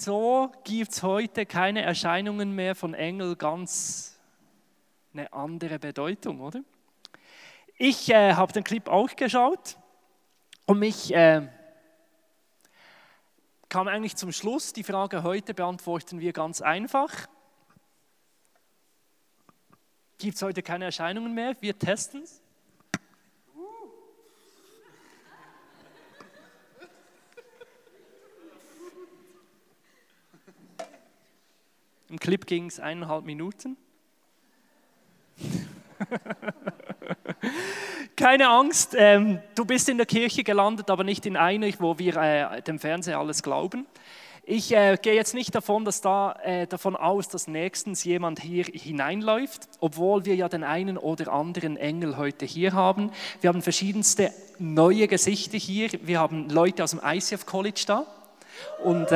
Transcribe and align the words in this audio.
wieso 0.00 0.50
gibt 0.64 0.92
es 0.92 1.02
heute 1.02 1.44
keine 1.44 1.82
Erscheinungen 1.82 2.54
mehr 2.54 2.74
von 2.74 2.94
Engel 2.94 3.36
ganz 3.36 4.18
eine 5.12 5.30
andere 5.30 5.78
Bedeutung, 5.78 6.40
oder? 6.40 6.62
Ich 7.76 8.08
äh, 8.08 8.32
habe 8.32 8.50
den 8.50 8.64
Clip 8.64 8.88
auch 8.88 9.14
geschaut 9.14 9.76
und 10.64 10.78
mich 10.78 11.14
äh, 11.14 11.46
kam 13.68 13.88
eigentlich 13.88 14.16
zum 14.16 14.32
Schluss. 14.32 14.72
Die 14.72 14.84
Frage 14.84 15.22
heute 15.22 15.52
beantworten 15.52 16.18
wir 16.18 16.32
ganz 16.32 16.62
einfach. 16.62 17.28
Gibt 20.16 20.36
es 20.36 20.40
heute 20.40 20.62
keine 20.62 20.86
Erscheinungen 20.86 21.34
mehr? 21.34 21.60
Wir 21.60 21.78
testen 21.78 22.22
es. 22.22 22.40
Im 32.10 32.18
Clip 32.18 32.44
ging 32.44 32.66
es 32.66 32.80
eineinhalb 32.80 33.24
Minuten. 33.24 33.76
Keine 38.16 38.48
Angst, 38.48 38.96
ähm, 38.98 39.38
du 39.54 39.64
bist 39.64 39.88
in 39.88 39.96
der 39.96 40.06
Kirche 40.06 40.42
gelandet, 40.42 40.90
aber 40.90 41.04
nicht 41.04 41.24
in 41.24 41.36
einer, 41.36 41.68
wo 41.78 42.00
wir 42.00 42.16
äh, 42.16 42.62
dem 42.62 42.80
Fernseher 42.80 43.20
alles 43.20 43.44
glauben. 43.44 43.86
Ich 44.42 44.74
äh, 44.74 44.98
gehe 45.00 45.14
jetzt 45.14 45.34
nicht 45.34 45.54
davon, 45.54 45.84
dass 45.84 46.00
da, 46.00 46.32
äh, 46.42 46.66
davon 46.66 46.96
aus, 46.96 47.28
dass 47.28 47.46
nächstens 47.46 48.02
jemand 48.02 48.40
hier 48.40 48.64
hineinläuft, 48.64 49.68
obwohl 49.78 50.24
wir 50.24 50.34
ja 50.34 50.48
den 50.48 50.64
einen 50.64 50.98
oder 50.98 51.32
anderen 51.32 51.76
Engel 51.76 52.16
heute 52.16 52.44
hier 52.44 52.72
haben. 52.72 53.12
Wir 53.40 53.46
haben 53.48 53.62
verschiedenste 53.62 54.32
neue 54.58 55.06
Gesichter 55.06 55.58
hier. 55.58 55.90
Wir 56.02 56.18
haben 56.18 56.50
Leute 56.50 56.82
aus 56.82 56.90
dem 56.90 57.00
ICF 57.04 57.46
College 57.46 57.84
da. 57.86 58.06
Und 58.82 59.12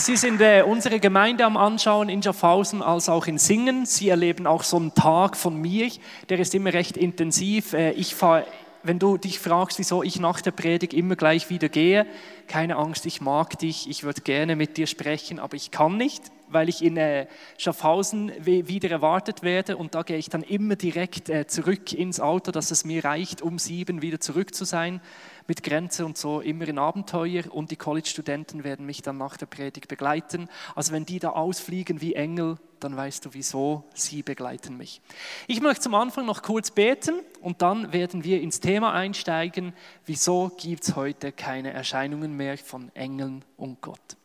Sie 0.00 0.16
sind 0.16 0.40
äh, 0.40 0.62
unsere 0.66 0.98
Gemeinde 0.98 1.44
am 1.44 1.58
Anschauen 1.58 2.08
in 2.08 2.22
Schaffhausen 2.22 2.80
als 2.80 3.10
auch 3.10 3.26
in 3.26 3.36
Singen. 3.36 3.84
Sie 3.84 4.08
erleben 4.08 4.46
auch 4.46 4.62
so 4.62 4.78
einen 4.78 4.94
Tag 4.94 5.36
von 5.36 5.60
mir, 5.60 5.90
der 6.30 6.38
ist 6.38 6.54
immer 6.54 6.72
recht 6.72 6.96
intensiv. 6.96 7.74
Äh, 7.74 7.90
ich 7.90 8.14
fahre, 8.14 8.46
wenn 8.82 8.98
du 8.98 9.18
dich 9.18 9.38
fragst, 9.38 9.78
wieso 9.78 10.02
ich 10.02 10.18
nach 10.18 10.40
der 10.40 10.52
Predigt 10.52 10.94
immer 10.94 11.16
gleich 11.16 11.50
wieder 11.50 11.68
gehe, 11.68 12.06
keine 12.50 12.76
Angst, 12.76 13.06
ich 13.06 13.20
mag 13.20 13.60
dich, 13.60 13.88
ich 13.88 14.02
würde 14.02 14.22
gerne 14.22 14.56
mit 14.56 14.76
dir 14.76 14.88
sprechen, 14.88 15.38
aber 15.38 15.54
ich 15.54 15.70
kann 15.70 15.96
nicht, 15.96 16.32
weil 16.48 16.68
ich 16.68 16.82
in 16.82 16.96
äh, 16.96 17.28
Schaffhausen 17.58 18.32
wieder 18.44 18.90
erwartet 18.90 19.44
werde 19.44 19.76
und 19.76 19.94
da 19.94 20.02
gehe 20.02 20.18
ich 20.18 20.30
dann 20.30 20.42
immer 20.42 20.74
direkt 20.74 21.28
äh, 21.28 21.46
zurück 21.46 21.92
ins 21.92 22.18
Auto, 22.18 22.50
dass 22.50 22.72
es 22.72 22.84
mir 22.84 23.04
reicht, 23.04 23.40
um 23.40 23.60
sieben 23.60 24.02
wieder 24.02 24.18
zurück 24.18 24.52
zu 24.52 24.64
sein 24.64 25.00
mit 25.46 25.62
Grenze 25.62 26.04
und 26.04 26.18
so 26.18 26.40
immer 26.40 26.66
in 26.66 26.78
Abenteuer 26.78 27.44
und 27.50 27.70
die 27.70 27.76
College-Studenten 27.76 28.64
werden 28.64 28.84
mich 28.84 29.02
dann 29.02 29.16
nach 29.16 29.36
der 29.36 29.46
Predigt 29.46 29.88
begleiten. 29.88 30.48
Also 30.74 30.92
wenn 30.92 31.06
die 31.06 31.20
da 31.20 31.30
ausfliegen 31.30 32.00
wie 32.00 32.14
Engel, 32.14 32.58
dann 32.80 32.96
weißt 32.96 33.26
du, 33.26 33.30
wieso 33.32 33.84
sie 33.94 34.22
begleiten 34.22 34.76
mich. 34.76 35.00
Ich 35.46 35.60
möchte 35.60 35.82
zum 35.82 35.94
Anfang 35.94 36.26
noch 36.26 36.42
kurz 36.42 36.70
beten 36.70 37.20
und 37.40 37.62
dann 37.62 37.92
werden 37.92 38.24
wir 38.24 38.40
ins 38.40 38.60
Thema 38.60 38.92
einsteigen, 38.92 39.72
wieso 40.06 40.50
gibt 40.56 40.84
es 40.84 40.96
heute 40.96 41.32
keine 41.32 41.72
Erscheinungen 41.72 42.36
mehr 42.36 42.39
von 42.64 42.94
Engeln 42.94 43.44
und 43.56 43.80
Gott. 43.80 44.16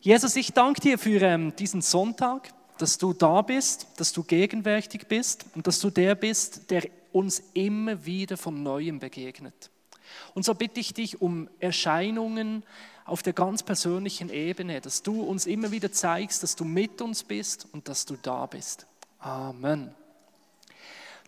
Jesus, 0.00 0.36
ich 0.36 0.52
danke 0.52 0.80
dir 0.80 0.98
für 0.98 1.20
ähm, 1.22 1.56
diesen 1.56 1.82
Sonntag, 1.82 2.52
dass 2.78 2.98
du 2.98 3.12
da 3.12 3.42
bist, 3.42 3.86
dass 3.96 4.12
du 4.12 4.22
gegenwärtig 4.22 5.08
bist 5.08 5.46
und 5.54 5.66
dass 5.66 5.80
du 5.80 5.90
der 5.90 6.14
bist, 6.14 6.70
der 6.70 6.88
uns 7.12 7.42
immer 7.54 8.04
wieder 8.04 8.36
von 8.36 8.62
Neuem 8.62 8.98
begegnet. 8.98 9.70
Und 10.34 10.44
so 10.44 10.54
bitte 10.54 10.78
ich 10.80 10.94
dich 10.94 11.20
um 11.20 11.48
Erscheinungen 11.58 12.62
auf 13.04 13.22
der 13.22 13.32
ganz 13.32 13.62
persönlichen 13.62 14.30
Ebene, 14.30 14.80
dass 14.80 15.02
du 15.02 15.22
uns 15.22 15.46
immer 15.46 15.70
wieder 15.70 15.90
zeigst, 15.90 16.42
dass 16.42 16.56
du 16.56 16.64
mit 16.64 17.00
uns 17.00 17.24
bist 17.24 17.66
und 17.72 17.88
dass 17.88 18.04
du 18.04 18.16
da 18.20 18.46
bist. 18.46 18.86
Amen. 19.18 19.94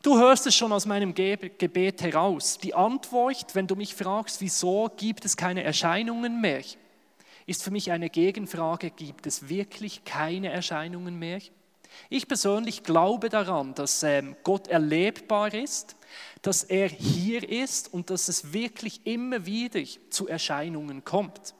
Du 0.09 0.17
hörst 0.17 0.47
es 0.47 0.55
schon 0.57 0.73
aus 0.73 0.87
meinem 0.87 1.13
Gebet 1.13 2.01
heraus. 2.01 2.57
Die 2.57 2.73
Antwort, 2.73 3.55
wenn 3.55 3.67
du 3.67 3.77
mich 3.77 3.95
fragst, 3.95 4.41
wieso 4.41 4.91
gibt 4.97 5.27
es 5.27 5.37
keine 5.37 5.63
Erscheinungen 5.63 6.41
mehr, 6.41 6.63
ist 7.45 7.63
für 7.63 7.71
mich 7.71 7.91
eine 7.91 8.09
Gegenfrage, 8.09 8.89
gibt 8.89 9.27
es 9.27 9.51
wirklich 9.51 10.05
keine 10.07 10.51
Erscheinungen 10.51 11.19
mehr? 11.19 11.41
Ich 12.09 12.27
persönlich 12.27 12.85
glaube 12.85 13.29
daran, 13.29 13.75
dass 13.75 14.03
ähm, 14.03 14.35
Gott 14.45 14.69
erlebbar 14.69 15.53
ist, 15.53 15.95
dass 16.41 16.65
er 16.65 16.89
hier 16.89 17.47
ist 17.47 17.93
und 17.93 18.09
dass 18.09 18.29
es 18.29 18.55
wirklich 18.55 19.03
immer 19.05 19.45
wieder 19.45 19.83
zu 20.09 20.27
Erscheinungen 20.27 21.05
kommt. 21.05 21.53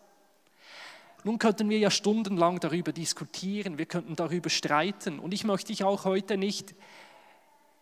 Nun 1.23 1.39
könnten 1.39 1.69
wir 1.69 1.79
ja 1.79 1.91
stundenlang 1.91 2.61
darüber 2.61 2.93
diskutieren, 2.93 3.77
wir 3.77 3.85
könnten 3.85 4.17
darüber 4.17 4.49
streiten 4.49 5.19
und 5.19 5.35
ich 5.35 5.45
möchte 5.45 5.67
dich 5.67 5.85
auch 5.85 6.07
heute 6.07 6.39
nicht, 6.39 6.75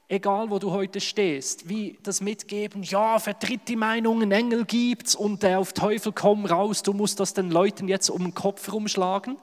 egal 0.08 0.50
wo 0.50 0.58
du 0.58 0.70
heute 0.70 1.00
stehst, 1.00 1.68
wie 1.68 1.98
das 2.02 2.20
mitgeben, 2.20 2.82
ja, 2.82 3.18
vertritt 3.18 3.68
die 3.68 3.76
Meinungen, 3.76 4.30
Engel 4.30 4.64
gibt's 4.64 5.14
und 5.14 5.42
äh, 5.42 5.54
auf 5.54 5.72
Teufel 5.72 6.12
komm 6.12 6.46
raus, 6.46 6.82
du 6.82 6.92
musst 6.92 7.20
das 7.20 7.34
den 7.34 7.50
Leuten 7.50 7.88
jetzt 7.88 8.08
um 8.08 8.22
den 8.22 8.34
Kopf 8.34 8.72
rumschlagen. 8.72 9.36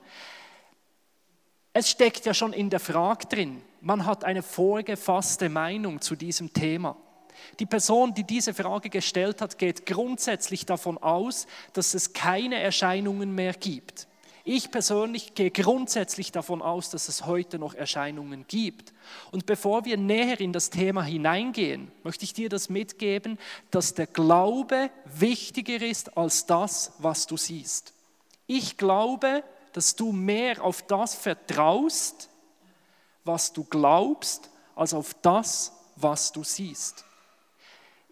Es 1.73 1.89
steckt 1.89 2.25
ja 2.25 2.33
schon 2.33 2.53
in 2.53 2.69
der 2.69 2.79
Frage 2.79 3.25
drin. 3.27 3.61
Man 3.81 4.05
hat 4.05 4.23
eine 4.23 4.43
vorgefasste 4.43 5.49
Meinung 5.49 6.01
zu 6.01 6.15
diesem 6.15 6.53
Thema. 6.53 6.95
Die 7.59 7.65
Person, 7.65 8.13
die 8.13 8.23
diese 8.23 8.53
Frage 8.53 8.89
gestellt 8.89 9.41
hat, 9.41 9.57
geht 9.57 9.85
grundsätzlich 9.85 10.65
davon 10.65 10.97
aus, 10.99 11.47
dass 11.73 11.93
es 11.93 12.13
keine 12.13 12.59
Erscheinungen 12.59 13.33
mehr 13.33 13.53
gibt. 13.53 14.07
Ich 14.45 14.71
persönlich 14.71 15.35
gehe 15.35 15.51
grundsätzlich 15.51 16.33
davon 16.33 16.61
aus, 16.61 16.89
dass 16.89 17.07
es 17.07 17.25
heute 17.25 17.57
noch 17.59 17.75
Erscheinungen 17.75 18.45
gibt. 18.47 18.93
Und 19.31 19.45
bevor 19.45 19.85
wir 19.85 19.95
näher 19.95 20.41
in 20.41 20.51
das 20.51 20.69
Thema 20.69 21.01
hineingehen, 21.03 21.91
möchte 22.03 22.25
ich 22.25 22.33
dir 22.33 22.49
das 22.49 22.67
mitgeben, 22.67 23.39
dass 23.71 23.93
der 23.93 24.07
Glaube 24.07 24.89
wichtiger 25.05 25.81
ist 25.81 26.17
als 26.17 26.45
das, 26.45 26.91
was 26.97 27.25
du 27.25 27.37
siehst. 27.37 27.93
Ich 28.45 28.75
glaube, 28.75 29.43
dass 29.71 29.95
du 29.95 30.11
mehr 30.11 30.61
auf 30.61 30.81
das 30.81 31.15
vertraust, 31.15 32.29
was 33.23 33.53
du 33.53 33.63
glaubst, 33.63 34.49
als 34.75 34.93
auf 34.93 35.13
das, 35.21 35.71
was 35.95 36.33
du 36.33 36.43
siehst. 36.43 37.05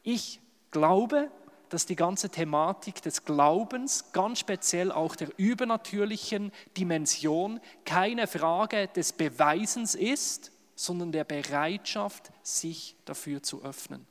Ich 0.04 0.40
glaube, 0.72 1.30
dass 1.72 1.86
die 1.86 1.96
ganze 1.96 2.30
Thematik 2.30 3.02
des 3.02 3.24
Glaubens, 3.24 4.12
ganz 4.12 4.40
speziell 4.40 4.92
auch 4.92 5.16
der 5.16 5.30
übernatürlichen 5.38 6.52
Dimension, 6.78 7.60
keine 7.86 8.28
Frage 8.28 8.90
des 8.90 9.14
Beweisens 9.14 9.96
ist, 9.96 10.52
sondern 10.76 11.12
der 11.12 11.24
Bereitschaft, 11.24 12.32
sich 12.44 12.96
dafür 13.06 13.42
zu 13.42 13.64
öffnen. 13.64 14.06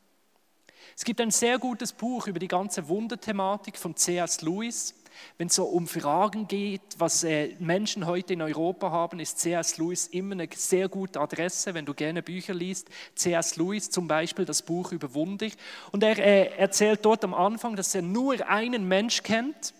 Es 0.96 1.04
gibt 1.04 1.20
ein 1.20 1.30
sehr 1.30 1.58
gutes 1.58 1.92
Buch 1.92 2.26
über 2.26 2.38
die 2.38 2.48
ganze 2.48 2.88
Wunderthematik 2.88 3.76
von 3.76 3.96
C.S. 3.96 4.42
Lewis. 4.42 4.94
Wenn 5.38 5.48
es 5.48 5.54
so 5.54 5.64
um 5.64 5.86
Fragen 5.86 6.48
geht, 6.48 6.80
was 6.98 7.24
äh, 7.24 7.54
Menschen 7.58 8.06
heute 8.06 8.32
in 8.32 8.42
Europa 8.42 8.90
haben, 8.90 9.20
ist 9.20 9.38
C.S. 9.38 9.78
Lewis 9.78 10.06
immer 10.06 10.32
eine 10.32 10.48
sehr 10.54 10.88
gute 10.88 11.20
Adresse, 11.20 11.74
wenn 11.74 11.84
du 11.84 11.94
gerne 11.94 12.22
Bücher 12.22 12.54
liest. 12.54 12.88
C.S. 13.14 13.56
Lewis 13.56 13.90
zum 13.90 14.08
Beispiel 14.08 14.44
das 14.44 14.62
Buch 14.62 14.92
über 14.92 15.12
Wunder. 15.14 15.48
Und 15.92 16.02
er 16.02 16.18
äh, 16.18 16.56
erzählt 16.56 17.04
dort 17.04 17.24
am 17.24 17.34
Anfang, 17.34 17.76
dass 17.76 17.94
er 17.94 18.02
nur 18.02 18.48
einen 18.48 18.86
Mensch 18.88 19.22
kennt, 19.22 19.74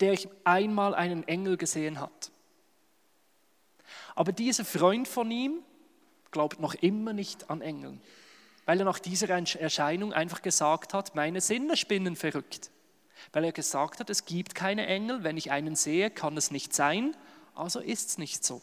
der 0.00 0.18
einmal 0.44 0.94
einen 0.94 1.26
Engel 1.26 1.56
gesehen 1.56 2.00
hat. 2.00 2.30
Aber 4.14 4.32
dieser 4.32 4.64
Freund 4.64 5.08
von 5.08 5.30
ihm 5.30 5.60
glaubt 6.30 6.60
noch 6.60 6.74
immer 6.74 7.12
nicht 7.12 7.50
an 7.50 7.60
Engeln, 7.60 8.00
weil 8.66 8.80
er 8.80 8.84
nach 8.84 8.98
dieser 8.98 9.28
Erscheinung 9.30 10.12
einfach 10.12 10.42
gesagt 10.42 10.92
hat, 10.92 11.14
meine 11.14 11.40
Sinne 11.40 11.76
spinnen 11.76 12.16
verrückt 12.16 12.70
weil 13.32 13.44
er 13.44 13.52
gesagt 13.52 14.00
hat, 14.00 14.10
es 14.10 14.24
gibt 14.24 14.54
keine 14.54 14.86
Engel, 14.86 15.22
wenn 15.24 15.36
ich 15.36 15.50
einen 15.50 15.76
sehe, 15.76 16.10
kann 16.10 16.36
es 16.36 16.50
nicht 16.50 16.74
sein, 16.74 17.16
also 17.54 17.80
ist 17.80 18.10
es 18.10 18.18
nicht 18.18 18.44
so. 18.44 18.60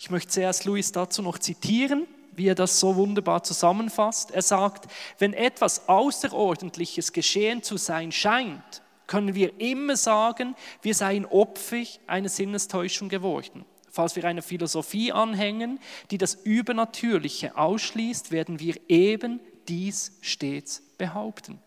Ich 0.00 0.10
möchte 0.10 0.30
zuerst 0.30 0.64
Louis 0.64 0.92
dazu 0.92 1.22
noch 1.22 1.38
zitieren, 1.38 2.06
wie 2.32 2.48
er 2.48 2.54
das 2.54 2.80
so 2.80 2.96
wunderbar 2.96 3.42
zusammenfasst. 3.42 4.32
Er 4.32 4.42
sagt, 4.42 4.90
wenn 5.18 5.32
etwas 5.32 5.88
Außerordentliches 5.88 7.12
geschehen 7.12 7.62
zu 7.62 7.76
sein 7.76 8.10
scheint, 8.10 8.82
können 9.06 9.34
wir 9.34 9.60
immer 9.60 9.96
sagen, 9.96 10.56
wir 10.82 10.94
seien 10.94 11.26
Opfer 11.26 11.84
einer 12.06 12.28
Sinnestäuschung 12.28 13.08
geworden. 13.08 13.64
Falls 13.94 14.16
wir 14.16 14.24
einer 14.24 14.42
Philosophie 14.42 15.12
anhängen, 15.12 15.78
die 16.10 16.18
das 16.18 16.34
Übernatürliche 16.34 17.56
ausschließt, 17.56 18.32
werden 18.32 18.58
wir 18.58 18.74
eben 18.88 19.38
dies 19.68 20.18
stets 20.20 20.82
behaupten. 20.98 21.62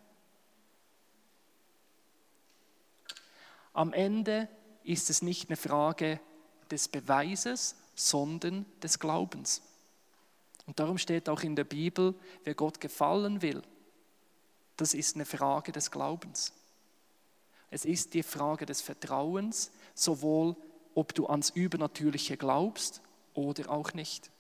Am 3.71 3.93
Ende 3.93 4.49
ist 4.83 5.09
es 5.09 5.21
nicht 5.21 5.47
eine 5.47 5.55
Frage 5.55 6.19
des 6.69 6.89
Beweises, 6.89 7.77
sondern 7.95 8.65
des 8.83 8.99
Glaubens. 8.99 9.61
Und 10.65 10.81
darum 10.81 10.97
steht 10.97 11.29
auch 11.29 11.43
in 11.43 11.55
der 11.55 11.63
Bibel, 11.63 12.13
wer 12.43 12.55
Gott 12.55 12.81
gefallen 12.81 13.41
will, 13.41 13.61
das 14.75 14.93
ist 14.93 15.15
eine 15.15 15.23
Frage 15.23 15.71
des 15.71 15.91
Glaubens. 15.91 16.51
Es 17.71 17.85
ist 17.85 18.13
die 18.13 18.23
Frage 18.23 18.65
des 18.65 18.81
Vertrauens, 18.81 19.71
sowohl 19.95 20.57
ob 20.97 21.13
du 21.13 21.27
ans 21.27 21.51
Übernatürliche 21.51 22.37
glaubst 22.37 23.01
oder 23.35 23.69
auch 23.69 23.93
nicht. 23.93 24.31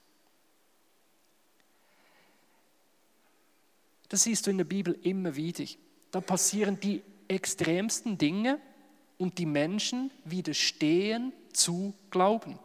Das 4.09 4.23
siehst 4.23 4.47
du 4.47 4.49
in 4.49 4.57
der 4.57 4.65
Bibel 4.65 4.97
immer 5.03 5.35
wieder. 5.35 5.65
Da 6.09 6.19
passieren 6.19 6.79
die 6.79 7.03
extremsten 7.27 8.17
Dinge 8.17 8.59
und 9.19 9.37
die 9.37 9.45
Menschen 9.45 10.09
widerstehen 10.25 11.31
zu 11.53 11.93
glauben. 12.09 12.57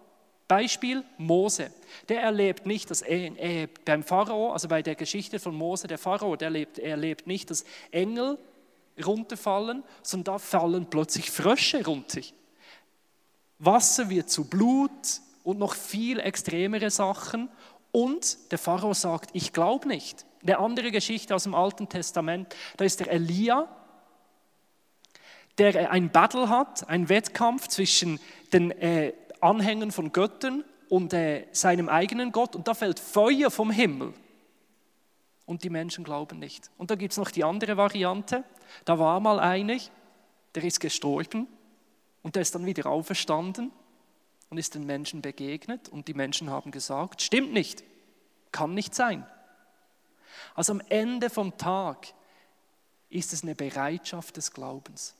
Beispiel 0.48 1.04
Mose. 1.18 1.70
Der 2.08 2.22
erlebt 2.22 2.64
nicht, 2.64 2.90
dass 2.90 3.02
er, 3.02 3.36
er, 3.36 3.68
beim 3.84 4.02
Pharao, 4.02 4.52
also 4.52 4.68
bei 4.68 4.80
der 4.80 4.94
Geschichte 4.94 5.38
von 5.38 5.54
Mose, 5.54 5.86
der 5.86 5.98
Pharao, 5.98 6.36
der 6.36 6.46
erlebt, 6.46 6.78
er 6.78 6.92
erlebt 6.92 7.26
nicht, 7.26 7.50
dass 7.50 7.66
Engel 7.90 8.38
runterfallen, 9.04 9.82
sondern 10.02 10.34
da 10.34 10.38
fallen 10.38 10.86
plötzlich 10.86 11.30
Frösche 11.30 11.84
runter. 11.84 12.22
Wasser 13.64 14.10
wird 14.10 14.28
zu 14.28 14.44
Blut 14.44 14.90
und 15.44 15.58
noch 15.58 15.74
viel 15.74 16.18
extremere 16.18 16.90
Sachen. 16.90 17.48
Und 17.92 18.50
der 18.50 18.58
Pharao 18.58 18.92
sagt, 18.92 19.30
ich 19.34 19.52
glaube 19.52 19.86
nicht. 19.86 20.26
Eine 20.42 20.58
andere 20.58 20.90
Geschichte 20.90 21.34
aus 21.34 21.44
dem 21.44 21.54
Alten 21.54 21.88
Testament, 21.88 22.54
da 22.76 22.84
ist 22.84 22.98
der 22.98 23.10
Elia, 23.10 23.68
der 25.58 25.92
ein 25.92 26.10
Battle 26.10 26.48
hat, 26.48 26.88
ein 26.88 27.08
Wettkampf 27.08 27.68
zwischen 27.68 28.18
den 28.52 28.72
äh, 28.72 29.12
Anhängern 29.40 29.92
von 29.92 30.10
Göttern 30.10 30.64
und 30.88 31.12
äh, 31.12 31.46
seinem 31.52 31.88
eigenen 31.88 32.32
Gott. 32.32 32.56
Und 32.56 32.66
da 32.66 32.74
fällt 32.74 32.98
Feuer 32.98 33.50
vom 33.50 33.70
Himmel. 33.70 34.12
Und 35.46 35.62
die 35.62 35.70
Menschen 35.70 36.02
glauben 36.02 36.38
nicht. 36.38 36.70
Und 36.78 36.90
da 36.90 36.94
gibt 36.96 37.12
es 37.12 37.18
noch 37.18 37.30
die 37.30 37.44
andere 37.44 37.76
Variante. 37.76 38.42
Da 38.84 38.98
war 38.98 39.20
mal 39.20 39.38
einer, 39.38 39.78
der 40.54 40.64
ist 40.64 40.80
gestorben 40.80 41.46
und 42.22 42.36
der 42.36 42.42
ist 42.42 42.54
dann 42.54 42.66
wieder 42.66 42.86
auferstanden 42.86 43.72
und 44.50 44.58
ist 44.58 44.74
den 44.74 44.86
Menschen 44.86 45.22
begegnet. 45.22 45.88
Und 45.88 46.08
die 46.08 46.14
Menschen 46.14 46.50
haben 46.50 46.70
gesagt, 46.70 47.22
stimmt 47.22 47.52
nicht, 47.52 47.82
kann 48.52 48.74
nicht 48.74 48.94
sein. 48.94 49.26
Also 50.54 50.72
am 50.72 50.82
Ende 50.88 51.30
vom 51.30 51.56
Tag 51.56 52.08
ist 53.10 53.32
es 53.32 53.42
eine 53.42 53.54
Bereitschaft 53.54 54.36
des 54.36 54.52
Glaubens. 54.52 55.14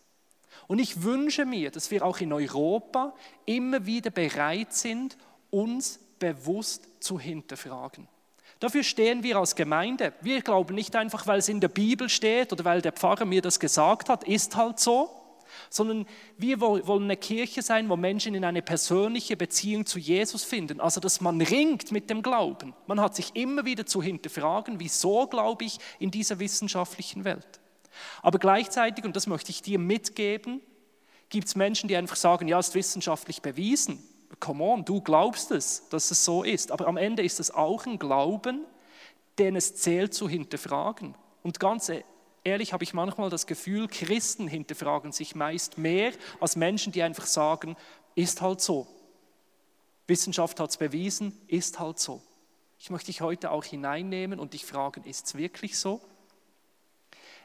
Und 0.66 0.78
ich 0.78 1.02
wünsche 1.02 1.44
mir, 1.44 1.70
dass 1.70 1.90
wir 1.90 2.04
auch 2.04 2.20
in 2.20 2.32
Europa 2.32 3.14
immer 3.46 3.86
wieder 3.86 4.10
bereit 4.10 4.72
sind, 4.74 5.16
uns 5.50 5.98
bewusst 6.18 6.88
zu 7.00 7.18
hinterfragen. 7.18 8.06
Dafür 8.60 8.84
stehen 8.84 9.22
wir 9.22 9.38
als 9.38 9.56
Gemeinde. 9.56 10.12
Wir 10.20 10.40
glauben 10.40 10.74
nicht 10.74 10.94
einfach, 10.94 11.26
weil 11.26 11.40
es 11.40 11.48
in 11.48 11.60
der 11.60 11.68
Bibel 11.68 12.08
steht 12.08 12.52
oder 12.52 12.64
weil 12.64 12.80
der 12.80 12.92
Pfarrer 12.92 13.24
mir 13.24 13.42
das 13.42 13.58
gesagt 13.58 14.08
hat, 14.08 14.24
ist 14.24 14.54
halt 14.54 14.78
so, 14.78 15.21
sondern 15.70 16.06
wir 16.36 16.60
wollen 16.60 17.04
eine 17.04 17.16
Kirche 17.16 17.62
sein, 17.62 17.88
wo 17.88 17.96
Menschen 17.96 18.34
in 18.34 18.44
eine 18.44 18.62
persönliche 18.62 19.36
Beziehung 19.36 19.86
zu 19.86 19.98
Jesus 19.98 20.44
finden. 20.44 20.80
Also, 20.80 21.00
dass 21.00 21.20
man 21.20 21.40
ringt 21.40 21.92
mit 21.92 22.10
dem 22.10 22.22
Glauben. 22.22 22.74
Man 22.86 23.00
hat 23.00 23.14
sich 23.14 23.34
immer 23.34 23.64
wieder 23.64 23.86
zu 23.86 24.02
hinterfragen, 24.02 24.80
wieso 24.80 25.26
glaube 25.26 25.64
ich 25.64 25.78
in 25.98 26.10
dieser 26.10 26.38
wissenschaftlichen 26.38 27.24
Welt. 27.24 27.60
Aber 28.22 28.38
gleichzeitig, 28.38 29.04
und 29.04 29.16
das 29.16 29.26
möchte 29.26 29.50
ich 29.50 29.62
dir 29.62 29.78
mitgeben, 29.78 30.60
gibt 31.28 31.48
es 31.48 31.56
Menschen, 31.56 31.88
die 31.88 31.96
einfach 31.96 32.16
sagen, 32.16 32.48
ja, 32.48 32.58
ist 32.58 32.74
wissenschaftlich 32.74 33.42
bewiesen. 33.42 34.02
Come 34.40 34.64
on, 34.64 34.84
du 34.84 35.00
glaubst 35.00 35.50
es, 35.50 35.88
dass 35.88 36.10
es 36.10 36.24
so 36.24 36.42
ist. 36.42 36.72
Aber 36.72 36.86
am 36.86 36.96
Ende 36.96 37.22
ist 37.22 37.40
es 37.40 37.50
auch 37.50 37.86
ein 37.86 37.98
Glauben, 37.98 38.64
den 39.38 39.56
es 39.56 39.74
zählt 39.76 40.14
zu 40.14 40.28
hinterfragen. 40.28 41.14
Und 41.42 41.58
ganz 41.58 41.90
ehrlich 42.44 42.72
habe 42.72 42.84
ich 42.84 42.94
manchmal 42.94 43.30
das 43.30 43.46
Gefühl, 43.46 43.88
Christen 43.88 44.48
hinterfragen 44.48 45.12
sich 45.12 45.34
meist 45.34 45.78
mehr 45.78 46.12
als 46.40 46.56
Menschen, 46.56 46.92
die 46.92 47.02
einfach 47.02 47.26
sagen, 47.26 47.76
ist 48.14 48.40
halt 48.40 48.60
so. 48.60 48.86
Wissenschaft 50.06 50.58
hat 50.60 50.70
es 50.70 50.76
bewiesen, 50.76 51.38
ist 51.46 51.78
halt 51.78 51.98
so. 51.98 52.22
Ich 52.78 52.90
möchte 52.90 53.06
dich 53.06 53.20
heute 53.20 53.50
auch 53.50 53.64
hineinnehmen 53.64 54.40
und 54.40 54.54
dich 54.54 54.66
fragen, 54.66 55.04
ist 55.04 55.26
es 55.26 55.34
wirklich 55.36 55.78
so? 55.78 56.00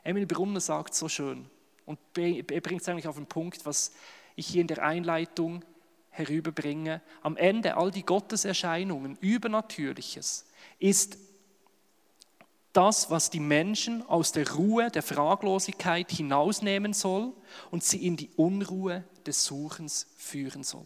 Emil 0.04 0.26
Brunner 0.26 0.60
sagt 0.60 0.96
so 0.96 1.08
schön 1.10 1.50
und 1.86 2.00
er 2.18 2.62
bringt 2.62 2.82
es 2.82 2.90
eigentlich 2.90 3.08
auf 3.08 3.16
den 3.16 3.28
Punkt, 3.28 3.66
was 3.66 3.94
ich 4.36 4.48
hier 4.48 4.62
in 4.62 4.68
der 4.68 4.84
Einleitung 4.84 5.64
herüberbringe. 6.10 7.02
Am 7.22 7.38
Ende 7.38 7.78
all 7.78 7.92
die 7.92 8.04
Gotteserscheinungen, 8.04 9.18
Übernatürliches, 9.22 10.46
ist 10.80 11.18
das, 12.78 13.10
was 13.10 13.32
die 13.32 13.40
Menschen 13.40 14.08
aus 14.08 14.32
der 14.32 14.54
Ruhe 14.54 14.92
der 14.92 15.02
Fraglosigkeit 15.02 16.12
hinausnehmen 16.12 16.94
soll 16.94 17.34
und 17.72 17.84
sie 17.84 18.06
in 18.06 18.18
die 18.18 18.30
Unruhe 18.36 19.04
des 19.26 19.46
Suchens 19.46 20.06
führen 20.16 20.64
soll. 20.64 20.86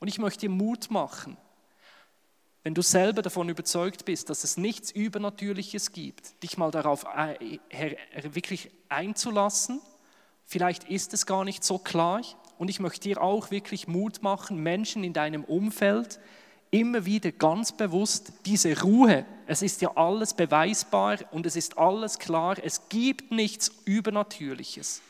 Und 0.00 0.08
ich 0.08 0.18
möchte 0.18 0.40
dir 0.40 0.50
Mut 0.50 0.90
machen, 0.90 1.36
wenn 2.64 2.74
du 2.74 2.80
selber 2.80 3.20
davon 3.20 3.50
überzeugt 3.50 4.06
bist, 4.06 4.30
dass 4.30 4.42
es 4.42 4.56
nichts 4.56 4.90
Übernatürliches 4.90 5.92
gibt, 5.92 6.42
dich 6.42 6.56
mal 6.56 6.70
darauf 6.70 7.04
wirklich 7.04 8.70
einzulassen. 8.88 9.80
Vielleicht 10.46 10.84
ist 10.84 11.12
es 11.12 11.26
gar 11.26 11.44
nicht 11.44 11.62
so 11.62 11.78
klar. 11.78 12.22
Und 12.56 12.68
ich 12.68 12.80
möchte 12.80 13.00
dir 13.00 13.20
auch 13.20 13.50
wirklich 13.50 13.86
Mut 13.86 14.22
machen, 14.22 14.62
Menschen 14.62 15.04
in 15.04 15.12
deinem 15.12 15.44
Umfeld, 15.44 16.20
immer 16.72 17.04
wieder 17.04 17.30
ganz 17.30 17.70
bewusst 17.70 18.32
diese 18.46 18.80
Ruhe. 18.80 19.24
Es 19.46 19.62
ist 19.62 19.82
ja 19.82 19.94
alles 19.94 20.34
beweisbar 20.34 21.18
und 21.30 21.46
es 21.46 21.54
ist 21.54 21.78
alles 21.78 22.18
klar. 22.18 22.56
Es 22.60 22.88
gibt 22.88 23.30
nichts 23.30 23.70
Übernatürliches. 23.84 25.02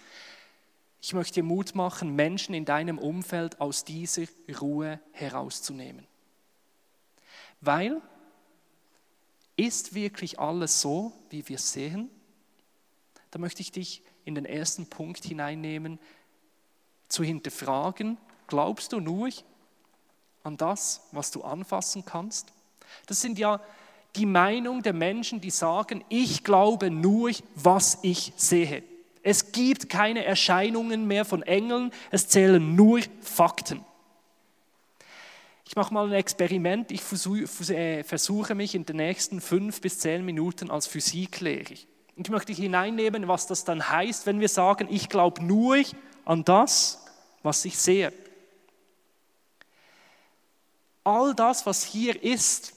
Ich 1.00 1.14
möchte 1.14 1.34
dir 1.34 1.44
Mut 1.44 1.74
machen, 1.74 2.14
Menschen 2.14 2.54
in 2.54 2.64
deinem 2.64 2.98
Umfeld 2.98 3.60
aus 3.60 3.84
dieser 3.84 4.24
Ruhe 4.60 5.00
herauszunehmen. 5.12 6.06
Weil 7.60 8.00
ist 9.56 9.94
wirklich 9.94 10.40
alles 10.40 10.80
so, 10.80 11.12
wie 11.30 11.48
wir 11.48 11.58
sehen? 11.58 12.10
Da 13.30 13.38
möchte 13.38 13.62
ich 13.62 13.70
dich 13.70 14.02
in 14.24 14.34
den 14.34 14.46
ersten 14.46 14.86
Punkt 14.86 15.24
hineinnehmen, 15.24 16.00
zu 17.08 17.22
hinterfragen, 17.22 18.18
glaubst 18.48 18.92
du 18.92 18.98
nur, 18.98 19.28
an 20.44 20.56
das, 20.56 21.02
was 21.12 21.30
du 21.30 21.42
anfassen 21.42 22.04
kannst? 22.04 22.52
Das 23.06 23.20
sind 23.20 23.38
ja 23.38 23.60
die 24.16 24.26
Meinung 24.26 24.82
der 24.82 24.92
Menschen, 24.92 25.40
die 25.40 25.50
sagen, 25.50 26.04
ich 26.08 26.44
glaube 26.44 26.90
nur, 26.90 27.30
was 27.54 27.98
ich 28.02 28.32
sehe. 28.36 28.82
Es 29.22 29.52
gibt 29.52 29.88
keine 29.88 30.24
Erscheinungen 30.24 31.06
mehr 31.06 31.24
von 31.24 31.42
Engeln, 31.42 31.92
es 32.10 32.28
zählen 32.28 32.74
nur 32.74 33.00
Fakten. 33.20 33.84
Ich 35.64 35.76
mache 35.76 35.94
mal 35.94 36.06
ein 36.06 36.12
Experiment. 36.12 36.90
Ich 36.90 37.00
äh, 37.70 38.02
versuche 38.04 38.54
mich 38.54 38.74
in 38.74 38.84
den 38.84 38.96
nächsten 38.96 39.40
fünf 39.40 39.80
bis 39.80 40.00
zehn 40.00 40.24
Minuten 40.24 40.70
als 40.70 40.86
Physiklehrer. 40.86 41.76
Ich 42.16 42.28
möchte 42.28 42.52
hineinnehmen, 42.52 43.26
was 43.26 43.46
das 43.46 43.64
dann 43.64 43.88
heißt, 43.88 44.26
wenn 44.26 44.40
wir 44.40 44.50
sagen, 44.50 44.88
ich 44.90 45.08
glaube 45.08 45.42
nur 45.42 45.78
an 46.26 46.44
das, 46.44 47.06
was 47.42 47.64
ich 47.64 47.78
sehe 47.78 48.12
all 51.04 51.34
das, 51.34 51.66
was 51.66 51.84
hier 51.84 52.22
ist, 52.22 52.74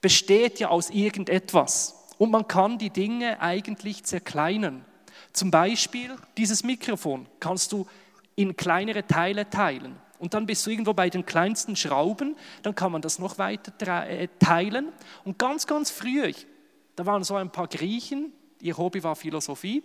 besteht 0.00 0.60
ja 0.60 0.68
aus 0.68 0.90
irgendetwas. 0.90 1.94
Und 2.18 2.30
man 2.30 2.46
kann 2.46 2.78
die 2.78 2.90
Dinge 2.90 3.40
eigentlich 3.40 4.04
zerkleinern. 4.04 4.84
Zum 5.32 5.50
Beispiel 5.50 6.16
dieses 6.36 6.62
Mikrofon 6.62 7.26
kannst 7.40 7.72
du 7.72 7.86
in 8.36 8.56
kleinere 8.56 9.06
Teile 9.06 9.48
teilen. 9.48 9.96
Und 10.18 10.34
dann 10.34 10.46
bist 10.46 10.64
du 10.66 10.70
irgendwo 10.70 10.92
bei 10.92 11.10
den 11.10 11.26
kleinsten 11.26 11.74
Schrauben, 11.74 12.36
dann 12.62 12.74
kann 12.74 12.92
man 12.92 13.02
das 13.02 13.18
noch 13.18 13.38
weiter 13.38 13.72
äh, 14.08 14.28
teilen. 14.38 14.92
Und 15.24 15.38
ganz, 15.38 15.66
ganz 15.66 15.90
früh, 15.90 16.32
da 16.94 17.06
waren 17.06 17.24
so 17.24 17.34
ein 17.34 17.50
paar 17.50 17.66
Griechen, 17.66 18.32
ihr 18.60 18.76
Hobby 18.76 19.02
war 19.02 19.16
Philosophie, 19.16 19.82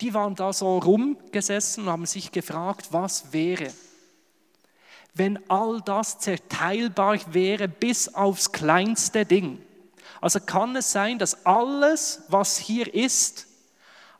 die 0.00 0.12
waren 0.12 0.34
da 0.34 0.52
so 0.52 0.78
rumgesessen 0.78 1.84
und 1.84 1.90
haben 1.90 2.06
sich 2.06 2.32
gefragt, 2.32 2.88
was 2.90 3.32
wäre, 3.32 3.72
wenn 5.16 5.38
all 5.48 5.80
das 5.80 6.18
zerteilbar 6.18 7.18
wäre 7.32 7.68
bis 7.68 8.14
aufs 8.14 8.52
kleinste 8.52 9.24
Ding. 9.24 9.62
Also 10.20 10.40
kann 10.40 10.76
es 10.76 10.92
sein, 10.92 11.18
dass 11.18 11.46
alles, 11.46 12.22
was 12.28 12.58
hier 12.58 12.92
ist, 12.92 13.46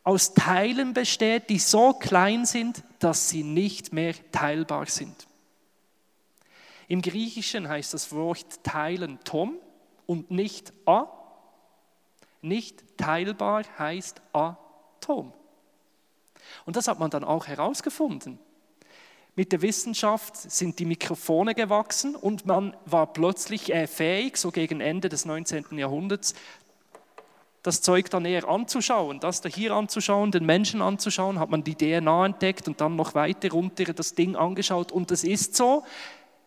aus 0.04 0.32
Teilen 0.32 0.94
besteht, 0.94 1.50
die 1.50 1.58
so 1.58 1.92
klein 1.92 2.46
sind, 2.46 2.82
dass 2.98 3.28
sie 3.28 3.42
nicht 3.42 3.92
mehr 3.92 4.14
teilbar 4.32 4.86
sind. 4.86 5.26
Im 6.88 7.02
Griechischen 7.02 7.68
heißt 7.68 7.92
das 7.92 8.12
Wort 8.12 8.62
teilen 8.64 9.18
Tom 9.24 9.58
und 10.06 10.30
nicht 10.30 10.72
a. 10.86 11.08
Nicht 12.40 12.96
teilbar 12.96 13.64
heißt 13.78 14.22
Atom. 14.32 15.32
Und 16.64 16.76
das 16.76 16.88
hat 16.88 16.98
man 16.98 17.10
dann 17.10 17.24
auch 17.24 17.48
herausgefunden. 17.48 18.38
Mit 19.38 19.52
der 19.52 19.60
Wissenschaft 19.60 20.34
sind 20.34 20.78
die 20.78 20.86
Mikrofone 20.86 21.54
gewachsen 21.54 22.16
und 22.16 22.46
man 22.46 22.74
war 22.86 23.12
plötzlich 23.12 23.70
äh, 23.70 23.86
fähig, 23.86 24.38
so 24.38 24.50
gegen 24.50 24.80
Ende 24.80 25.10
des 25.10 25.26
19. 25.26 25.76
Jahrhunderts, 25.76 26.34
das 27.62 27.82
Zeug 27.82 28.08
dann 28.08 28.22
näher 28.22 28.48
anzuschauen, 28.48 29.20
das 29.20 29.42
da 29.42 29.50
hier 29.50 29.72
anzuschauen, 29.72 30.30
den 30.30 30.46
Menschen 30.46 30.80
anzuschauen, 30.80 31.38
hat 31.38 31.50
man 31.50 31.64
die 31.64 31.74
DNA 31.74 32.26
entdeckt 32.26 32.66
und 32.66 32.80
dann 32.80 32.96
noch 32.96 33.14
weiter 33.14 33.50
runter 33.50 33.92
das 33.92 34.14
Ding 34.14 34.36
angeschaut. 34.36 34.90
Und 34.90 35.10
es 35.10 35.22
ist 35.22 35.54
so, 35.54 35.84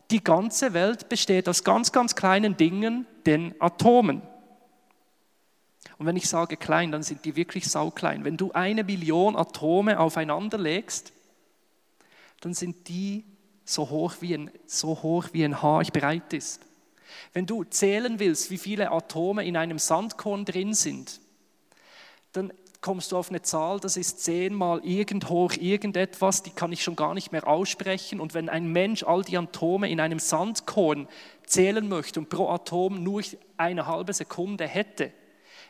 die 0.09 0.23
ganze 0.23 0.73
Welt 0.73 1.09
besteht 1.09 1.47
aus 1.47 1.63
ganz, 1.63 1.91
ganz 1.91 2.15
kleinen 2.15 2.57
Dingen, 2.57 3.05
den 3.27 3.53
Atomen. 3.59 4.23
Und 5.99 6.07
wenn 6.07 6.15
ich 6.15 6.27
sage 6.27 6.57
klein, 6.57 6.91
dann 6.91 7.03
sind 7.03 7.23
die 7.23 7.35
wirklich 7.35 7.69
sauklein. 7.69 8.23
Wenn 8.23 8.37
du 8.37 8.51
eine 8.53 8.83
Million 8.83 9.35
Atome 9.35 9.99
aufeinander 9.99 10.57
legst, 10.57 11.13
dann 12.41 12.53
sind 12.53 12.87
die 12.87 13.25
so 13.65 13.89
hoch 13.89 14.15
wie 14.21 14.33
ein, 14.33 14.51
so 14.65 15.01
hoch 15.01 15.29
wie 15.33 15.45
ein 15.45 15.61
Haar 15.61 15.83
bereit 15.85 16.33
ist. 16.33 16.61
Wenn 17.33 17.45
du 17.45 17.63
zählen 17.63 18.19
willst, 18.19 18.51
wie 18.51 18.57
viele 18.57 18.91
Atome 18.91 19.45
in 19.45 19.57
einem 19.57 19.79
Sandkorn 19.79 20.45
drin 20.45 20.73
sind, 20.73 21.19
dann 22.31 22.51
kommst 22.81 23.11
du 23.11 23.17
auf 23.17 23.29
eine 23.29 23.41
Zahl, 23.41 23.79
das 23.79 23.97
ist 23.97 24.23
zehnmal 24.23 24.79
irgend 24.85 25.29
hoch 25.29 25.53
irgendetwas, 25.53 26.43
die 26.43 26.51
kann 26.51 26.71
ich 26.71 26.83
schon 26.83 26.95
gar 26.95 27.13
nicht 27.13 27.31
mehr 27.31 27.47
aussprechen. 27.47 28.19
Und 28.19 28.33
wenn 28.33 28.47
ein 28.47 28.71
Mensch 28.71 29.03
all 29.03 29.23
die 29.23 29.37
Atome 29.37 29.89
in 29.89 29.99
einem 29.99 30.19
Sandkorn 30.19 31.07
zählen 31.45 31.87
möchte 31.87 32.19
und 32.19 32.29
pro 32.29 32.49
Atom 32.49 33.03
nur 33.03 33.21
eine 33.57 33.85
halbe 33.85 34.13
Sekunde 34.13 34.65
hätte, 34.65 35.11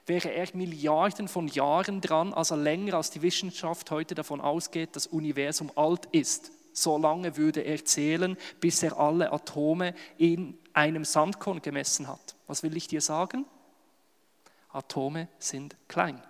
wäre 0.05 0.31
er 0.31 0.47
Milliarden 0.53 1.27
von 1.27 1.47
Jahren 1.47 2.01
dran, 2.01 2.33
also 2.33 2.55
länger 2.55 2.95
als 2.95 3.11
die 3.11 3.21
Wissenschaft 3.21 3.89
heute 3.91 4.15
davon 4.15 4.41
ausgeht, 4.41 4.89
das 4.93 5.07
Universum 5.07 5.71
alt 5.75 6.07
ist. 6.11 6.51
So 6.73 6.97
lange 6.97 7.37
würde 7.37 7.61
er 7.61 7.83
zählen, 7.83 8.37
bis 8.59 8.83
er 8.83 8.97
alle 8.97 9.31
Atome 9.31 9.93
in 10.17 10.57
einem 10.73 11.05
Sandkorn 11.05 11.61
gemessen 11.61 12.07
hat. 12.07 12.35
Was 12.47 12.63
will 12.63 12.75
ich 12.77 12.87
dir 12.87 13.01
sagen? 13.01 13.45
Atome 14.71 15.27
sind 15.39 15.75
klein. 15.87 16.21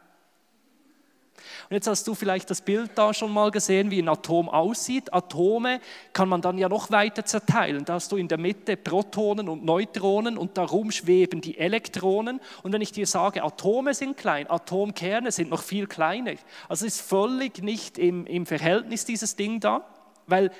Und 1.70 1.76
jetzt 1.76 1.88
hast 1.88 2.08
du 2.08 2.16
vielleicht 2.16 2.50
das 2.50 2.62
Bild 2.62 2.92
da 2.96 3.14
schon 3.14 3.32
mal 3.32 3.52
gesehen, 3.52 3.92
wie 3.92 4.02
ein 4.02 4.10
Atom 4.10 4.50
aussieht. 4.50 5.14
Atome 5.14 5.80
kann 6.14 6.30
man 6.30 6.42
dann 6.42 6.58
ja 6.58 6.70
noch 6.70 6.92
weiter 6.92 7.26
zerteilen. 7.26 7.86
Da 7.86 7.94
hast 7.94 8.12
du 8.12 8.18
in 8.18 8.28
der 8.28 8.38
Mitte 8.38 8.78
Protonen 8.78 9.50
und 9.50 9.64
Neutronen 9.64 10.38
und 10.38 10.58
darum 10.58 10.92
schweben 10.92 11.42
die 11.42 11.58
Elektronen. 11.58 12.42
Und 12.64 12.74
wenn 12.74 12.82
ich 12.82 12.92
dir 12.92 13.08
sage, 13.08 13.44
Atome 13.44 13.94
sind 13.94 14.18
klein, 14.18 14.50
Atomkerne 14.50 15.32
sind 15.32 15.50
noch 15.50 15.64
viel 15.64 15.88
kleiner. 15.88 16.34
Also 16.68 16.86
ist 16.86 17.02
völlig 17.02 17.62
nicht 17.62 17.98
im, 17.98 18.26
im 18.26 18.46
Verhältnis 18.46 19.06
dieses 19.06 19.36
Ding 19.36 19.60
da, 19.60 19.86
weil 20.30 20.52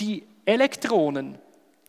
die 0.00 0.24
Elektronen 0.44 1.38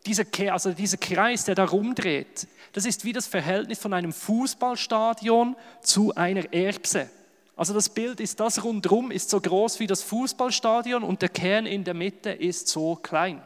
dieser, 0.06 0.24
also 0.52 0.72
dieser 0.72 0.96
Kreis, 0.96 1.44
der 1.44 1.54
da 1.54 1.64
rumdreht, 1.64 2.46
das 2.72 2.84
ist 2.84 3.04
wie 3.04 3.12
das 3.12 3.26
Verhältnis 3.26 3.78
von 3.78 3.92
einem 3.92 4.12
Fußballstadion 4.12 5.56
zu 5.82 6.14
einer 6.14 6.52
Erbse. 6.52 7.10
Also 7.56 7.74
das 7.74 7.88
Bild 7.88 8.20
ist, 8.20 8.40
das 8.40 8.64
rundherum 8.64 9.10
ist 9.10 9.28
so 9.28 9.40
groß 9.40 9.80
wie 9.80 9.86
das 9.86 10.02
Fußballstadion 10.02 11.02
und 11.02 11.20
der 11.20 11.28
Kern 11.28 11.66
in 11.66 11.84
der 11.84 11.94
Mitte 11.94 12.30
ist 12.30 12.68
so 12.68 12.96
klein. 12.96 13.42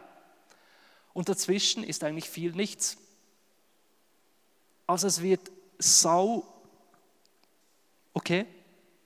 Und 1.13 1.29
dazwischen 1.29 1.83
ist 1.83 2.05
eigentlich 2.05 2.29
viel 2.29 2.53
nichts. 2.53 2.97
Also 4.87 5.07
es 5.07 5.23
wird 5.23 5.51
sau, 5.79 6.45
okay, 8.13 8.47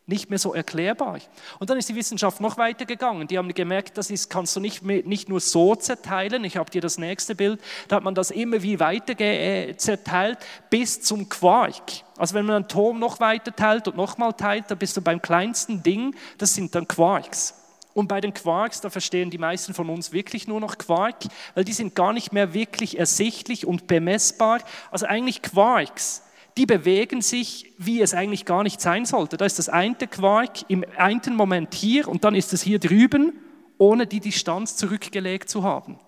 nicht 0.09 0.31
mehr 0.31 0.39
so 0.39 0.55
erklärbar. 0.55 1.19
Und 1.59 1.69
dann 1.69 1.77
ist 1.77 1.89
die 1.89 1.95
Wissenschaft 1.95 2.41
noch 2.41 2.57
weiter 2.57 2.87
gegangen. 2.87 3.29
Die 3.29 3.37
haben 3.37 3.53
gemerkt, 3.53 3.99
das 3.99 4.11
ist, 4.11 4.31
kannst 4.31 4.57
du 4.57 4.61
nicht, 4.61 4.83
mehr, 4.83 5.03
nicht 5.05 5.29
nur 5.29 5.39
so 5.39 5.75
zerteilen. 5.75 6.45
Ich 6.45 6.57
habe 6.57 6.71
dir 6.71 6.81
das 6.81 6.97
nächste 6.97 7.35
Bild. 7.35 7.61
Da 7.89 7.97
hat 7.97 8.05
man 8.05 8.15
das 8.15 8.31
immer 8.31 8.63
wie 8.63 8.81
weiter 8.81 9.19
äh, 9.21 9.77
zerteilt 9.77 10.39
bis 10.71 11.03
zum 11.03 11.29
Quark. 11.29 11.83
Also 12.17 12.35
wenn 12.35 12.47
man 12.47 12.57
einen 12.57 12.65
Atom 12.65 12.99
noch 12.99 13.21
weiter 13.21 13.55
teilt 13.55 13.87
und 13.87 13.97
nochmal 13.97 14.33
teilt, 14.33 14.71
dann 14.71 14.79
bist 14.79 14.97
du 14.97 15.03
beim 15.03 15.21
kleinsten 15.21 15.83
Ding. 15.83 16.15
Das 16.39 16.55
sind 16.55 16.75
dann 16.75 16.89
Quarks. 16.89 17.55
Und 17.93 18.09
bei 18.09 18.21
den 18.21 18.33
Quarks, 18.33 18.81
da 18.81 18.91
verstehen 18.91 19.29
die 19.29 19.39
meisten 19.39 19.75
von 19.75 19.91
uns 19.91 20.13
wirklich 20.13 20.49
nur 20.49 20.61
noch 20.61 20.79
Quark, 20.79 21.17
weil 21.55 21.65
die 21.65 21.73
sind 21.73 21.95
gar 21.95 22.13
nicht 22.13 22.33
mehr 22.33 22.55
wirklich 22.55 22.99
ersichtlich 22.99 23.67
und 23.67 23.89
bemessbar. 23.89 24.61
Also 24.91 25.05
eigentlich 25.07 25.43
Quarks 25.43 26.23
die 26.59 26.67
bewegen 26.67 27.23
sich, 27.23 27.73
wie 27.79 28.03
es 28.03 28.15
eigentlich 28.15 28.45
gar 28.45 28.65
nicht 28.65 28.81
sein 28.81 29.07
sollte. 29.07 29.37
Da 29.37 29.45
ist 29.45 29.61
das 29.61 29.69
eine 29.69 29.95
Quark 29.95 30.69
im 30.69 30.85
einen 30.97 31.37
Moment 31.37 31.73
hier 31.73 32.09
und 32.09 32.25
dann 32.25 32.35
ist 32.35 32.53
es 32.53 32.63
hier 32.63 32.81
drüben, 32.81 33.33
ohne 33.79 34.09
die 34.09 34.19
Distanz 34.19 34.77
zurückgelegt 34.77 35.49
zu 35.49 35.63
haben. 35.63 36.01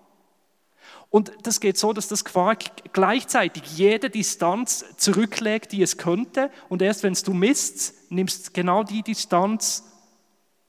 Und 1.09 1.31
das 1.43 1.61
geht 1.61 1.77
so, 1.77 1.93
dass 1.93 2.09
das 2.09 2.25
Quark 2.25 2.91
gleichzeitig 2.91 3.63
jede 3.77 4.09
Distanz 4.09 4.85
zurücklegt, 4.97 5.71
die 5.71 5.81
es 5.81 5.97
könnte. 5.97 6.51
Und 6.67 6.81
erst 6.81 7.03
wenn 7.03 7.13
du 7.13 7.33
misst, 7.33 8.11
nimmst 8.11 8.53
genau 8.53 8.83
die 8.83 9.03
Distanz, 9.03 9.85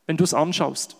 wenn 0.07 0.17
du 0.17 0.23
es 0.23 0.33
anschaust. 0.33 0.97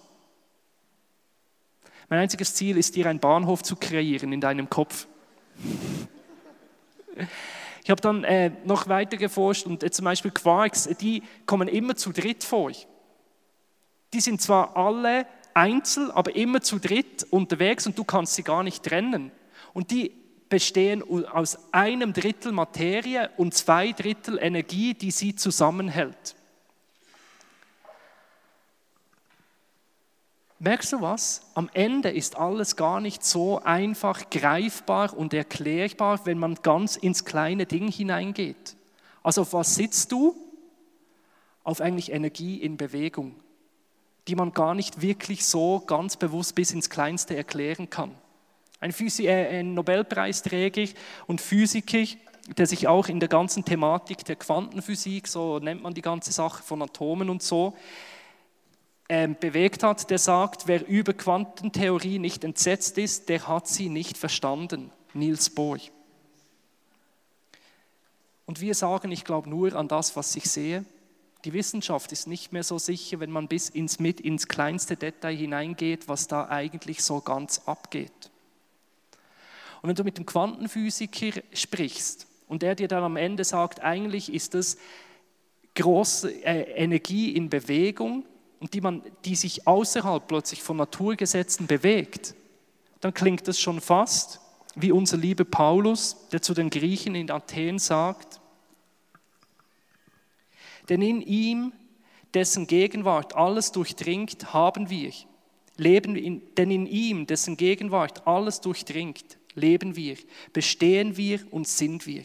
Mein 2.09 2.19
einziges 2.19 2.55
Ziel 2.55 2.77
ist, 2.77 2.97
dir 2.97 3.07
einen 3.07 3.21
Bahnhof 3.21 3.63
zu 3.63 3.77
kreieren 3.77 4.33
in 4.33 4.41
deinem 4.41 4.69
Kopf. 4.69 5.07
Ich 7.85 7.91
habe 7.91 8.01
dann 8.01 8.25
äh, 8.25 8.53
noch 8.65 8.89
weiter 8.89 9.17
geforscht 9.17 9.67
und 9.67 9.83
äh, 9.83 9.91
zum 9.91 10.05
Beispiel 10.05 10.31
Quarks, 10.31 10.89
die 11.01 11.23
kommen 11.47 11.69
immer 11.69 11.97
zu 11.97 12.13
dritt 12.13 12.45
vor. 12.45 12.71
Die 14.13 14.21
sind 14.21 14.41
zwar 14.41 14.77
alle 14.77 15.27
einzeln, 15.55 16.11
aber 16.11 16.37
immer 16.37 16.61
zu 16.61 16.79
dritt 16.79 17.27
unterwegs 17.31 17.87
und 17.87 17.99
du 17.99 18.05
kannst 18.05 18.35
sie 18.35 18.43
gar 18.43 18.63
nicht 18.63 18.85
trennen. 18.85 19.33
Und 19.73 19.91
die 19.91 20.13
bestehen 20.49 21.03
aus 21.29 21.59
einem 21.73 22.13
Drittel 22.13 22.53
Materie 22.53 23.31
und 23.37 23.55
zwei 23.55 23.93
Drittel 23.93 24.39
Energie, 24.39 24.95
die 24.95 25.11
sie 25.11 25.35
zusammenhält. 25.35 26.37
Merkst 30.65 30.93
du 30.93 31.01
was? 31.01 31.43
Am 31.55 31.69
Ende 31.73 32.09
ist 32.09 32.37
alles 32.37 32.77
gar 32.77 33.01
nicht 33.01 33.25
so 33.25 33.61
einfach 33.65 34.31
greifbar 34.31 35.13
und 35.13 35.35
erklärbar, 35.35 36.25
wenn 36.25 36.39
man 36.39 36.55
ganz 36.63 36.95
ins 36.95 37.25
kleine 37.25 37.67
Ding 37.67 37.91
hineingeht. 37.91 38.77
Also 39.25 39.41
auf 39.41 39.55
was 39.55 39.75
sitzt 39.75 40.13
du? 40.13 40.37
Auf 41.65 41.81
eigentlich 41.81 42.13
Energie 42.13 42.59
in 42.59 42.77
Bewegung, 42.77 43.35
die 44.29 44.37
man 44.37 44.53
gar 44.53 44.77
nicht 44.77 45.03
wirklich 45.03 45.45
so 45.45 45.81
ganz 45.85 46.17
bewusst 46.17 46.55
bis 46.55 46.71
ins 46.71 46.89
Kleinste 46.89 47.37
erklären 47.37 47.91
kann. 47.91 48.15
Ein, 48.79 48.93
Physi 48.93 49.27
äh, 49.27 49.59
ein 49.59 49.75
Nobelpreisträger 49.75 50.93
und 51.27 51.41
Physiker, 51.41 52.05
der 52.57 52.67
sich 52.67 52.87
auch 52.87 53.09
in 53.09 53.19
der 53.19 53.29
ganzen 53.29 53.65
Thematik 53.65 54.25
der 54.27 54.37
Quantenphysik, 54.37 55.27
so 55.27 55.59
nennt 55.59 55.83
man 55.83 55.93
die 55.93 56.03
ganze 56.03 56.31
Sache 56.31 56.63
von 56.63 56.83
Atomen 56.83 57.31
und 57.31 57.43
so, 57.43 57.75
bewegt 59.41 59.83
hat, 59.83 60.09
der 60.11 60.19
sagt, 60.19 60.67
wer 60.67 60.87
über 60.87 61.13
Quantentheorie 61.13 62.19
nicht 62.19 62.45
entsetzt 62.45 62.97
ist, 62.97 63.29
der 63.29 63.47
hat 63.47 63.69
sie 63.69 63.89
nicht 63.89 64.17
verstanden. 64.17 64.91
Niels 65.13 65.51
Bohr. 65.51 65.79
Und 68.47 68.61
wir 68.61 68.75
sagen, 68.75 69.13
ich 69.13 69.25
glaube 69.25 69.51
nur 69.51 69.75
an 69.75 69.89
das, 69.89 70.17
was 70.17 70.35
ich 70.37 70.45
sehe. 70.45 70.85
Die 71.45 71.53
Wissenschaft 71.53 72.13
ist 72.13 72.27
nicht 72.27 72.53
mehr 72.53 72.63
so 72.63 72.79
sicher, 72.79 73.21
wenn 73.21 73.31
man 73.31 73.49
bis 73.49 73.69
ins, 73.69 73.99
mit 73.99 74.21
ins 74.21 74.49
kleinste 74.49 74.97
Detail 74.97 75.37
hineingeht, 75.37 76.09
was 76.09 76.29
da 76.29 76.49
eigentlich 76.49 77.03
so 77.03 77.21
ganz 77.21 77.63
abgeht. 77.67 78.31
Und 79.83 79.89
wenn 79.89 79.97
du 79.97 80.05
mit 80.05 80.19
dem 80.19 80.27
Quantenphysiker 80.27 81.43
sprichst 81.53 82.27
und 82.49 82.63
er 82.63 82.77
dir 82.77 82.89
dann 82.89 83.03
am 83.03 83.17
Ende 83.17 83.45
sagt, 83.45 83.81
eigentlich 83.81 84.33
ist 84.33 84.55
das 84.55 84.79
große 85.75 86.31
äh, 86.45 86.63
Energie 86.77 87.35
in 87.35 87.51
Bewegung, 87.51 88.25
und 88.63 88.75
die, 88.75 88.81
man, 88.81 89.03
die 89.25 89.35
sich 89.35 89.67
außerhalb 89.67 90.29
plötzlich 90.29 90.63
von 90.63 90.77
Naturgesetzen 90.77 91.67
bewegt, 91.67 92.37
dann 93.01 93.13
klingt 93.13 93.49
das 93.49 93.59
schon 93.59 93.81
fast 93.81 94.41
wie 94.77 94.93
unser 94.93 95.17
lieber 95.17 95.45
Paulus, 95.45 96.29
der 96.31 96.41
zu 96.43 96.55
den 96.55 96.71
Griechen 96.71 97.17
in 97.17 97.29
Athen 97.29 97.81
sagt, 97.81 98.41
denn 100.89 101.03
in 101.03 101.21
ihm, 101.21 101.73
dessen 102.35 102.69
Gegenwart 102.69 103.35
alles 103.35 103.73
durchdringt, 103.73 104.55
haben 104.55 104.89
wir, 104.89 105.13
leben 105.77 106.15
in, 106.15 106.43
denn 106.55 106.71
in 106.71 106.87
ihm, 106.87 107.27
dessen 107.27 107.57
Gegenwart 107.57 108.29
alles 108.29 108.61
durchdringt, 108.61 109.39
leben 109.55 109.97
wir, 109.97 110.17
bestehen 110.53 111.17
wir 111.17 111.41
und 111.51 111.67
sind 111.67 112.07
wir. 112.07 112.23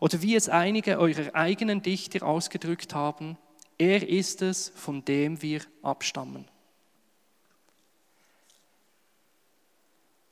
Oder 0.00 0.22
wie 0.22 0.34
es 0.34 0.48
einige 0.48 0.98
eurer 0.98 1.36
eigenen 1.36 1.82
Dichter 1.82 2.26
ausgedrückt 2.26 2.96
haben, 2.96 3.38
er 3.78 4.06
ist 4.08 4.42
es, 4.42 4.72
von 4.74 5.04
dem 5.04 5.40
wir 5.40 5.62
abstammen. 5.82 6.48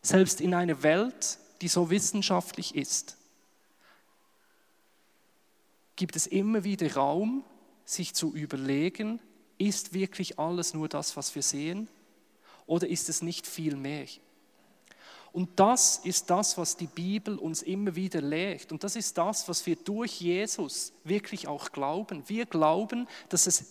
Selbst 0.03 0.41
in 0.41 0.55
einer 0.55 0.83
Welt, 0.83 1.39
die 1.61 1.69
so 1.69 1.91
wissenschaftlich 1.91 2.75
ist, 2.75 3.17
gibt 5.95 6.17
es 6.17 6.27
immer 6.27 6.65
wieder 6.65 6.93
Raum, 6.95 7.45
sich 7.85 8.15
zu 8.15 8.35
überlegen, 8.35 9.21
ist 9.59 9.95
wirklich 9.95 10.39
alles 10.39 10.75
nur 10.75 10.89
das, 10.89 11.17
was 11.17 11.35
wir 11.35 11.43
sehen? 11.43 11.89
Oder 12.67 12.89
ist 12.89 13.09
es 13.09 13.23
nicht 13.23 13.47
viel 13.47 13.77
mehr? 13.77 14.07
Und 15.37 15.61
das 15.61 15.99
ist 15.99 16.31
das, 16.31 16.57
was 16.57 16.79
die 16.79 16.87
Bibel 16.87 17.39
uns 17.39 17.61
immer 17.61 17.95
wieder 17.95 18.23
lehrt. 18.23 18.73
Und 18.73 18.83
das 18.83 18.97
ist 18.97 19.19
das, 19.19 19.47
was 19.51 19.67
wir 19.67 19.77
durch 19.77 20.23
Jesus 20.23 20.95
wirklich 21.05 21.47
auch 21.47 21.73
glauben. 21.73 22.27
Wir 22.27 22.47
glauben, 22.47 23.07
dass 23.29 23.47
es 23.47 23.67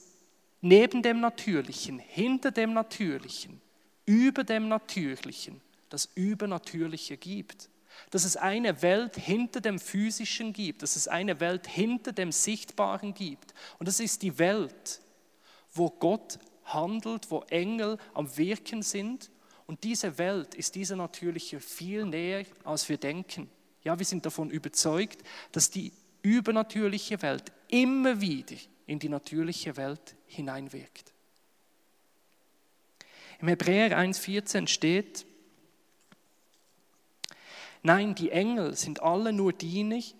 neben 0.61 1.01
dem 1.01 1.21
Natürlichen, 1.21 1.97
hinter 1.97 2.51
dem 2.51 2.73
Natürlichen, 2.73 3.59
über 4.05 4.43
dem 4.43 4.67
Natürlichen 4.67 5.59
das 5.89 6.07
Übernatürliche 6.13 7.17
gibt. 7.17 7.67
Dass 8.11 8.25
es 8.25 8.37
eine 8.37 8.83
Welt 8.83 9.15
hinter 9.15 9.59
dem 9.59 9.79
Physischen 9.79 10.53
gibt, 10.53 10.83
dass 10.83 10.95
es 10.95 11.07
eine 11.07 11.39
Welt 11.39 11.65
hinter 11.65 12.11
dem 12.11 12.31
Sichtbaren 12.31 13.15
gibt. 13.15 13.55
Und 13.79 13.87
das 13.87 13.99
ist 13.99 14.21
die 14.21 14.37
Welt, 14.37 15.01
wo 15.73 15.89
Gott 15.89 16.37
handelt, 16.65 17.31
wo 17.31 17.41
Engel 17.49 17.97
am 18.13 18.37
Wirken 18.37 18.83
sind. 18.83 19.31
Und 19.67 19.83
diese 19.83 20.17
Welt 20.17 20.53
ist 20.55 20.75
dieser 20.75 20.95
Natürliche 20.95 21.59
viel 21.59 22.05
näher, 22.05 22.45
als 22.63 22.87
wir 22.87 22.97
denken. 22.97 23.49
Ja, 23.83 23.97
wir 23.97 24.05
sind 24.05 24.25
davon 24.25 24.49
überzeugt, 24.49 25.23
dass 25.51 25.69
die 25.69 25.91
übernatürliche 26.21 27.21
Welt 27.21 27.51
immer 27.69 28.21
wieder 28.21 28.55
in 28.87 28.99
die 28.99 29.09
natürliche 29.09 29.77
Welt 29.77 30.15
hineinwirkt. 30.27 31.13
Im 33.41 33.47
Hebräer 33.47 33.97
1.14 33.97 34.67
steht, 34.67 35.25
nein, 37.83 38.15
die 38.15 38.31
Engel 38.31 38.75
sind 38.75 39.01
alle 39.01 39.33
nur 39.33 39.53
dienig, 39.53 40.15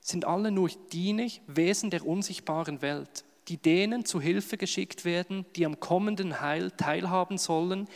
sind 0.00 0.24
alle 0.24 0.50
nur 0.50 0.70
dienig 0.92 1.42
Wesen 1.46 1.90
der 1.90 2.06
unsichtbaren 2.06 2.82
Welt, 2.82 3.24
die 3.48 3.58
denen 3.58 4.04
zu 4.04 4.20
Hilfe 4.20 4.56
geschickt 4.56 5.04
werden, 5.04 5.44
die 5.54 5.66
am 5.66 5.80
kommenden 5.80 6.40
Heil 6.40 6.70
teilhaben 6.70 7.38
sollen, 7.38 7.88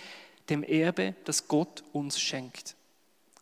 dem 0.49 0.63
Erbe, 0.63 1.15
das 1.25 1.49
Gott 1.49 1.83
uns 1.93 2.21
schenkt. 2.21 2.77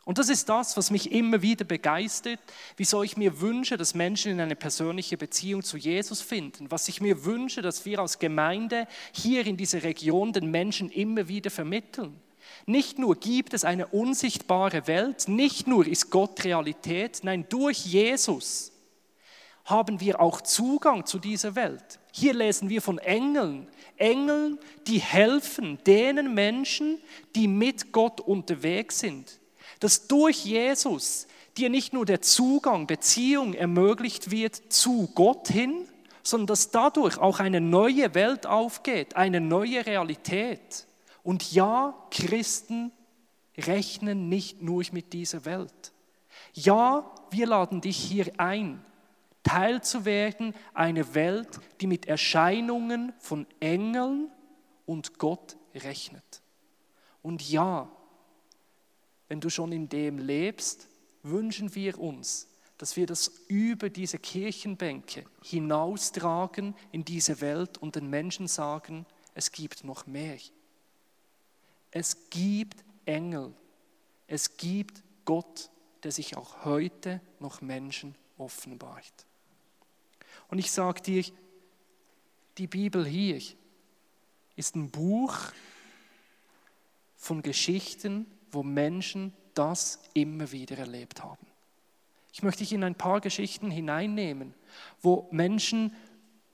Und 0.05 0.19
das 0.19 0.29
ist 0.29 0.49
das, 0.49 0.77
was 0.77 0.91
mich 0.91 1.13
immer 1.13 1.43
wieder 1.43 1.65
begeistert, 1.65 2.41
wieso 2.77 3.03
ich 3.03 3.17
mir 3.17 3.41
wünsche, 3.41 3.77
dass 3.77 3.95
Menschen 3.95 4.33
in 4.33 4.41
eine 4.41 4.57
persönliche 4.57 5.17
Beziehung 5.17 5.63
zu 5.63 5.77
Jesus 5.77 6.21
finden, 6.21 6.71
was 6.71 6.89
ich 6.89 7.01
mir 7.01 7.25
wünsche, 7.25 7.63
dass 7.63 7.85
wir 7.85 8.01
als 8.01 8.19
Gemeinde 8.19 8.89
hier 9.13 9.47
in 9.47 9.57
dieser 9.57 9.83
Region 9.83 10.33
den 10.33 10.51
Menschen 10.51 10.91
immer 10.91 11.29
wieder 11.29 11.51
vermitteln. 11.51 12.21
Nicht 12.67 12.99
nur 12.99 13.15
gibt 13.17 13.55
es 13.55 13.65
eine 13.65 13.87
unsichtbare 13.87 14.87
Welt, 14.87 15.29
nicht 15.29 15.67
nur 15.67 15.87
ist 15.87 16.11
Gott 16.11 16.43
Realität, 16.45 17.21
nein, 17.23 17.47
durch 17.49 17.85
Jesus 17.85 18.73
haben 19.71 20.01
wir 20.01 20.21
auch 20.21 20.41
Zugang 20.41 21.07
zu 21.07 21.19
dieser 21.19 21.55
Welt. 21.55 21.99
Hier 22.13 22.35
lesen 22.35 22.69
wir 22.69 22.83
von 22.83 22.99
Engeln, 22.99 23.69
Engeln, 23.97 24.59
die 24.87 24.99
helfen 24.99 25.79
denen 25.87 26.35
Menschen, 26.35 26.99
die 27.35 27.47
mit 27.47 27.93
Gott 27.93 28.21
unterwegs 28.21 28.99
sind. 29.01 29.41
Dass 29.79 30.09
durch 30.09 30.45
Jesus 30.45 31.27
dir 31.57 31.71
nicht 31.71 31.93
nur 31.93 32.07
der 32.07 32.21
Zugang, 32.23 32.87
Beziehung 32.87 33.55
ermöglicht 33.55 34.31
wird 34.31 34.73
zu 34.73 35.11
Gott 35.15 35.49
hin, 35.49 35.87
sondern 36.23 36.49
dass 36.49 36.71
dadurch 36.71 37.19
auch 37.19 37.41
eine 37.41 37.61
neue 37.61 38.15
Welt 38.15 38.47
aufgeht, 38.47 39.17
eine 39.17 39.41
neue 39.41 39.85
Realität. 39.87 40.87
Und 41.23 41.53
ja, 41.53 41.95
Christen 42.11 42.93
rechnen 43.57 44.29
nicht 44.29 44.63
nur 44.63 44.83
mit 44.93 45.13
dieser 45.13 45.45
Welt. 45.45 45.93
Ja, 46.55 47.11
wir 47.31 47.47
laden 47.47 47.81
dich 47.81 47.97
hier 47.97 48.33
ein, 48.39 48.83
Teil 49.51 49.83
zu 49.83 50.05
werden 50.05 50.55
einer 50.75 51.13
Welt, 51.13 51.59
die 51.81 51.89
mit 51.89 52.07
Erscheinungen 52.07 53.13
von 53.19 53.49
Engeln 53.59 54.31
und 54.87 55.19
Gott 55.19 55.57
rechnet. 55.75 56.41
Und 57.21 57.51
ja, 57.51 57.91
wenn 59.27 59.41
du 59.41 59.51
schon 59.51 59.73
in 59.73 59.89
dem 59.89 60.19
lebst, 60.19 60.87
wünschen 61.25 61.75
wir 61.75 61.99
uns, 61.99 62.47
dass 62.79 62.95
wir 62.95 63.07
das 63.07 63.27
über 63.49 63.91
diese 63.91 64.21
Kirchenbänke 64.21 65.25
hinaustragen 65.43 66.77
in 66.93 67.05
diese 67.05 67.41
Welt 67.41 67.77
und 67.79 67.97
den 67.97 68.09
Menschen 68.09 68.47
sagen, 68.47 69.05
es 69.35 69.51
gibt 69.51 69.83
noch 69.83 70.07
mehr. 70.07 70.39
Es 71.91 72.31
gibt 72.31 72.85
Engel. 73.05 73.53
Es 74.29 74.57
gibt 74.57 75.03
Gott, 75.25 75.71
der 76.05 76.13
sich 76.13 76.37
auch 76.37 76.65
heute 76.65 77.21
noch 77.41 77.63
Menschen 77.63 78.15
offenbart. 78.39 79.27
Und 80.51 80.59
ich 80.59 80.71
sage 80.71 81.01
dir, 81.01 81.25
die 82.59 82.67
Bibel 82.67 83.07
hier 83.07 83.41
ist 84.57 84.77
ein 84.77 84.91
Buch 84.91 85.37
von 87.17 87.43
Geschichten, 87.43 88.27
wo 88.51 88.63
Menschen 88.63 89.33
das 89.55 90.01
immer 90.13 90.51
wieder 90.53 90.79
erlebt 90.79 91.23
haben. 91.23 91.47
Ich 92.33 92.43
möchte 92.43 92.61
dich 92.61 92.73
in 92.73 92.85
ein 92.85 92.95
paar 92.95 93.21
Geschichten 93.21 93.71
hineinnehmen, 93.71 94.55
wo 95.01 95.29
Menschen 95.31 95.95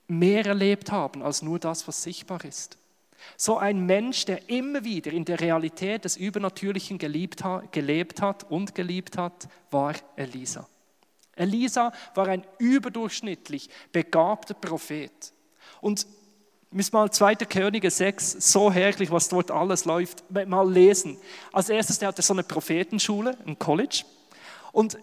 mehr 0.08 0.44
erlebt 0.46 0.92
haben 0.92 1.22
als 1.22 1.42
nur 1.42 1.58
das, 1.58 1.88
was 1.88 2.02
sichtbar 2.02 2.44
ist. 2.44 2.78
So 3.36 3.58
ein 3.58 3.86
Mensch, 3.86 4.24
der 4.24 4.48
immer 4.48 4.84
wieder 4.84 5.10
in 5.12 5.24
der 5.24 5.40
Realität 5.40 6.04
des 6.04 6.16
Übernatürlichen 6.16 6.98
gelebt 6.98 7.42
hat 7.42 8.44
und 8.44 8.74
geliebt 8.74 9.18
hat, 9.18 9.48
war 9.70 9.94
Elisa. 10.16 10.68
Elisa 11.36 11.92
war 12.14 12.28
ein 12.28 12.44
überdurchschnittlich 12.58 13.68
begabter 13.92 14.54
Prophet. 14.54 15.32
Und 15.80 16.06
müssen 16.70 16.96
mal 16.96 17.10
2. 17.10 17.36
Könige 17.36 17.90
6, 17.90 18.52
so 18.52 18.72
herrlich, 18.72 19.10
was 19.10 19.28
dort 19.28 19.50
alles 19.50 19.84
läuft, 19.84 20.24
mal 20.30 20.70
lesen. 20.70 21.18
Als 21.52 21.68
erstes, 21.68 21.98
der 21.98 22.08
hatte 22.08 22.22
so 22.22 22.34
eine 22.34 22.42
Prophetenschule, 22.42 23.36
ein 23.46 23.58
College. 23.58 24.04
Und 24.72 24.98